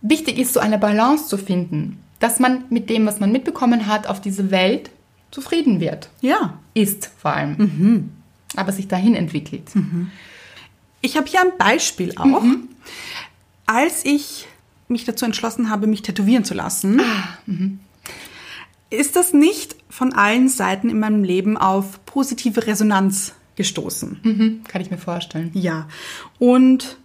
Wichtig 0.02 0.38
ist, 0.38 0.54
so 0.54 0.60
eine 0.60 0.78
Balance 0.78 1.26
zu 1.26 1.36
finden, 1.36 2.02
dass 2.20 2.38
man 2.38 2.64
mit 2.70 2.88
dem, 2.88 3.06
was 3.06 3.20
man 3.20 3.32
mitbekommen 3.32 3.86
hat 3.86 4.06
auf 4.06 4.20
diese 4.20 4.50
Welt, 4.50 4.90
zufrieden 5.30 5.80
wird. 5.80 6.08
Ja. 6.20 6.58
Ist 6.74 7.10
vor 7.18 7.32
allem. 7.32 8.10
Aber 8.56 8.72
sich 8.72 8.88
dahin 8.88 9.14
entwickelt. 9.14 9.70
Ich 11.00 11.16
habe 11.16 11.26
hier 11.28 11.40
ein 11.40 11.56
Beispiel 11.58 12.14
auch. 12.16 12.42
Als 13.66 14.04
ich 14.04 14.48
mich 14.88 15.04
dazu 15.04 15.24
entschlossen 15.24 15.70
habe, 15.70 15.86
mich 15.86 16.02
tätowieren 16.02 16.44
zu 16.44 16.54
lassen, 16.54 17.00
ist 18.90 19.16
das 19.16 19.32
nicht 19.32 19.76
von 19.88 20.12
allen 20.12 20.48
Seiten 20.48 20.88
in 20.88 20.98
meinem 20.98 21.24
Leben 21.24 21.56
auf 21.56 22.04
positive 22.04 22.66
Resonanz 22.66 23.34
gestoßen. 23.56 24.20
Mhm, 24.22 24.64
kann 24.66 24.80
ich 24.82 24.90
mir 24.90 24.98
vorstellen. 24.98 25.50
Ja. 25.54 25.88
Und 26.38 26.96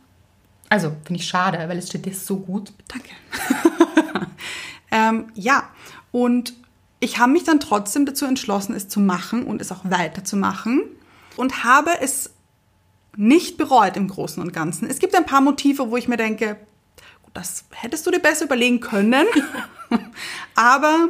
Also, 0.69 0.91
finde 1.05 1.21
ich 1.21 1.27
schade, 1.27 1.57
weil 1.69 1.77
es 1.77 1.87
steht 1.89 2.05
dir 2.05 2.13
so 2.15 2.37
gut. 2.37 2.73
Danke. 2.87 3.09
ähm, 4.91 5.25
ja, 5.35 5.69
und 6.11 6.53
ich 6.99 7.19
habe 7.19 7.31
mich 7.31 7.43
dann 7.43 7.59
trotzdem 7.59 8.05
dazu 8.05 8.25
entschlossen, 8.25 8.73
es 8.73 8.87
zu 8.87 8.99
machen 8.99 9.43
und 9.43 9.61
es 9.61 9.71
auch 9.71 9.83
weiterzumachen 9.83 10.83
und 11.37 11.63
habe 11.63 11.91
es 12.01 12.31
nicht 13.17 13.57
bereut 13.57 13.95
im 13.95 14.07
Großen 14.07 14.41
und 14.41 14.53
Ganzen. 14.53 14.89
Es 14.89 14.99
gibt 14.99 15.15
ein 15.15 15.25
paar 15.25 15.41
Motive, 15.41 15.91
wo 15.91 15.97
ich 15.97 16.07
mir 16.07 16.17
denke, 16.17 16.57
das 17.33 17.65
hättest 17.71 18.07
du 18.07 18.11
dir 18.11 18.19
besser 18.19 18.45
überlegen 18.45 18.79
können, 18.79 19.25
aber 20.55 21.09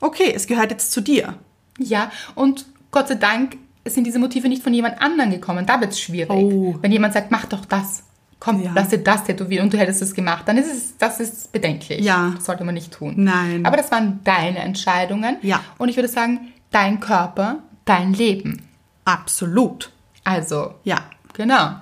okay, 0.00 0.32
es 0.34 0.46
gehört 0.46 0.70
jetzt 0.70 0.92
zu 0.92 1.00
dir. 1.00 1.34
Ja, 1.78 2.10
und 2.34 2.66
Gott 2.90 3.08
sei 3.08 3.14
Dank 3.16 3.56
sind 3.86 4.04
diese 4.06 4.18
Motive 4.18 4.48
nicht 4.48 4.62
von 4.62 4.72
jemand 4.72 5.00
anderem 5.02 5.30
gekommen. 5.30 5.66
Da 5.66 5.80
wird 5.80 5.92
es 5.92 6.00
schwierig. 6.00 6.30
Oh. 6.30 6.76
Wenn 6.80 6.92
jemand 6.92 7.12
sagt, 7.14 7.30
mach 7.30 7.44
doch 7.46 7.64
das. 7.64 8.02
Komm, 8.40 8.62
Ja. 8.62 8.72
lass 8.74 8.88
dir 8.90 8.98
das 8.98 9.24
tätowieren 9.24 9.64
und 9.64 9.72
du 9.74 9.78
hättest 9.78 10.02
es 10.02 10.14
gemacht, 10.14 10.46
dann 10.46 10.58
ist 10.58 10.70
es, 10.72 10.96
das 10.98 11.18
ist 11.20 11.50
bedenklich. 11.52 12.00
Ja. 12.04 12.32
Das 12.36 12.44
sollte 12.46 12.64
man 12.64 12.74
nicht 12.74 12.92
tun. 12.92 13.14
Nein. 13.16 13.64
Aber 13.66 13.76
das 13.76 13.90
waren 13.90 14.20
deine 14.24 14.58
Entscheidungen. 14.58 15.36
Ja. 15.42 15.60
Und 15.78 15.88
ich 15.88 15.96
würde 15.96 16.08
sagen, 16.08 16.52
dein 16.70 17.00
Körper, 17.00 17.60
dein 17.84 18.12
Leben. 18.12 18.62
Absolut. 19.04 19.90
Also, 20.24 20.74
Ja. 20.84 20.98
genau. 21.32 21.76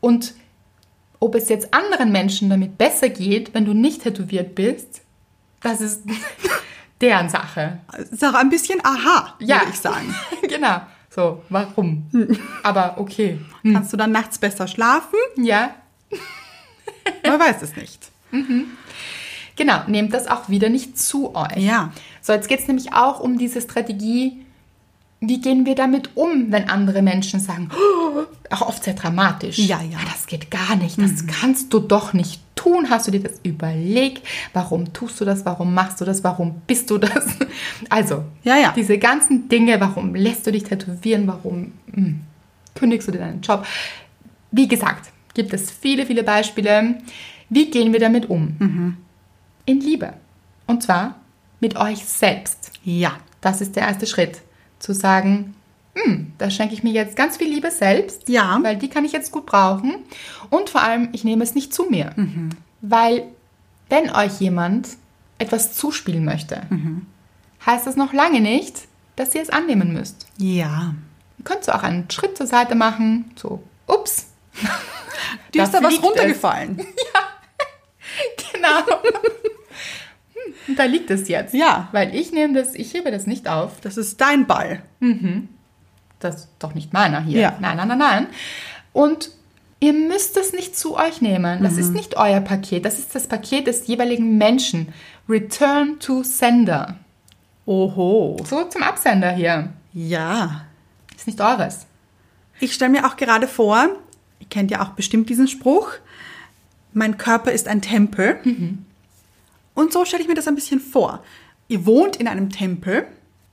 Und 0.00 0.34
ob 1.20 1.34
es 1.34 1.48
jetzt 1.48 1.74
anderen 1.74 2.12
Menschen 2.12 2.48
damit 2.50 2.78
besser 2.78 3.08
geht, 3.08 3.54
wenn 3.54 3.64
du 3.64 3.74
nicht 3.74 4.02
tätowiert 4.02 4.54
bist, 4.54 5.02
das 5.62 5.80
ist 5.80 6.02
deren 7.00 7.28
Sache. 7.28 7.78
Ist 8.10 8.24
auch 8.24 8.34
ein 8.34 8.50
bisschen 8.50 8.80
aha, 8.84 9.34
Ja. 9.40 9.60
würde 9.60 9.70
ich 9.72 9.80
sagen. 9.80 10.14
genau. 10.48 10.80
So, 11.08 11.42
warum? 11.48 12.06
Aber 12.62 12.98
okay. 12.98 13.40
Kannst 13.64 13.92
du 13.92 13.96
dann 13.96 14.12
nachts 14.12 14.38
besser 14.38 14.68
schlafen? 14.68 15.16
Ja, 15.36 15.74
Man 17.26 17.40
weiß 17.40 17.62
es 17.62 17.74
nicht. 17.76 18.10
genau. 19.56 19.80
Nehmt 19.88 20.12
das 20.14 20.26
auch 20.28 20.48
wieder 20.48 20.68
nicht 20.68 20.98
zu 20.98 21.34
euch. 21.34 21.56
Ja. 21.56 21.92
So, 22.22 22.32
jetzt 22.32 22.48
geht 22.48 22.60
es 22.60 22.68
nämlich 22.68 22.92
auch 22.92 23.20
um 23.20 23.38
diese 23.38 23.60
Strategie, 23.60 24.44
wie 25.20 25.40
gehen 25.40 25.66
wir 25.66 25.74
damit 25.74 26.16
um, 26.16 26.50
wenn 26.52 26.68
andere 26.68 27.02
Menschen 27.02 27.40
sagen, 27.40 27.70
"Oh", 27.74 28.22
auch 28.50 28.62
oft 28.62 28.84
sehr 28.84 28.94
dramatisch. 28.94 29.58
Ja, 29.58 29.80
ja. 29.82 29.98
Das 30.12 30.26
geht 30.26 30.50
gar 30.50 30.76
nicht, 30.76 30.98
das 31.00 31.26
kannst 31.26 31.72
du 31.72 31.80
doch 31.80 32.12
nicht 32.12 32.40
tun. 32.60 32.90
Hast 32.90 33.06
du 33.06 33.10
dir 33.10 33.20
das 33.20 33.40
überlegt? 33.42 34.26
Warum 34.52 34.92
tust 34.92 35.20
du 35.20 35.24
das? 35.24 35.44
Warum 35.44 35.74
machst 35.74 36.00
du 36.00 36.04
das? 36.04 36.22
Warum 36.24 36.60
bist 36.66 36.90
du 36.90 36.98
das? 36.98 37.24
Also, 37.88 38.24
Ja, 38.44 38.56
ja. 38.56 38.72
diese 38.76 38.98
ganzen 38.98 39.48
Dinge, 39.48 39.80
warum 39.80 40.14
lässt 40.14 40.46
du 40.46 40.52
dich 40.52 40.64
tätowieren? 40.64 41.26
Warum 41.26 41.72
hm, 41.92 42.20
kündigst 42.74 43.08
du 43.08 43.12
dir 43.12 43.18
deinen 43.18 43.40
Job? 43.40 43.66
Wie 44.50 44.68
gesagt, 44.68 45.10
gibt 45.34 45.52
es 45.52 45.70
viele, 45.70 46.06
viele 46.06 46.22
Beispiele. 46.22 46.98
Wie 47.48 47.70
gehen 47.70 47.92
wir 47.92 48.00
damit 48.00 48.28
um? 48.28 48.96
In 49.64 49.80
Liebe. 49.80 50.12
Und 50.66 50.82
zwar 50.82 51.16
mit 51.60 51.76
euch 51.76 52.04
selbst. 52.04 52.72
Ja. 52.84 53.12
Das 53.40 53.60
ist 53.60 53.74
der 53.76 53.84
erste 53.84 54.06
Schritt. 54.06 54.42
Zu 54.78 54.92
sagen, 54.92 55.54
hm, 55.94 56.32
da 56.38 56.50
schenke 56.50 56.74
ich 56.74 56.82
mir 56.82 56.92
jetzt 56.92 57.16
ganz 57.16 57.36
viel 57.36 57.48
Liebe 57.48 57.70
selbst, 57.70 58.28
Ja. 58.28 58.58
weil 58.62 58.76
die 58.76 58.88
kann 58.88 59.04
ich 59.04 59.12
jetzt 59.12 59.32
gut 59.32 59.46
brauchen. 59.46 59.96
Und 60.50 60.70
vor 60.70 60.82
allem, 60.82 61.08
ich 61.12 61.24
nehme 61.24 61.42
es 61.44 61.54
nicht 61.54 61.74
zu 61.74 61.84
mir. 61.84 62.14
Weil, 62.80 63.24
wenn 63.88 64.10
euch 64.10 64.40
jemand 64.40 64.88
etwas 65.38 65.74
zuspielen 65.74 66.24
möchte, 66.24 66.62
heißt 67.66 67.86
das 67.86 67.96
noch 67.96 68.12
lange 68.12 68.40
nicht, 68.40 68.82
dass 69.16 69.34
ihr 69.34 69.42
es 69.42 69.50
annehmen 69.50 69.92
müsst. 69.92 70.26
Ja. 70.38 70.94
Ihr 71.38 71.44
könnt 71.44 71.64
so 71.64 71.72
auch 71.72 71.82
einen 71.82 72.10
Schritt 72.10 72.36
zur 72.36 72.46
Seite 72.46 72.74
machen, 72.74 73.32
so, 73.36 73.62
ups. 73.86 74.26
Dir 75.54 75.58
Da 75.58 75.64
ist 75.64 75.74
da 75.74 75.78
was 75.82 75.88
fliegt 75.94 76.02
es. 76.04 76.08
runtergefallen. 76.10 76.86
Genau. 78.52 78.80
Hm, 80.34 80.54
Und 80.68 80.78
da 80.78 80.84
liegt 80.84 81.10
es 81.10 81.28
jetzt. 81.28 81.54
Ja. 81.54 81.88
Weil 81.92 82.14
ich 82.14 82.32
nehme 82.32 82.54
das, 82.54 82.74
ich 82.74 82.92
hebe 82.92 83.10
das 83.10 83.26
nicht 83.26 83.48
auf. 83.48 83.80
Das 83.80 83.96
ist 83.96 84.20
dein 84.20 84.46
Ball. 84.46 84.82
Das 86.20 86.36
ist 86.36 86.48
doch 86.58 86.74
nicht 86.74 86.92
meiner 86.92 87.20
hier. 87.22 87.40
Ja. 87.40 87.56
Nein, 87.60 87.76
nein, 87.76 87.88
nein, 87.88 87.98
nein. 87.98 88.26
Und 88.92 89.30
ihr 89.80 89.92
müsst 89.94 90.36
es 90.36 90.52
nicht 90.52 90.78
zu 90.78 90.96
euch 90.96 91.20
nehmen. 91.20 91.62
Das 91.62 91.74
Mhm. 91.74 91.78
ist 91.80 91.92
nicht 91.92 92.16
euer 92.16 92.40
Paket. 92.40 92.84
Das 92.84 92.98
ist 92.98 93.14
das 93.14 93.26
Paket 93.26 93.66
des 93.66 93.86
jeweiligen 93.86 94.36
Menschen. 94.38 94.92
Return 95.28 95.98
to 95.98 96.22
Sender. 96.22 96.96
Oho. 97.66 98.36
So 98.44 98.64
zum 98.64 98.82
Absender 98.82 99.30
hier. 99.32 99.72
Ja. 99.92 100.66
Ist 101.16 101.26
nicht 101.26 101.40
eures. 101.40 101.86
Ich 102.58 102.74
stelle 102.74 102.90
mir 102.90 103.06
auch 103.06 103.16
gerade 103.16 103.48
vor, 103.48 103.88
ihr 104.38 104.46
kennt 104.48 104.70
ja 104.70 104.82
auch 104.82 104.90
bestimmt 104.90 105.30
diesen 105.30 105.48
Spruch, 105.48 105.92
mein 106.92 107.16
Körper 107.16 107.52
ist 107.52 107.68
ein 107.68 107.80
Tempel. 107.80 108.38
Und 109.74 109.92
so 109.92 110.04
stelle 110.04 110.22
ich 110.22 110.28
mir 110.28 110.34
das 110.34 110.48
ein 110.48 110.54
bisschen 110.56 110.80
vor. 110.80 111.22
Ihr 111.68 111.86
wohnt 111.86 112.16
in 112.16 112.28
einem 112.28 112.50
Tempel 112.50 113.06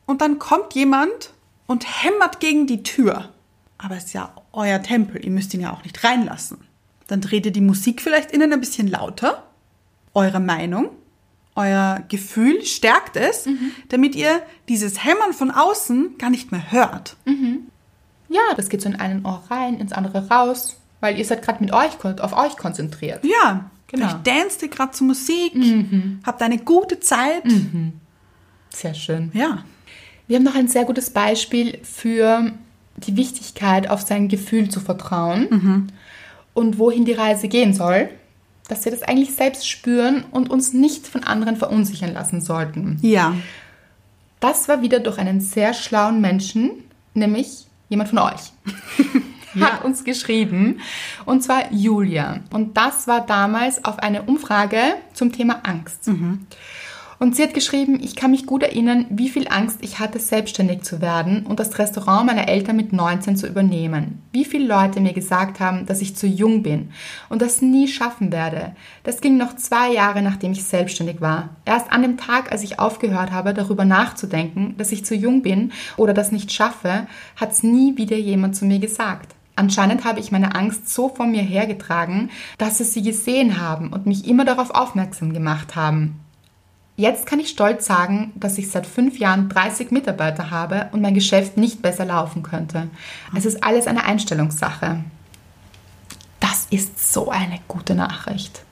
und 0.07 0.21
dann 0.21 0.39
kommt 0.39 0.73
jemand 0.73 1.31
und 1.67 2.03
hämmert 2.03 2.39
gegen 2.39 2.65
die 2.67 2.83
Tür. 2.83 3.29
Aber 3.77 3.95
es 3.95 4.05
ist 4.05 4.13
ja 4.13 4.33
euer 4.53 4.81
Tempel, 4.81 5.23
ihr 5.23 5.31
müsst 5.31 5.53
ihn 5.53 5.61
ja 5.61 5.71
auch 5.71 5.83
nicht 5.83 6.03
reinlassen. 6.03 6.57
Dann 7.07 7.21
dreht 7.21 7.45
ihr 7.45 7.51
die 7.51 7.61
Musik 7.61 8.01
vielleicht 8.01 8.31
innen 8.31 8.51
ein 8.51 8.59
bisschen 8.59 8.87
lauter. 8.87 9.43
Eure 10.13 10.39
Meinung, 10.39 10.89
euer 11.55 12.03
Gefühl 12.09 12.65
stärkt 12.65 13.15
es, 13.15 13.47
damit 13.89 14.15
ihr 14.15 14.41
dieses 14.67 15.03
Hämmern 15.03 15.33
von 15.33 15.51
außen 15.51 16.17
gar 16.17 16.29
nicht 16.31 16.51
mehr 16.51 16.71
hört. 16.71 17.15
Ja, 18.29 18.41
das 18.55 18.69
geht 18.69 18.81
so 18.81 18.89
in 18.89 18.95
einen 18.95 19.25
Ohr 19.25 19.43
rein, 19.49 19.79
ins 19.79 19.91
andere 19.93 20.27
raus. 20.29 20.77
Weil 20.99 21.19
ihr 21.19 21.25
seid 21.25 21.43
gerade 21.43 21.63
mit 21.63 21.71
euch, 21.71 21.91
auf 22.03 22.33
euch 22.35 22.57
konzentriert. 22.57 23.23
Ja, 23.23 23.69
Genau. 23.89 24.09
Vielleicht 24.09 24.27
danst 24.27 24.61
ihr 24.63 24.67
gerade 24.67 24.91
zur 24.91 25.07
Musik, 25.07 25.53
habt 26.25 26.41
eine 26.41 26.57
gute 26.57 26.99
Zeit. 26.99 27.43
Sehr 28.69 28.93
schön. 28.93 29.31
Ja. 29.33 29.63
Wir 30.27 30.37
haben 30.37 30.43
noch 30.43 30.55
ein 30.55 30.67
sehr 30.67 30.85
gutes 30.85 31.09
Beispiel 31.09 31.79
für 31.83 32.51
die 32.97 33.15
Wichtigkeit, 33.15 33.89
auf 33.89 34.01
sein 34.01 34.27
Gefühl 34.27 34.69
zu 34.69 34.79
vertrauen 34.79 35.91
und 36.53 36.79
wohin 36.79 37.05
die 37.05 37.13
Reise 37.13 37.47
gehen 37.47 37.73
soll, 37.73 38.09
dass 38.67 38.83
wir 38.83 38.91
das 38.91 39.03
eigentlich 39.03 39.35
selbst 39.35 39.69
spüren 39.69 40.25
und 40.31 40.49
uns 40.49 40.73
nicht 40.73 41.07
von 41.07 41.23
anderen 41.23 41.55
verunsichern 41.55 42.13
lassen 42.13 42.41
sollten. 42.41 42.97
Ja. 43.01 43.35
Das 44.39 44.67
war 44.67 44.81
wieder 44.81 44.99
durch 44.99 45.17
einen 45.17 45.39
sehr 45.39 45.73
schlauen 45.73 46.19
Menschen, 46.19 46.71
nämlich 47.13 47.65
jemand 47.89 48.09
von 48.09 48.19
euch. 48.19 48.51
Hat 49.59 49.83
uns 49.85 50.03
geschrieben, 50.03 50.81
und 51.25 51.41
zwar 51.41 51.71
Julia. 51.71 52.41
Und 52.51 52.77
das 52.77 53.07
war 53.07 53.25
damals 53.25 53.83
auf 53.85 53.97
eine 53.99 54.23
Umfrage 54.23 54.79
zum 55.13 55.31
Thema 55.31 55.61
Angst. 55.63 56.03
Und 57.19 57.35
sie 57.35 57.41
hat 57.41 57.55
geschrieben, 57.55 57.99
ich 57.99 58.15
kann 58.15 58.29
mich 58.29 58.45
gut 58.45 58.61
erinnern, 58.61 59.07
wie 59.09 59.29
viel 59.29 59.47
Angst 59.47 59.79
ich 59.81 59.97
hatte, 59.97 60.19
selbstständig 60.19 60.83
zu 60.83 61.01
werden 61.01 61.47
und 61.47 61.59
das 61.59 61.79
Restaurant 61.79 62.27
meiner 62.27 62.47
Eltern 62.47 62.75
mit 62.75 62.93
19 62.93 63.35
zu 63.35 63.47
übernehmen. 63.47 64.21
Wie 64.31 64.45
viele 64.45 64.67
Leute 64.67 64.99
mir 64.99 65.13
gesagt 65.13 65.59
haben, 65.59 65.87
dass 65.87 66.01
ich 66.01 66.15
zu 66.15 66.27
jung 66.27 66.61
bin 66.61 66.91
und 67.29 67.41
das 67.41 67.63
nie 67.63 67.87
schaffen 67.87 68.31
werde. 68.31 68.75
Das 69.03 69.19
ging 69.19 69.35
noch 69.35 69.55
zwei 69.55 69.91
Jahre, 69.91 70.21
nachdem 70.21 70.51
ich 70.51 70.63
selbstständig 70.63 71.19
war. 71.19 71.49
Erst 71.65 71.91
an 71.91 72.03
dem 72.03 72.17
Tag, 72.17 72.51
als 72.51 72.61
ich 72.61 72.77
aufgehört 72.77 73.31
habe, 73.31 73.55
darüber 73.55 73.83
nachzudenken, 73.83 74.75
dass 74.77 74.91
ich 74.91 75.03
zu 75.03 75.15
jung 75.15 75.41
bin 75.41 75.71
oder 75.97 76.13
das 76.13 76.31
nicht 76.31 76.51
schaffe, 76.51 77.07
hat 77.35 77.51
es 77.51 77.63
nie 77.63 77.97
wieder 77.97 78.17
jemand 78.17 78.55
zu 78.55 78.65
mir 78.65 78.77
gesagt. 78.77 79.33
Anscheinend 79.55 80.05
habe 80.05 80.19
ich 80.19 80.31
meine 80.31 80.53
Angst 80.53 80.87
so 80.87 81.09
vor 81.09 81.25
mir 81.25 81.41
hergetragen, 81.41 82.29
dass 82.59 82.79
es 82.79 82.93
sie 82.93 83.01
gesehen 83.01 83.59
haben 83.59 83.91
und 83.91 84.05
mich 84.05 84.27
immer 84.27 84.45
darauf 84.45 84.69
aufmerksam 84.69 85.33
gemacht 85.33 85.75
haben. 85.75 86.19
Jetzt 86.99 87.27
kann 87.27 87.39
ich 87.39 87.49
stolz 87.49 87.85
sagen, 87.85 88.31
dass 88.33 88.57
ich 88.57 88.71
seit 88.71 88.87
fünf 88.87 89.19
Jahren 89.19 89.49
30 89.49 89.91
Mitarbeiter 89.91 90.49
habe 90.49 90.89
und 90.93 91.01
mein 91.03 91.13
Geschäft 91.13 91.55
nicht 91.55 91.83
besser 91.83 92.05
laufen 92.05 92.41
könnte. 92.41 92.89
Es 93.35 93.45
ist 93.45 93.63
alles 93.63 93.85
eine 93.85 94.03
Einstellungssache. 94.03 95.03
Das 96.39 96.65
ist 96.71 97.13
so 97.13 97.29
eine 97.29 97.59
gute 97.67 97.93
Nachricht. 97.93 98.63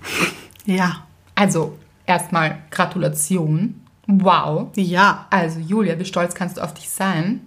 Ja. 0.66 1.04
Also, 1.36 1.78
erstmal 2.08 2.58
Gratulation. 2.72 3.82
Wow. 4.08 4.70
Ja. 4.76 5.28
Also, 5.30 5.60
Julia, 5.60 6.00
wie 6.00 6.06
stolz 6.06 6.34
kannst 6.34 6.58
du 6.58 6.62
auf 6.62 6.74
dich 6.74 6.90
sein? 6.90 7.42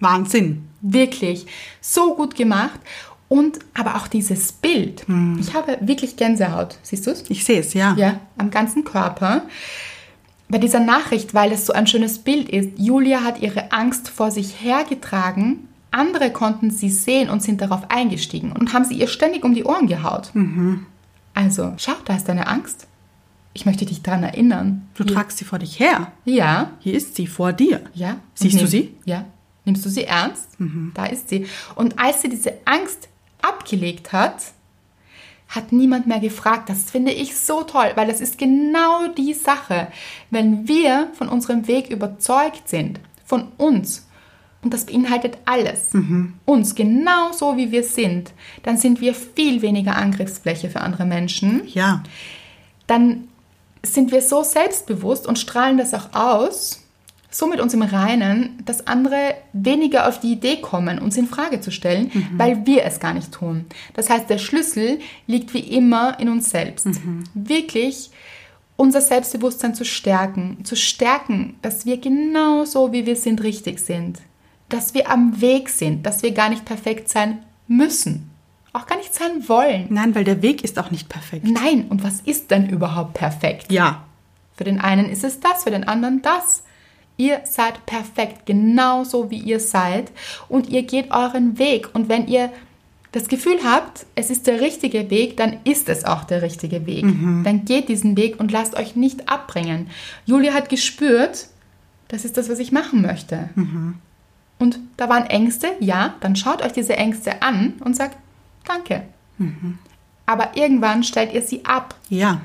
Wahnsinn. 0.00 0.68
Wirklich 0.80 1.46
so 1.80 2.16
gut 2.16 2.34
gemacht. 2.34 2.80
Und 3.28 3.60
aber 3.74 3.94
auch 3.94 4.08
dieses 4.08 4.50
Bild. 4.50 5.04
Ich 5.38 5.54
habe 5.54 5.78
wirklich 5.82 6.16
Gänsehaut. 6.16 6.78
Siehst 6.82 7.06
du 7.06 7.12
es? 7.12 7.24
Ich 7.28 7.44
sehe 7.44 7.60
es, 7.60 7.74
ja. 7.74 7.94
Ja, 7.96 8.18
am 8.38 8.50
ganzen 8.50 8.82
Körper. 8.82 9.42
Bei 10.48 10.58
dieser 10.58 10.80
Nachricht, 10.80 11.34
weil 11.34 11.50
es 11.52 11.66
so 11.66 11.72
ein 11.72 11.86
schönes 11.86 12.20
Bild 12.20 12.48
ist, 12.48 12.78
Julia 12.78 13.22
hat 13.24 13.40
ihre 13.40 13.72
Angst 13.72 14.08
vor 14.08 14.30
sich 14.30 14.62
hergetragen, 14.62 15.68
andere 15.90 16.30
konnten 16.30 16.70
sie 16.70 16.90
sehen 16.90 17.30
und 17.30 17.42
sind 17.42 17.60
darauf 17.60 17.90
eingestiegen 17.90 18.52
und 18.52 18.72
haben 18.72 18.84
sie 18.84 18.94
ihr 18.94 19.08
ständig 19.08 19.44
um 19.44 19.54
die 19.54 19.64
Ohren 19.64 19.86
gehaut. 19.88 20.30
Also, 21.34 21.72
schau, 21.78 21.92
da 22.04 22.14
ist 22.16 22.28
deine 22.28 22.46
Angst. 22.46 22.86
ich 23.54 23.64
möchte 23.64 23.86
dich 23.86 24.02
daran 24.02 24.22
erinnern. 24.22 24.86
Du 24.94 25.02
Hier- 25.04 25.14
tragst 25.14 25.38
sie 25.38 25.46
vor 25.46 25.58
dich 25.58 25.80
her. 25.80 26.12
Ja, 26.26 26.72
Hier 26.80 26.92
ist 26.92 27.16
sie, 27.16 27.26
vor 27.26 27.54
dir. 27.54 27.80
ja. 27.94 28.18
Siehst 28.34 28.54
du 28.56 28.58
nimm- 28.64 28.66
sie? 28.66 28.82
Mhm. 28.82 28.94
Ja. 29.06 29.24
Nimmst 29.64 29.84
du 29.84 29.88
sie 29.88 30.04
ernst? 30.04 30.46
Da 30.92 31.06
ist 31.06 31.30
sie. 31.30 31.46
Und 31.74 31.98
als 31.98 32.20
sie 32.20 32.28
diese 32.28 32.52
Angst 32.66 33.08
abgelegt 33.40 34.12
hat, 34.12 34.36
hat 35.48 35.72
niemand 35.72 36.06
mehr 36.06 36.20
gefragt. 36.20 36.68
Das 36.68 36.90
finde 36.90 37.12
ich 37.12 37.36
so 37.36 37.62
toll, 37.62 37.92
weil 37.94 38.08
das 38.08 38.20
ist 38.20 38.38
genau 38.38 39.08
die 39.16 39.32
Sache. 39.34 39.88
Wenn 40.30 40.66
wir 40.68 41.08
von 41.14 41.28
unserem 41.28 41.66
Weg 41.68 41.88
überzeugt 41.90 42.68
sind, 42.68 43.00
von 43.24 43.48
uns, 43.56 44.06
und 44.62 44.74
das 44.74 44.86
beinhaltet 44.86 45.38
alles, 45.44 45.90
uns 46.44 46.74
genau 46.74 47.30
so 47.32 47.56
wie 47.56 47.70
wir 47.70 47.84
sind, 47.84 48.32
dann 48.64 48.76
sind 48.76 49.00
wir 49.00 49.14
viel 49.14 49.62
weniger 49.62 49.96
Angriffsfläche 49.96 50.68
für 50.70 50.80
andere 50.80 51.04
Menschen 51.04 51.62
Ja. 51.68 52.02
dann 52.88 53.28
sind 53.84 54.10
wir 54.10 54.22
so 54.22 54.42
selbstbewusst 54.42 55.28
und 55.28 55.38
strahlen 55.38 55.78
das 55.78 55.94
auch 55.94 56.12
aus, 56.12 56.82
so 57.30 57.46
mit 57.46 57.60
uns 57.60 57.74
im 57.74 57.82
Reinen, 57.82 58.58
dass 58.64 58.86
andere 58.86 59.34
weniger 59.52 60.08
auf 60.08 60.20
die 60.20 60.32
Idee 60.32 60.56
kommen, 60.60 60.98
uns 60.98 61.16
in 61.16 61.26
Frage 61.26 61.60
zu 61.60 61.70
stellen, 61.70 62.10
weil 62.36 62.66
wir 62.66 62.84
es 62.84 63.00
gar 63.00 63.14
nicht 63.14 63.32
tun. 63.32 63.66
Das 63.94 64.08
heißt, 64.08 64.30
der 64.30 64.38
Schlüssel 64.38 65.00
liegt 65.26 65.52
wie 65.54 65.60
immer 65.60 66.18
in 66.20 66.28
uns 66.28 66.50
selbst. 66.50 66.88
Wirklich 67.34 68.10
unser 68.76 69.00
Selbstbewusstsein 69.00 69.74
zu 69.74 69.84
stärken, 69.84 70.64
zu 70.64 70.76
stärken, 70.76 71.56
dass 71.62 71.86
wir 71.86 71.98
genau 71.98 72.64
so, 72.64 72.92
wie 72.92 73.06
wir 73.06 73.16
sind, 73.16 73.42
richtig 73.42 73.80
sind. 73.80 74.20
Dass 74.68 74.94
wir 74.94 75.10
am 75.10 75.40
Weg 75.40 75.68
sind, 75.68 76.04
dass 76.04 76.22
wir 76.22 76.32
gar 76.32 76.48
nicht 76.48 76.64
perfekt 76.64 77.08
sein 77.08 77.38
müssen. 77.68 78.30
Auch 78.72 78.86
gar 78.86 78.98
nicht 78.98 79.14
sein 79.14 79.48
wollen. 79.48 79.86
Nein, 79.88 80.14
weil 80.14 80.24
der 80.24 80.42
Weg 80.42 80.62
ist 80.62 80.78
auch 80.78 80.90
nicht 80.90 81.08
perfekt. 81.08 81.46
Nein, 81.46 81.86
und 81.88 82.04
was 82.04 82.20
ist 82.20 82.50
denn 82.50 82.68
überhaupt 82.68 83.14
perfekt? 83.14 83.72
Ja. 83.72 84.04
Für 84.54 84.64
den 84.64 84.80
einen 84.80 85.08
ist 85.08 85.24
es 85.24 85.40
das, 85.40 85.64
für 85.64 85.70
den 85.70 85.84
anderen 85.84 86.20
das. 86.20 86.62
Ihr 87.16 87.40
seid 87.44 87.86
perfekt, 87.86 88.44
genauso 88.46 89.30
wie 89.30 89.38
ihr 89.38 89.60
seid 89.60 90.12
und 90.48 90.68
ihr 90.68 90.82
geht 90.82 91.10
euren 91.10 91.58
Weg. 91.58 91.94
Und 91.94 92.08
wenn 92.08 92.26
ihr 92.26 92.50
das 93.12 93.28
Gefühl 93.28 93.58
habt, 93.64 94.04
es 94.14 94.28
ist 94.28 94.46
der 94.46 94.60
richtige 94.60 95.08
Weg, 95.08 95.38
dann 95.38 95.56
ist 95.64 95.88
es 95.88 96.04
auch 96.04 96.24
der 96.24 96.42
richtige 96.42 96.84
Weg. 96.86 97.04
Dann 97.44 97.64
geht 97.64 97.88
diesen 97.88 98.16
Weg 98.18 98.38
und 98.38 98.52
lasst 98.52 98.76
euch 98.76 98.96
nicht 98.96 99.28
abbringen. 99.30 99.88
Julia 100.26 100.52
hat 100.52 100.68
gespürt, 100.68 101.48
das 102.08 102.26
ist 102.26 102.36
das, 102.36 102.50
was 102.50 102.58
ich 102.58 102.72
machen 102.72 103.00
möchte. 103.00 103.48
Und 104.58 104.78
da 104.98 105.08
waren 105.08 105.24
Ängste, 105.24 105.68
ja, 105.80 106.14
dann 106.20 106.36
schaut 106.36 106.62
euch 106.62 106.72
diese 106.72 106.96
Ängste 106.96 107.40
an 107.40 107.74
und 107.82 107.96
sagt, 107.96 108.18
danke. 108.64 109.04
Aber 110.26 110.56
irgendwann 110.56 111.02
stellt 111.02 111.32
ihr 111.32 111.42
sie 111.42 111.64
ab. 111.64 111.94
Ja. 112.10 112.42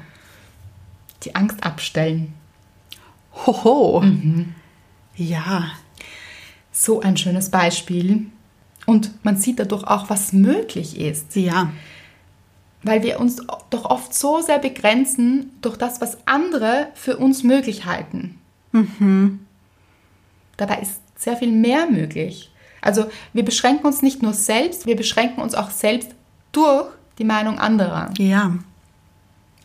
Die 1.24 1.36
Angst 1.36 1.64
abstellen. 1.64 2.34
Hoho. 3.46 4.04
Ja. 5.22 5.72
So 6.72 7.02
ein 7.02 7.18
schönes 7.18 7.50
Beispiel. 7.50 8.28
Und 8.86 9.24
man 9.24 9.38
sieht 9.38 9.60
dadurch 9.60 9.84
auch, 9.84 10.10
was 10.10 10.34
möglich 10.34 11.00
ist. 11.00 11.36
Ja. 11.36 11.72
Weil 12.84 13.04
wir 13.04 13.20
uns 13.20 13.38
doch 13.70 13.86
oft 13.86 14.14
so 14.14 14.42
sehr 14.42 14.58
begrenzen 14.58 15.52
durch 15.62 15.78
das, 15.78 16.02
was 16.02 16.18
andere 16.26 16.88
für 16.96 17.18
uns 17.18 17.44
möglich 17.44 17.86
halten. 17.86 18.40
Dabei 20.58 20.80
ist 20.82 21.02
sehr 21.16 21.38
viel 21.38 21.52
mehr 21.52 21.86
möglich. 21.86 22.52
Also 22.82 23.06
wir 23.34 23.46
beschränken 23.46 23.86
uns 23.86 24.02
nicht 24.02 24.24
nur 24.24 24.34
selbst, 24.34 24.88
wir 24.88 24.96
beschränken 24.96 25.42
uns 25.42 25.54
auch 25.54 25.70
selbst 25.70 26.16
durch 26.52 26.88
die 27.20 27.24
Meinung 27.24 27.60
anderer. 27.60 28.12
Ja. 28.18 28.58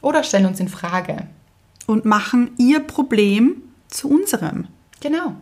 Oder 0.03 0.23
stellen 0.23 0.47
uns 0.47 0.61
in 0.61 0.69
Frage. 0.69 1.27
Und 1.87 2.05
machen 2.05 2.51
ihr 2.59 2.81
Problem 2.81 3.63
zu 3.89 4.11
unserem. 4.11 4.67
Genau. 5.01 5.37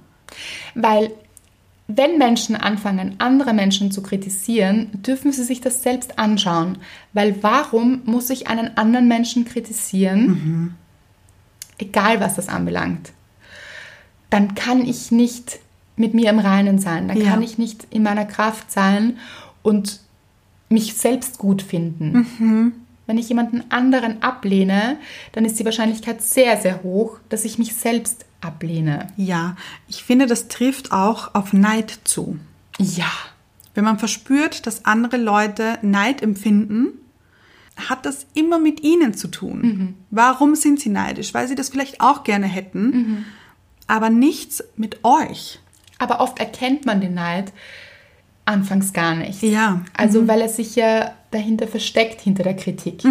Weil 0.75 1.11
wenn 1.87 2.16
Menschen 2.16 2.57
anfangen, 2.57 3.16
andere 3.18 3.53
Menschen 3.53 3.91
zu 3.93 4.03
kritisieren, 4.03 4.89
dürfen 4.95 5.33
sie 5.33 5.45
sich 5.45 5.61
das 5.61 5.83
selbst 5.83 6.18
anschauen. 6.18 6.79
Weil 7.12 7.43
warum 7.43 8.01
muss 8.07 8.31
ich 8.31 8.47
einen 8.47 8.77
anderen 8.77 9.07
Menschen 9.07 9.45
kritisieren? 9.45 10.77
Egal, 11.79 12.20
was 12.20 12.37
das 12.37 12.49
anbelangt. 12.49 13.12
Dann 14.31 14.55
kann 14.55 14.87
ich 14.87 15.11
nicht 15.12 15.59
mit 15.97 16.14
mir 16.14 16.31
im 16.31 16.39
Reinen 16.39 16.79
sein. 16.79 17.07
Dann 17.09 17.18
Ja. 17.20 17.31
kann 17.31 17.43
ich 17.43 17.59
nicht 17.59 17.87
in 17.91 18.03
meiner 18.03 18.25
Kraft 18.25 18.70
sein 18.72 19.18
und 19.62 20.01
mich 20.68 20.95
selbst 20.95 21.39
gut 21.39 21.61
finden. 21.62 22.72
Wenn 23.07 23.18
ich 23.18 23.29
jemanden 23.29 23.62
anderen 23.68 24.22
ablehne, 24.22 24.97
dann 25.33 25.45
ist 25.45 25.59
die 25.61 25.64
Wahrscheinlichkeit 25.66 26.22
sehr, 26.22 26.57
sehr 26.57 26.83
hoch, 26.83 27.18
dass 27.29 27.45
ich 27.45 27.59
mich 27.59 27.75
selbst 27.75 28.25
ablehne. 28.45 29.09
Ja. 29.16 29.57
Ich 29.88 30.05
finde, 30.05 30.26
das 30.26 30.49
trifft 30.49 30.92
auch 30.92 31.34
auf 31.34 31.53
Neid 31.53 31.99
zu. 32.05 32.38
Ja, 32.78 33.11
Wenn 33.74 33.84
man 33.84 33.99
verspürt, 33.99 34.66
dass 34.66 34.84
andere 34.84 35.16
Leute 35.16 35.78
Neid 35.82 36.22
empfinden, 36.22 36.88
hat 37.88 38.07
das 38.07 38.26
immer 38.34 38.59
mit 38.61 38.82
ihnen 38.84 39.14
zu 39.14 39.26
tun. 39.28 39.97
Warum 40.11 40.55
sind 40.55 40.78
sie 40.78 40.90
neidisch? 40.90 41.34
Weil 41.34 41.49
sie 41.49 41.57
das 41.57 41.70
vielleicht 41.70 42.01
auch 42.01 42.22
gerne 42.22 42.47
hätten, 42.47 43.24
aber 43.88 44.11
nichts 44.11 44.62
mit 44.76 45.05
euch. 45.05 45.59
aber 45.99 46.20
oft 46.20 46.38
erkennt 46.38 46.86
man 46.86 47.01
den 47.01 47.14
Neid 47.14 47.53
anfangs 48.45 48.92
gar 48.92 49.14
nicht. 49.16 49.42
Ja. 49.42 49.80
Also 49.97 50.28
weil 50.28 50.40
er 50.42 50.49
sich 50.49 50.76
ja 50.76 51.12
dahinter 51.32 51.66
versteckt, 51.66 52.20
hinter 52.20 52.42
der 52.45 52.55
Kritik. 52.57 53.03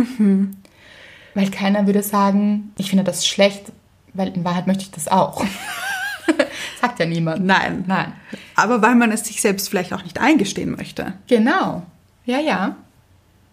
Weil 1.33 1.49
keiner 1.51 1.85
würde 1.87 2.03
sagen, 2.03 2.71
ich 2.77 2.89
finde 2.89 3.03
das 3.03 3.27
schlecht, 3.27 3.71
weil 4.13 4.29
in 4.29 4.43
Wahrheit 4.43 4.67
möchte 4.67 4.83
ich 4.83 4.91
das 4.91 5.07
auch. 5.07 5.43
Sagt 6.81 6.99
ja 6.99 7.05
niemand. 7.05 7.45
Nein. 7.45 7.83
Nein. 7.87 8.13
Aber 8.55 8.81
weil 8.81 8.95
man 8.95 9.11
es 9.11 9.25
sich 9.25 9.41
selbst 9.41 9.69
vielleicht 9.69 9.93
auch 9.93 10.03
nicht 10.03 10.19
eingestehen 10.19 10.71
möchte. 10.75 11.13
Genau. 11.27 11.83
Ja, 12.25 12.39
ja. 12.39 12.75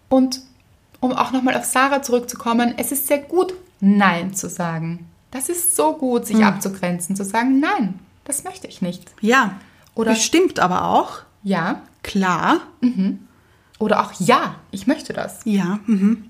Und 0.09 0.41
um 0.99 1.11
auch 1.13 1.31
nochmal 1.31 1.55
auf 1.55 1.65
Sarah 1.65 2.01
zurückzukommen, 2.01 2.73
es 2.77 2.91
ist 2.91 3.07
sehr 3.07 3.19
gut, 3.19 3.53
Nein 3.79 4.33
zu 4.33 4.49
sagen. 4.49 5.07
Das 5.31 5.49
ist 5.49 5.75
so 5.75 5.93
gut, 5.93 6.25
sich 6.27 6.43
abzugrenzen, 6.43 7.15
zu 7.15 7.23
sagen, 7.23 7.59
nein, 7.59 7.99
das 8.25 8.43
möchte 8.43 8.67
ich 8.67 8.81
nicht. 8.81 9.09
Ja. 9.21 9.55
Oder- 9.95 10.11
Bestimmt 10.11 10.59
aber 10.59 10.85
auch, 10.85 11.19
Ja. 11.43 11.81
klar. 12.03 12.59
Oder 13.79 14.01
auch 14.01 14.11
ja, 14.19 14.55
ich 14.71 14.87
möchte 14.87 15.13
das. 15.13 15.39
Ja. 15.45 15.79
Mhm. 15.87 16.25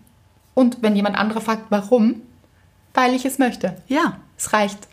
Und 0.54 0.82
wenn 0.82 0.96
jemand 0.96 1.18
anderer 1.18 1.42
fragt, 1.42 1.66
warum, 1.70 2.22
weil 2.94 3.14
ich 3.14 3.26
es 3.26 3.40
möchte. 3.40 3.82
Ja. 3.88 4.20
Es 4.38 4.54
reicht. 4.54 4.88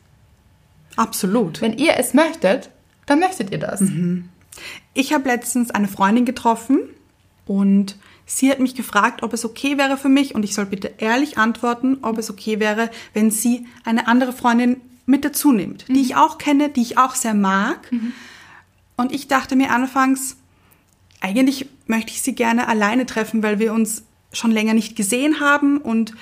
Absolut. 0.96 1.60
Wenn 1.60 1.78
ihr 1.78 1.96
es 1.96 2.14
möchtet, 2.14 2.70
dann 3.06 3.20
möchtet 3.20 3.50
ihr 3.50 3.58
das. 3.58 3.82
Ich 4.94 5.12
habe 5.12 5.28
letztens 5.28 5.70
eine 5.70 5.88
Freundin 5.88 6.24
getroffen 6.24 6.80
und 7.46 7.96
sie 8.26 8.50
hat 8.50 8.58
mich 8.60 8.74
gefragt, 8.74 9.22
ob 9.22 9.32
es 9.32 9.44
okay 9.44 9.78
wäre 9.78 9.96
für 9.96 10.08
mich 10.08 10.34
und 10.34 10.42
ich 10.42 10.54
soll 10.54 10.66
bitte 10.66 10.92
ehrlich 10.98 11.38
antworten, 11.38 11.98
ob 12.02 12.18
es 12.18 12.30
okay 12.30 12.60
wäre, 12.60 12.90
wenn 13.14 13.30
sie 13.30 13.66
eine 13.84 14.08
andere 14.08 14.32
Freundin 14.32 14.80
mit 15.06 15.24
dazu 15.24 15.52
nimmt, 15.52 15.86
die 15.88 16.02
ich 16.02 16.16
auch 16.16 16.36
kenne, 16.36 16.68
die 16.68 16.82
ich 16.82 16.98
auch 16.98 17.14
sehr 17.14 17.34
mag. 17.34 17.90
Und 18.96 19.12
ich 19.12 19.28
dachte 19.28 19.56
mir 19.56 19.70
anfangs, 19.70 20.36
eigentlich 21.20 21.68
möchte 21.86 22.10
ich 22.10 22.20
sie 22.20 22.34
gerne 22.34 22.68
alleine 22.68 23.06
treffen, 23.06 23.42
weil 23.42 23.58
wir 23.58 23.72
uns 23.72 24.02
schon 24.32 24.50
länger 24.50 24.74
nicht 24.74 24.96
gesehen 24.96 25.40
haben 25.40 25.78
und 25.78 26.14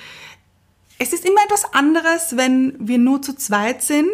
es 0.99 1.13
ist 1.13 1.25
immer 1.25 1.41
etwas 1.45 1.73
anderes, 1.73 2.37
wenn 2.37 2.75
wir 2.79 2.97
nur 2.97 3.21
zu 3.21 3.35
zweit 3.35 3.83
sind, 3.83 4.09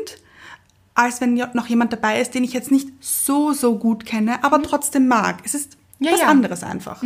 als 0.96 1.22
wenn 1.22 1.36
noch 1.54 1.68
jemand 1.68 1.92
dabei 1.94 2.22
ist, 2.22 2.36
den 2.36 2.44
ich 2.44 2.54
jetzt 2.54 2.72
nicht 2.72 2.90
so, 3.00 3.54
so 3.54 3.78
gut 3.78 4.06
kenne, 4.06 4.44
aber 4.44 4.62
trotzdem 4.62 5.08
mag. 5.08 5.38
Es 5.44 5.56
ist 5.56 5.78
Ja, 6.00 6.12
was 6.12 6.22
ja. 6.22 6.28
anderes 6.28 6.64
einfach. 6.64 7.02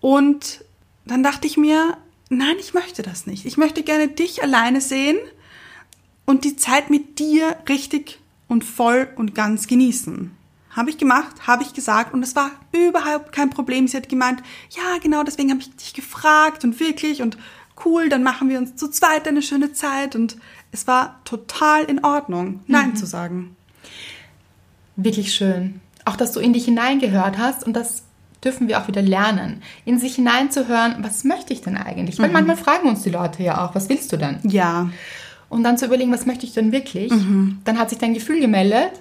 Und 0.00 0.64
dann 1.04 1.22
dachte 1.22 1.46
ich 1.46 1.56
mir, 1.56 1.96
nein, 2.30 2.56
ich 2.60 2.74
möchte 2.74 3.02
das 3.02 3.26
nicht. 3.26 3.44
Ich 3.46 3.56
möchte 3.56 3.82
gerne 3.82 4.08
dich 4.08 4.42
alleine 4.42 4.80
sehen 4.80 5.18
und 6.24 6.44
die 6.44 6.56
Zeit 6.56 6.88
mit 6.90 7.18
dir 7.18 7.56
richtig 7.68 8.20
und 8.46 8.64
voll 8.64 9.08
und 9.16 9.34
ganz 9.34 9.66
genießen. 9.66 10.30
Habe 10.70 10.90
ich 10.90 10.98
gemacht, 10.98 11.46
habe 11.46 11.62
ich 11.64 11.72
gesagt 11.74 12.14
und 12.14 12.22
es 12.22 12.36
war 12.36 12.52
überhaupt 12.72 13.32
kein 13.32 13.50
Problem. 13.50 13.88
Sie 13.88 13.96
hat 13.96 14.08
gemeint, 14.08 14.42
ja, 14.70 14.98
genau, 15.02 15.24
deswegen 15.24 15.50
habe 15.50 15.60
ich 15.60 15.74
dich 15.74 15.92
gefragt 15.92 16.62
und 16.62 16.78
wirklich 16.78 17.20
und 17.20 17.36
cool, 17.84 18.08
dann 18.08 18.22
machen 18.22 18.48
wir 18.48 18.58
uns 18.58 18.76
zu 18.76 18.88
zweit 18.88 19.26
eine 19.28 19.42
schöne 19.42 19.72
Zeit 19.72 20.16
und 20.16 20.36
es 20.72 20.86
war 20.86 21.20
total 21.24 21.84
in 21.84 22.04
Ordnung, 22.04 22.60
Nein 22.66 22.96
zu 22.96 23.06
sagen. 23.06 23.56
Wirklich 24.96 25.32
schön. 25.34 25.80
Auch, 26.04 26.16
dass 26.16 26.32
du 26.32 26.40
in 26.40 26.52
dich 26.52 26.64
hineingehört 26.64 27.38
hast 27.38 27.64
und 27.64 27.74
das 27.74 28.02
dürfen 28.44 28.68
wir 28.68 28.80
auch 28.80 28.88
wieder 28.88 29.02
lernen. 29.02 29.62
In 29.84 29.98
sich 29.98 30.14
hineinzuhören, 30.14 30.96
was 31.00 31.24
möchte 31.24 31.52
ich 31.52 31.60
denn 31.62 31.76
eigentlich? 31.76 32.18
Weil 32.18 32.30
manchmal 32.30 32.56
fragen 32.56 32.88
uns 32.88 33.02
die 33.02 33.10
Leute 33.10 33.42
ja 33.42 33.64
auch, 33.64 33.74
was 33.74 33.88
willst 33.88 34.12
du 34.12 34.16
denn? 34.16 34.38
Ja, 34.44 34.90
Und 35.48 35.64
dann 35.64 35.78
zu 35.78 35.86
überlegen, 35.86 36.12
was 36.12 36.26
möchte 36.26 36.46
ich 36.46 36.52
denn 36.52 36.72
wirklich? 36.72 37.12
Dann 37.64 37.78
hat 37.78 37.90
sich 37.90 37.98
dein 37.98 38.14
Gefühl 38.14 38.40
gemeldet 38.40 38.92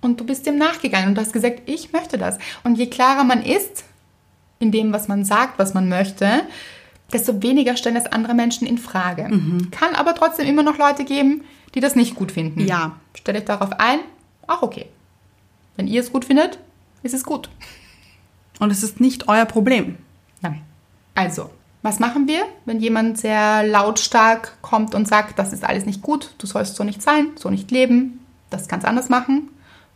und 0.00 0.20
du 0.20 0.24
bist 0.24 0.46
dem 0.46 0.56
nachgegangen 0.58 1.08
und 1.08 1.14
du 1.16 1.20
hast 1.20 1.32
gesagt, 1.32 1.62
ich 1.66 1.92
möchte 1.92 2.18
das. 2.18 2.38
Und 2.64 2.76
je 2.76 2.86
klarer 2.86 3.24
man 3.24 3.42
ist 3.42 3.84
in 4.58 4.72
dem, 4.72 4.92
was 4.92 5.08
man 5.08 5.24
sagt, 5.24 5.58
was 5.58 5.74
man 5.74 5.88
möchte, 5.88 6.42
desto 7.12 7.42
weniger 7.42 7.76
stellen 7.76 7.94
das 7.94 8.06
andere 8.06 8.34
Menschen 8.34 8.66
in 8.66 8.78
Frage. 8.78 9.24
Kann 9.70 9.94
aber 9.94 10.14
trotzdem 10.14 10.46
immer 10.46 10.62
noch 10.62 10.78
Leute 10.78 11.04
geben, 11.04 11.44
die 11.74 11.80
das 11.80 11.96
nicht 11.96 12.14
gut 12.14 12.32
finden. 12.32 12.66
Ja. 12.66 12.96
Stellt 13.14 13.38
euch 13.38 13.44
darauf 13.44 13.72
ein, 13.78 14.00
auch 14.46 14.62
okay. 14.62 14.86
Wenn 15.76 15.86
ihr 15.86 16.00
es 16.00 16.12
gut 16.12 16.24
findet, 16.24 16.58
ist 17.02 17.14
es 17.14 17.24
gut. 17.24 17.48
Und 18.58 18.70
es 18.70 18.82
ist 18.82 19.00
nicht 19.00 19.28
euer 19.28 19.46
Problem. 19.46 19.96
Nein. 20.42 20.62
Also, 21.14 21.50
was 21.82 21.98
machen 21.98 22.28
wir, 22.28 22.44
wenn 22.66 22.80
jemand 22.80 23.18
sehr 23.18 23.66
lautstark 23.66 24.58
kommt 24.60 24.94
und 24.94 25.08
sagt, 25.08 25.38
das 25.38 25.52
ist 25.52 25.64
alles 25.64 25.86
nicht 25.86 26.02
gut, 26.02 26.34
du 26.38 26.46
sollst 26.46 26.76
so 26.76 26.84
nicht 26.84 27.00
sein, 27.00 27.28
so 27.36 27.48
nicht 27.48 27.70
leben, 27.70 28.20
das 28.50 28.68
kannst 28.68 28.86
anders 28.86 29.08
machen? 29.08 29.48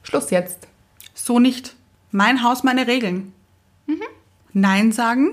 Schluss 0.02 0.30
jetzt. 0.30 0.66
So 1.12 1.38
nicht. 1.38 1.74
Mein 2.10 2.42
Haus, 2.42 2.62
meine 2.62 2.86
Regeln. 2.86 3.32
Nein 4.52 4.92
sagen. 4.92 5.30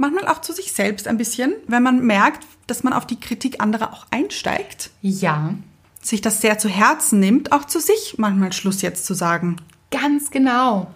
Manchmal 0.00 0.28
auch 0.28 0.40
zu 0.40 0.54
sich 0.54 0.72
selbst 0.72 1.06
ein 1.06 1.18
bisschen, 1.18 1.52
wenn 1.66 1.82
man 1.82 2.04
merkt, 2.06 2.46
dass 2.66 2.82
man 2.82 2.94
auf 2.94 3.06
die 3.06 3.20
Kritik 3.20 3.60
anderer 3.60 3.92
auch 3.92 4.06
einsteigt. 4.10 4.90
Ja, 5.02 5.52
Sich 6.00 6.22
das 6.22 6.40
sehr 6.40 6.58
zu 6.58 6.70
Herzen 6.70 7.20
nimmt, 7.20 7.52
auch 7.52 7.66
zu 7.66 7.78
sich 7.80 8.14
manchmal 8.16 8.54
Schluss 8.54 8.80
jetzt 8.80 9.04
zu 9.04 9.12
sagen. 9.12 9.56
ganz 9.90 10.30
genau. 10.30 10.90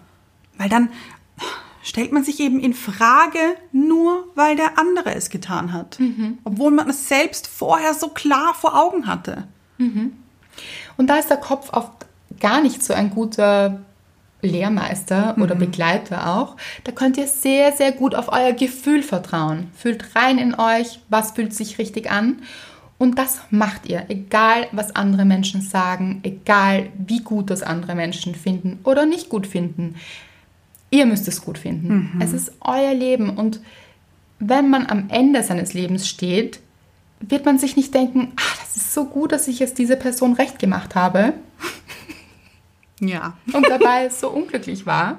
Weil 0.56 0.70
dann 0.70 0.88
stellt 1.82 2.12
man 2.12 2.24
sich 2.24 2.40
eben 2.40 2.58
in 2.58 2.72
Frage, 2.72 3.38
nur 3.72 4.26
weil 4.36 4.56
der 4.56 4.78
andere 4.78 5.14
es 5.14 5.28
getan 5.28 5.74
hat. 5.74 5.98
Obwohl 6.44 6.70
man 6.70 6.88
es 6.88 7.06
selbst 7.06 7.46
vorher 7.46 7.92
so 7.92 8.08
klar 8.08 8.54
vor 8.54 8.74
Augen 8.74 9.06
hatte. 9.06 9.46
Und 10.96 11.08
da 11.08 11.16
ist 11.16 11.28
der 11.28 11.36
Kopf 11.36 11.74
oft 11.74 11.92
gar 12.40 12.62
nicht 12.62 12.82
so 12.82 12.94
ein 12.94 13.10
guter 13.10 13.82
Lehrmeister 14.44 15.36
oder 15.38 15.54
Begleiter 15.54 16.36
auch. 16.36 16.56
Da 16.84 16.92
könnt 16.92 17.16
ihr 17.16 17.26
sehr, 17.26 17.72
sehr 17.72 17.92
gut 17.92 18.14
auf 18.14 18.28
euer 18.32 18.52
Gefühl 18.52 19.02
vertrauen. 19.02 19.68
Fühlt 19.76 20.14
rein 20.14 20.38
in 20.38 20.54
euch, 20.54 21.00
was 21.08 21.32
fühlt 21.32 21.52
sich 21.52 21.78
richtig 21.78 22.10
an. 22.10 22.42
Und 22.98 23.18
das 23.18 23.40
macht 23.50 23.86
ihr, 23.86 24.04
egal 24.08 24.68
was 24.72 24.94
andere 24.94 25.24
Menschen 25.24 25.60
sagen, 25.60 26.20
egal 26.22 26.90
wie 26.96 27.20
gut 27.20 27.50
das 27.50 27.62
andere 27.62 27.94
Menschen 27.94 28.34
finden 28.34 28.78
oder 28.84 29.04
nicht 29.04 29.28
gut 29.28 29.46
finden. 29.46 29.96
Ihr 30.90 31.06
müsst 31.06 31.26
es 31.26 31.42
gut 31.42 31.58
finden. 31.58 32.18
Es 32.22 32.32
ist 32.32 32.52
euer 32.60 32.94
Leben 32.94 33.30
und 33.30 33.60
wenn 34.38 34.70
man 34.70 34.86
am 34.86 35.06
Ende 35.08 35.42
seines 35.42 35.74
Lebens 35.74 36.08
steht, 36.08 36.60
wird 37.20 37.44
man 37.44 37.58
sich 37.58 37.76
nicht 37.76 37.94
denken, 37.94 38.32
ah, 38.36 38.56
das 38.60 38.76
ist 38.76 38.94
so 38.94 39.06
gut, 39.06 39.32
dass 39.32 39.48
ich 39.48 39.58
jetzt 39.58 39.78
diese 39.78 39.96
Person 39.96 40.34
recht 40.34 40.58
gemacht 40.58 40.94
habe 40.94 41.32
Ja. 43.00 43.36
und 43.52 43.66
dabei 43.68 44.08
so 44.08 44.30
unglücklich 44.30 44.86
war, 44.86 45.18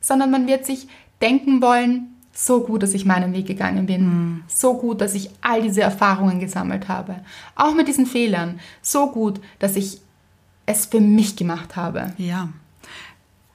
sondern 0.00 0.30
man 0.30 0.46
wird 0.46 0.66
sich 0.66 0.88
denken 1.20 1.62
wollen, 1.62 2.14
so 2.32 2.64
gut, 2.64 2.82
dass 2.82 2.94
ich 2.94 3.04
meinen 3.04 3.32
Weg 3.32 3.46
gegangen 3.46 3.86
bin, 3.86 4.42
so 4.48 4.74
gut, 4.76 5.00
dass 5.00 5.14
ich 5.14 5.30
all 5.40 5.62
diese 5.62 5.82
Erfahrungen 5.82 6.40
gesammelt 6.40 6.88
habe, 6.88 7.20
auch 7.54 7.74
mit 7.74 7.86
diesen 7.86 8.06
Fehlern, 8.06 8.58
so 8.82 9.10
gut, 9.10 9.40
dass 9.60 9.76
ich 9.76 10.00
es 10.66 10.86
für 10.86 11.00
mich 11.00 11.36
gemacht 11.36 11.76
habe. 11.76 12.12
Ja. 12.18 12.48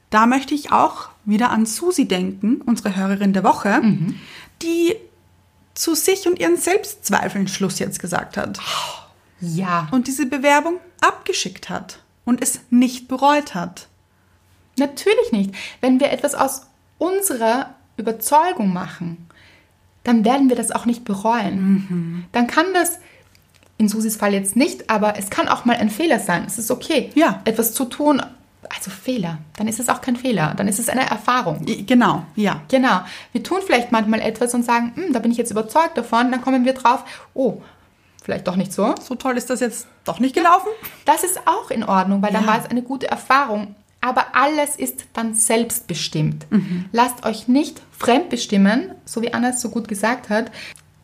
Da 0.09 0.25
möchte 0.25 0.55
ich 0.55 0.71
auch 0.71 1.09
wieder 1.25 1.51
an 1.51 1.65
Susi 1.65 2.07
denken, 2.07 2.61
unsere 2.65 2.95
Hörerin 2.95 3.33
der 3.33 3.43
Woche, 3.43 3.81
die 4.61 4.95
zu 5.73 5.93
sich 5.93 6.27
und 6.27 6.39
ihren 6.39 6.57
Selbstzweifeln 6.57 7.47
Schluss 7.47 7.79
jetzt 7.79 7.99
gesagt 7.99 8.37
hat. 8.37 8.59
Ja, 9.41 9.87
und 9.91 10.07
diese 10.07 10.25
Bewerbung 10.25 10.75
abgeschickt 11.01 11.69
hat 11.69 11.99
und 12.29 12.43
es 12.43 12.61
nicht 12.69 13.07
bereut 13.07 13.55
hat. 13.55 13.87
Natürlich 14.77 15.31
nicht. 15.31 15.53
Wenn 15.81 15.99
wir 15.99 16.11
etwas 16.11 16.35
aus 16.35 16.67
unserer 16.99 17.71
Überzeugung 17.97 18.71
machen, 18.71 19.27
dann 20.03 20.23
werden 20.23 20.47
wir 20.47 20.55
das 20.55 20.71
auch 20.71 20.85
nicht 20.85 21.03
bereuen. 21.03 22.25
Dann 22.31 22.47
kann 22.47 22.67
das, 22.73 22.99
in 23.77 23.89
Susis 23.89 24.15
Fall 24.15 24.33
jetzt 24.33 24.55
nicht, 24.55 24.89
aber 24.89 25.17
es 25.17 25.29
kann 25.31 25.47
auch 25.47 25.65
mal 25.65 25.75
ein 25.77 25.89
Fehler 25.89 26.19
sein. 26.19 26.43
Es 26.45 26.57
ist 26.59 26.69
okay, 26.71 27.09
Ja. 27.15 27.41
etwas 27.45 27.73
zu 27.73 27.85
tun. 27.85 28.21
Also 28.75 28.91
Fehler, 28.91 29.39
dann 29.57 29.67
ist 29.67 29.79
es 29.79 29.89
auch 29.89 30.01
kein 30.01 30.15
Fehler, 30.15 30.53
dann 30.55 30.67
ist 30.67 30.77
es 30.79 30.89
eine 30.89 31.09
Erfahrung. 31.09 31.65
Genau, 31.65 32.25
ja. 32.35 32.61
Genau. 32.67 33.01
Wir 33.31 33.41
tun 33.41 33.61
vielleicht 33.65 33.91
manchmal 33.91 34.19
etwas 34.21 34.53
und 34.53 34.63
sagen, 34.63 34.91
"Hm, 34.95 35.13
da 35.13 35.19
bin 35.19 35.31
ich 35.31 35.37
jetzt 35.37 35.49
überzeugt 35.49 35.97
davon, 35.97 36.29
dann 36.29 36.41
kommen 36.41 36.65
wir 36.65 36.73
drauf, 36.73 37.03
oh, 37.33 37.61
vielleicht 38.29 38.47
doch 38.47 38.55
nicht 38.55 38.71
so. 38.71 38.93
So 39.01 39.15
toll 39.15 39.37
ist 39.37 39.49
das 39.49 39.59
jetzt 39.59 39.87
doch 40.05 40.19
nicht 40.19 40.35
gelaufen. 40.35 40.67
Das 41.05 41.23
ist 41.23 41.39
auch 41.47 41.71
in 41.71 41.83
Ordnung, 41.83 42.21
weil 42.21 42.31
dann 42.31 42.43
Ja. 42.45 42.49
war 42.51 42.59
es 42.59 42.69
eine 42.69 42.83
gute 42.83 43.07
Erfahrung. 43.09 43.73
Aber 44.01 44.27
alles 44.33 44.75
ist 44.75 45.05
dann 45.13 45.33
selbstbestimmt. 45.33 46.45
Lasst 46.91 47.25
euch 47.25 47.47
nicht 47.47 47.81
fremdbestimmen, 47.97 48.91
so 49.03 49.21
wie 49.23 49.33
Anna 49.33 49.49
es 49.49 49.61
so 49.61 49.69
gut 49.69 49.87
gesagt 49.87 50.29
hat. 50.29 50.51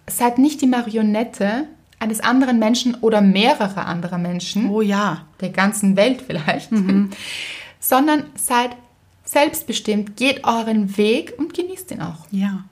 Seid 0.08 0.38
nicht 0.38 0.62
die 0.62 0.68
Marionette 0.68 1.68
eines 2.00 2.20
anderen 2.22 2.60
Menschen 2.60 2.96
oder 2.96 3.22
mehrerer 3.22 3.86
anderer 3.88 4.18
Menschen, 4.20 4.70
Oh 4.70 4.82
ja. 4.82 5.26
der 5.42 5.50
ganzen 5.50 5.96
Welt 5.98 6.22
vielleicht, 6.26 6.70
sondern 7.80 8.24
seid 8.36 8.72
selbstbestimmt, 9.26 10.16
geht 10.16 10.46
euren 10.46 10.96
Weg 10.98 11.34
und 11.38 11.54
genießt 11.54 11.92
ihn 11.92 12.02
auch. 12.02 12.28
Ja. 12.32 12.64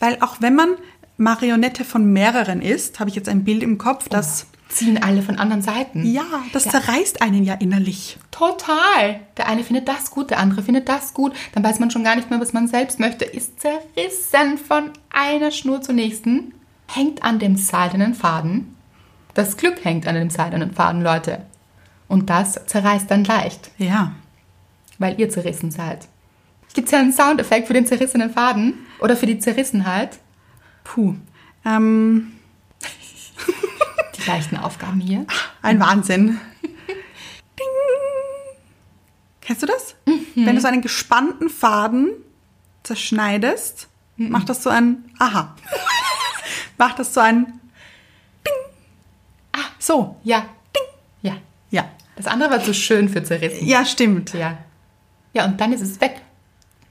Weil 0.00 0.16
auch 0.22 0.36
wenn 0.40 0.54
man 0.54 0.70
Marionette 1.18 1.84
von 1.84 2.12
mehreren 2.12 2.62
ist, 2.62 3.00
habe 3.00 3.10
ich 3.10 3.16
jetzt 3.16 3.28
ein 3.28 3.44
Bild 3.44 3.62
im 3.62 3.76
Kopf, 3.76 4.08
das 4.08 4.46
Ziehen 4.68 5.02
alle 5.02 5.22
von 5.22 5.38
anderen 5.38 5.62
Seiten. 5.62 6.04
ja, 6.04 6.22
das 6.52 6.64
zerreißt 6.64 7.22
einen 7.22 7.42
ja 7.42 7.54
innerlich. 7.54 8.18
Total. 8.30 9.20
Der 9.36 9.48
eine 9.48 9.64
findet 9.64 9.88
das 9.88 10.10
gut, 10.10 10.30
der 10.30 10.38
andere 10.38 10.62
findet 10.62 10.88
das 10.88 11.14
gut. 11.14 11.32
Dann 11.54 11.64
weiß 11.64 11.78
man 11.80 11.90
schon 11.90 12.04
gar 12.04 12.14
nicht 12.16 12.28
mehr, 12.30 12.38
was 12.40 12.52
man 12.52 12.68
selbst 12.68 13.00
möchte. 13.00 13.24
Ist 13.24 13.60
zerrissen 13.60 14.58
von 14.58 14.90
einer 15.10 15.50
Schnur 15.50 15.80
zur 15.80 15.94
nächsten. 15.94 16.52
Hängt 16.86 17.22
an 17.24 17.38
dem 17.38 17.56
seidenen 17.56 18.14
Faden. 18.14 18.74
Das 19.34 19.56
Glück 19.56 19.84
hängt 19.84 20.06
an 20.06 20.14
dem 20.14 20.30
seidenen 20.30 20.72
Faden, 20.72 21.02
Leute. 21.02 21.42
Und 22.06 22.28
das 22.30 22.60
zerreißt 22.66 23.10
dann 23.10 23.24
leicht, 23.24 23.70
Ja. 23.78 24.12
weil 24.98 25.18
ihr 25.18 25.30
zerrissen 25.30 25.70
seid. 25.70 26.08
Gibt 26.74 26.88
es 26.88 26.92
ja 26.92 26.98
einen 27.00 27.12
Soundeffekt 27.12 27.66
für 27.66 27.74
den 27.74 27.86
zerrissenen 27.86 28.30
Faden 28.30 28.74
oder 29.00 29.16
für 29.16 29.26
die 29.26 29.38
Zerrissenheit? 29.38 30.18
Puh. 30.88 31.14
Ähm, 31.66 32.32
Die 34.16 34.26
leichten 34.26 34.56
Aufgaben 34.56 35.00
hier. 35.00 35.26
ein 35.60 35.78
Wahnsinn. 35.80 36.40
Ding. 36.62 37.66
Kennst 39.42 39.62
du 39.62 39.66
das? 39.66 39.94
Wenn 40.34 40.54
du 40.54 40.60
so 40.60 40.68
einen 40.68 40.80
gespannten 40.82 41.50
Faden 41.50 42.10
zerschneidest, 42.84 43.88
macht 44.16 44.48
das 44.48 44.62
so 44.62 44.70
ein 44.70 45.04
Aha. 45.18 45.54
macht 46.78 46.98
das 46.98 47.12
so 47.12 47.20
ein 47.20 47.44
Ding. 48.46 48.54
Ah, 49.52 49.66
so. 49.78 50.16
Ja. 50.22 50.40
Ding. 50.74 50.82
Ja. 51.22 51.36
Ja. 51.70 51.90
Das 52.16 52.26
andere 52.26 52.50
war 52.50 52.62
zu 52.62 52.72
schön 52.72 53.08
für 53.10 53.22
zerrissen. 53.22 53.66
Ja, 53.66 53.84
stimmt. 53.84 54.32
Ja. 54.32 54.58
Ja, 55.34 55.44
und 55.44 55.60
dann 55.60 55.72
ist 55.72 55.82
es 55.82 56.00
weg. 56.00 56.22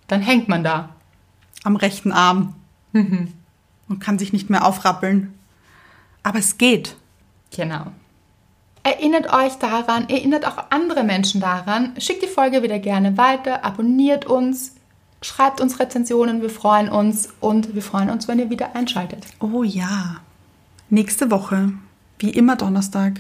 Dann 0.08 0.22
hängt 0.22 0.48
man 0.48 0.64
da. 0.64 0.96
Am 1.64 1.76
rechten 1.76 2.12
Arm. 2.12 2.54
Und 3.90 4.00
kann 4.00 4.20
sich 4.20 4.34
nicht 4.34 4.50
mehr 4.50 4.66
aufrappeln. 4.66 5.34
Aber 6.24 6.40
es 6.40 6.58
geht. 6.58 6.96
Genau. 7.56 7.88
Erinnert 8.84 9.34
euch 9.34 9.56
daran, 9.56 10.08
erinnert 10.10 10.46
auch 10.46 10.72
andere 10.72 11.04
Menschen 11.04 11.42
daran. 11.42 11.94
Schickt 12.00 12.24
die 12.24 12.28
Folge 12.28 12.64
wieder 12.64 12.80
gerne 12.80 13.18
weiter, 13.18 13.66
abonniert 13.66 14.26
uns, 14.26 14.76
schreibt 15.22 15.60
uns 15.60 15.80
Rezensionen, 15.80 16.42
wir 16.42 16.50
freuen 16.50 16.88
uns 16.88 17.30
und 17.40 17.76
wir 17.76 17.82
freuen 17.82 18.10
uns, 18.10 18.28
wenn 18.28 18.40
ihr 18.40 18.50
wieder 18.50 18.76
einschaltet. 18.76 19.26
Oh 19.40 19.64
ja. 19.64 20.22
Nächste 20.90 21.32
Woche, 21.32 21.74
wie 22.20 22.30
immer 22.30 22.56
Donnerstag. 22.56 23.20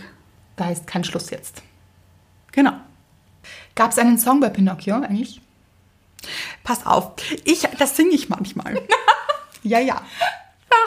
Da 0.55 0.69
ist 0.69 0.87
kein 0.87 1.03
Schluss 1.03 1.31
jetzt. 1.31 1.63
Genau. 2.53 2.71
Gab 3.75 3.91
es 3.91 3.99
einen 3.99 4.17
Song 4.17 4.39
bei 4.39 4.49
Pinocchio 4.49 4.95
eigentlich? 4.95 5.41
Pass 6.63 6.85
auf, 6.85 7.11
ich, 7.43 7.67
das 7.77 7.95
singe 7.95 8.11
ich 8.11 8.29
manchmal. 8.29 8.81
ja, 9.63 9.79
ja. 9.79 10.01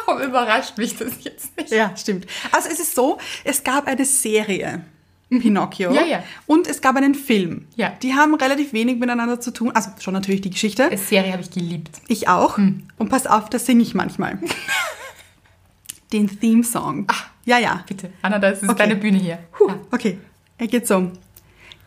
Warum 0.07 0.23
überrascht 0.23 0.77
mich 0.79 0.97
das 0.97 1.13
jetzt 1.23 1.57
nicht? 1.57 1.71
Ja, 1.71 1.95
stimmt. 1.97 2.27
Also 2.53 2.69
es 2.71 2.81
ist 2.81 2.95
so, 2.95 3.19
es 3.45 3.63
gab 3.65 3.87
eine 3.87 4.05
Serie, 4.05 4.85
Pinocchio. 5.29 5.93
Ja, 5.93 6.05
ja. 6.05 6.25
Und 6.47 6.67
es 6.67 6.81
gab 6.81 6.97
einen 6.97 7.15
Film. 7.15 7.67
Ja. 7.77 7.91
Die 8.03 8.15
haben 8.15 8.35
relativ 8.35 8.73
wenig 8.73 8.99
miteinander 8.99 9.41
zu 9.41 9.53
tun. 9.53 9.71
Also 9.73 9.91
schon 10.01 10.15
natürlich 10.15 10.41
die 10.41 10.51
Geschichte. 10.51 10.89
Die 10.91 10.97
Serie 10.97 11.33
habe 11.33 11.43
ich 11.43 11.51
geliebt. 11.51 12.01
Ich 12.09 12.27
auch. 12.29 12.59
Und 12.59 13.09
pass 13.09 13.27
auf, 13.27 13.49
das 13.49 13.67
singe 13.67 13.83
ich 13.83 13.95
manchmal. 13.95 14.39
Den 16.13 16.41
Theme-Song. 16.41 17.07
Ja, 17.45 17.59
ja. 17.59 17.85
Bitte, 17.87 18.13
Anna, 18.23 18.39
das 18.41 18.63
ist 18.63 18.69
Okay. 18.69 18.79
deine 18.79 18.97
Bühne 18.97 19.19
hier. 19.19 19.39
Ja. 19.69 19.79
okay. 19.93 20.19
Er 20.59 20.67
geht 20.67 20.87
so. 20.89 21.13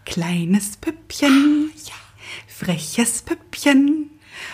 Kleines 0.06 0.78
Püppchen, 0.78 1.72
freches 2.47 3.22
Püppchen, 3.22 4.10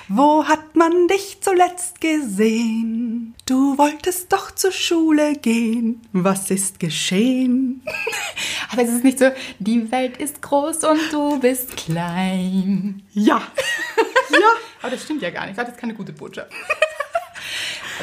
wo 0.07 0.47
hat 0.47 0.75
man 0.75 1.07
dich 1.07 1.37
zuletzt 1.41 2.01
gesehen? 2.01 3.35
Du 3.45 3.77
wolltest 3.77 4.31
doch 4.31 4.51
zur 4.51 4.71
Schule 4.71 5.35
gehen. 5.35 6.01
Was 6.13 6.51
ist 6.51 6.79
geschehen? 6.79 7.81
Aber 8.71 8.83
es 8.83 8.89
ist 8.89 9.03
nicht 9.03 9.19
so, 9.19 9.31
die 9.59 9.91
Welt 9.91 10.17
ist 10.17 10.41
groß 10.41 10.83
und 10.83 10.99
du 11.11 11.39
bist 11.39 11.77
klein. 11.77 13.03
Ja. 13.13 13.37
ja. 14.31 14.51
Aber 14.81 14.91
das 14.91 15.03
stimmt 15.03 15.21
ja 15.21 15.29
gar 15.29 15.45
nicht. 15.45 15.57
Das 15.57 15.69
ist 15.69 15.77
keine 15.77 15.93
gute 15.93 16.13
Botschaft. 16.13 16.51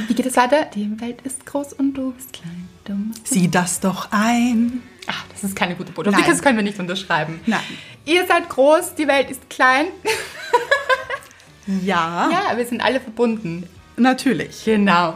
Wie 0.08 0.14
geht 0.14 0.26
es 0.26 0.36
weiter? 0.36 0.66
Die 0.74 1.00
Welt 1.00 1.22
ist 1.22 1.46
groß 1.46 1.72
und 1.74 1.94
du 1.94 2.12
bist 2.12 2.32
klein. 2.32 2.68
Du 2.84 2.94
Sieh 3.24 3.50
das 3.50 3.80
doch 3.80 4.08
ein. 4.10 4.82
Ach, 5.06 5.24
das 5.32 5.44
ist 5.44 5.56
keine 5.56 5.74
gute 5.74 5.92
Botschaft. 5.92 6.16
Nein. 6.16 6.26
Das 6.28 6.42
können 6.42 6.56
wir 6.56 6.64
nicht 6.64 6.78
unterschreiben. 6.78 7.40
Nein. 7.46 7.60
Ihr 8.04 8.26
seid 8.26 8.48
groß, 8.48 8.94
die 8.94 9.08
Welt 9.08 9.30
ist 9.30 9.48
klein. 9.48 9.86
Ja, 11.82 12.28
Ja, 12.30 12.56
wir 12.56 12.66
sind 12.66 12.80
alle 12.80 13.00
verbunden. 13.00 13.64
natürlich. 13.96 14.64
Genau. 14.64 15.14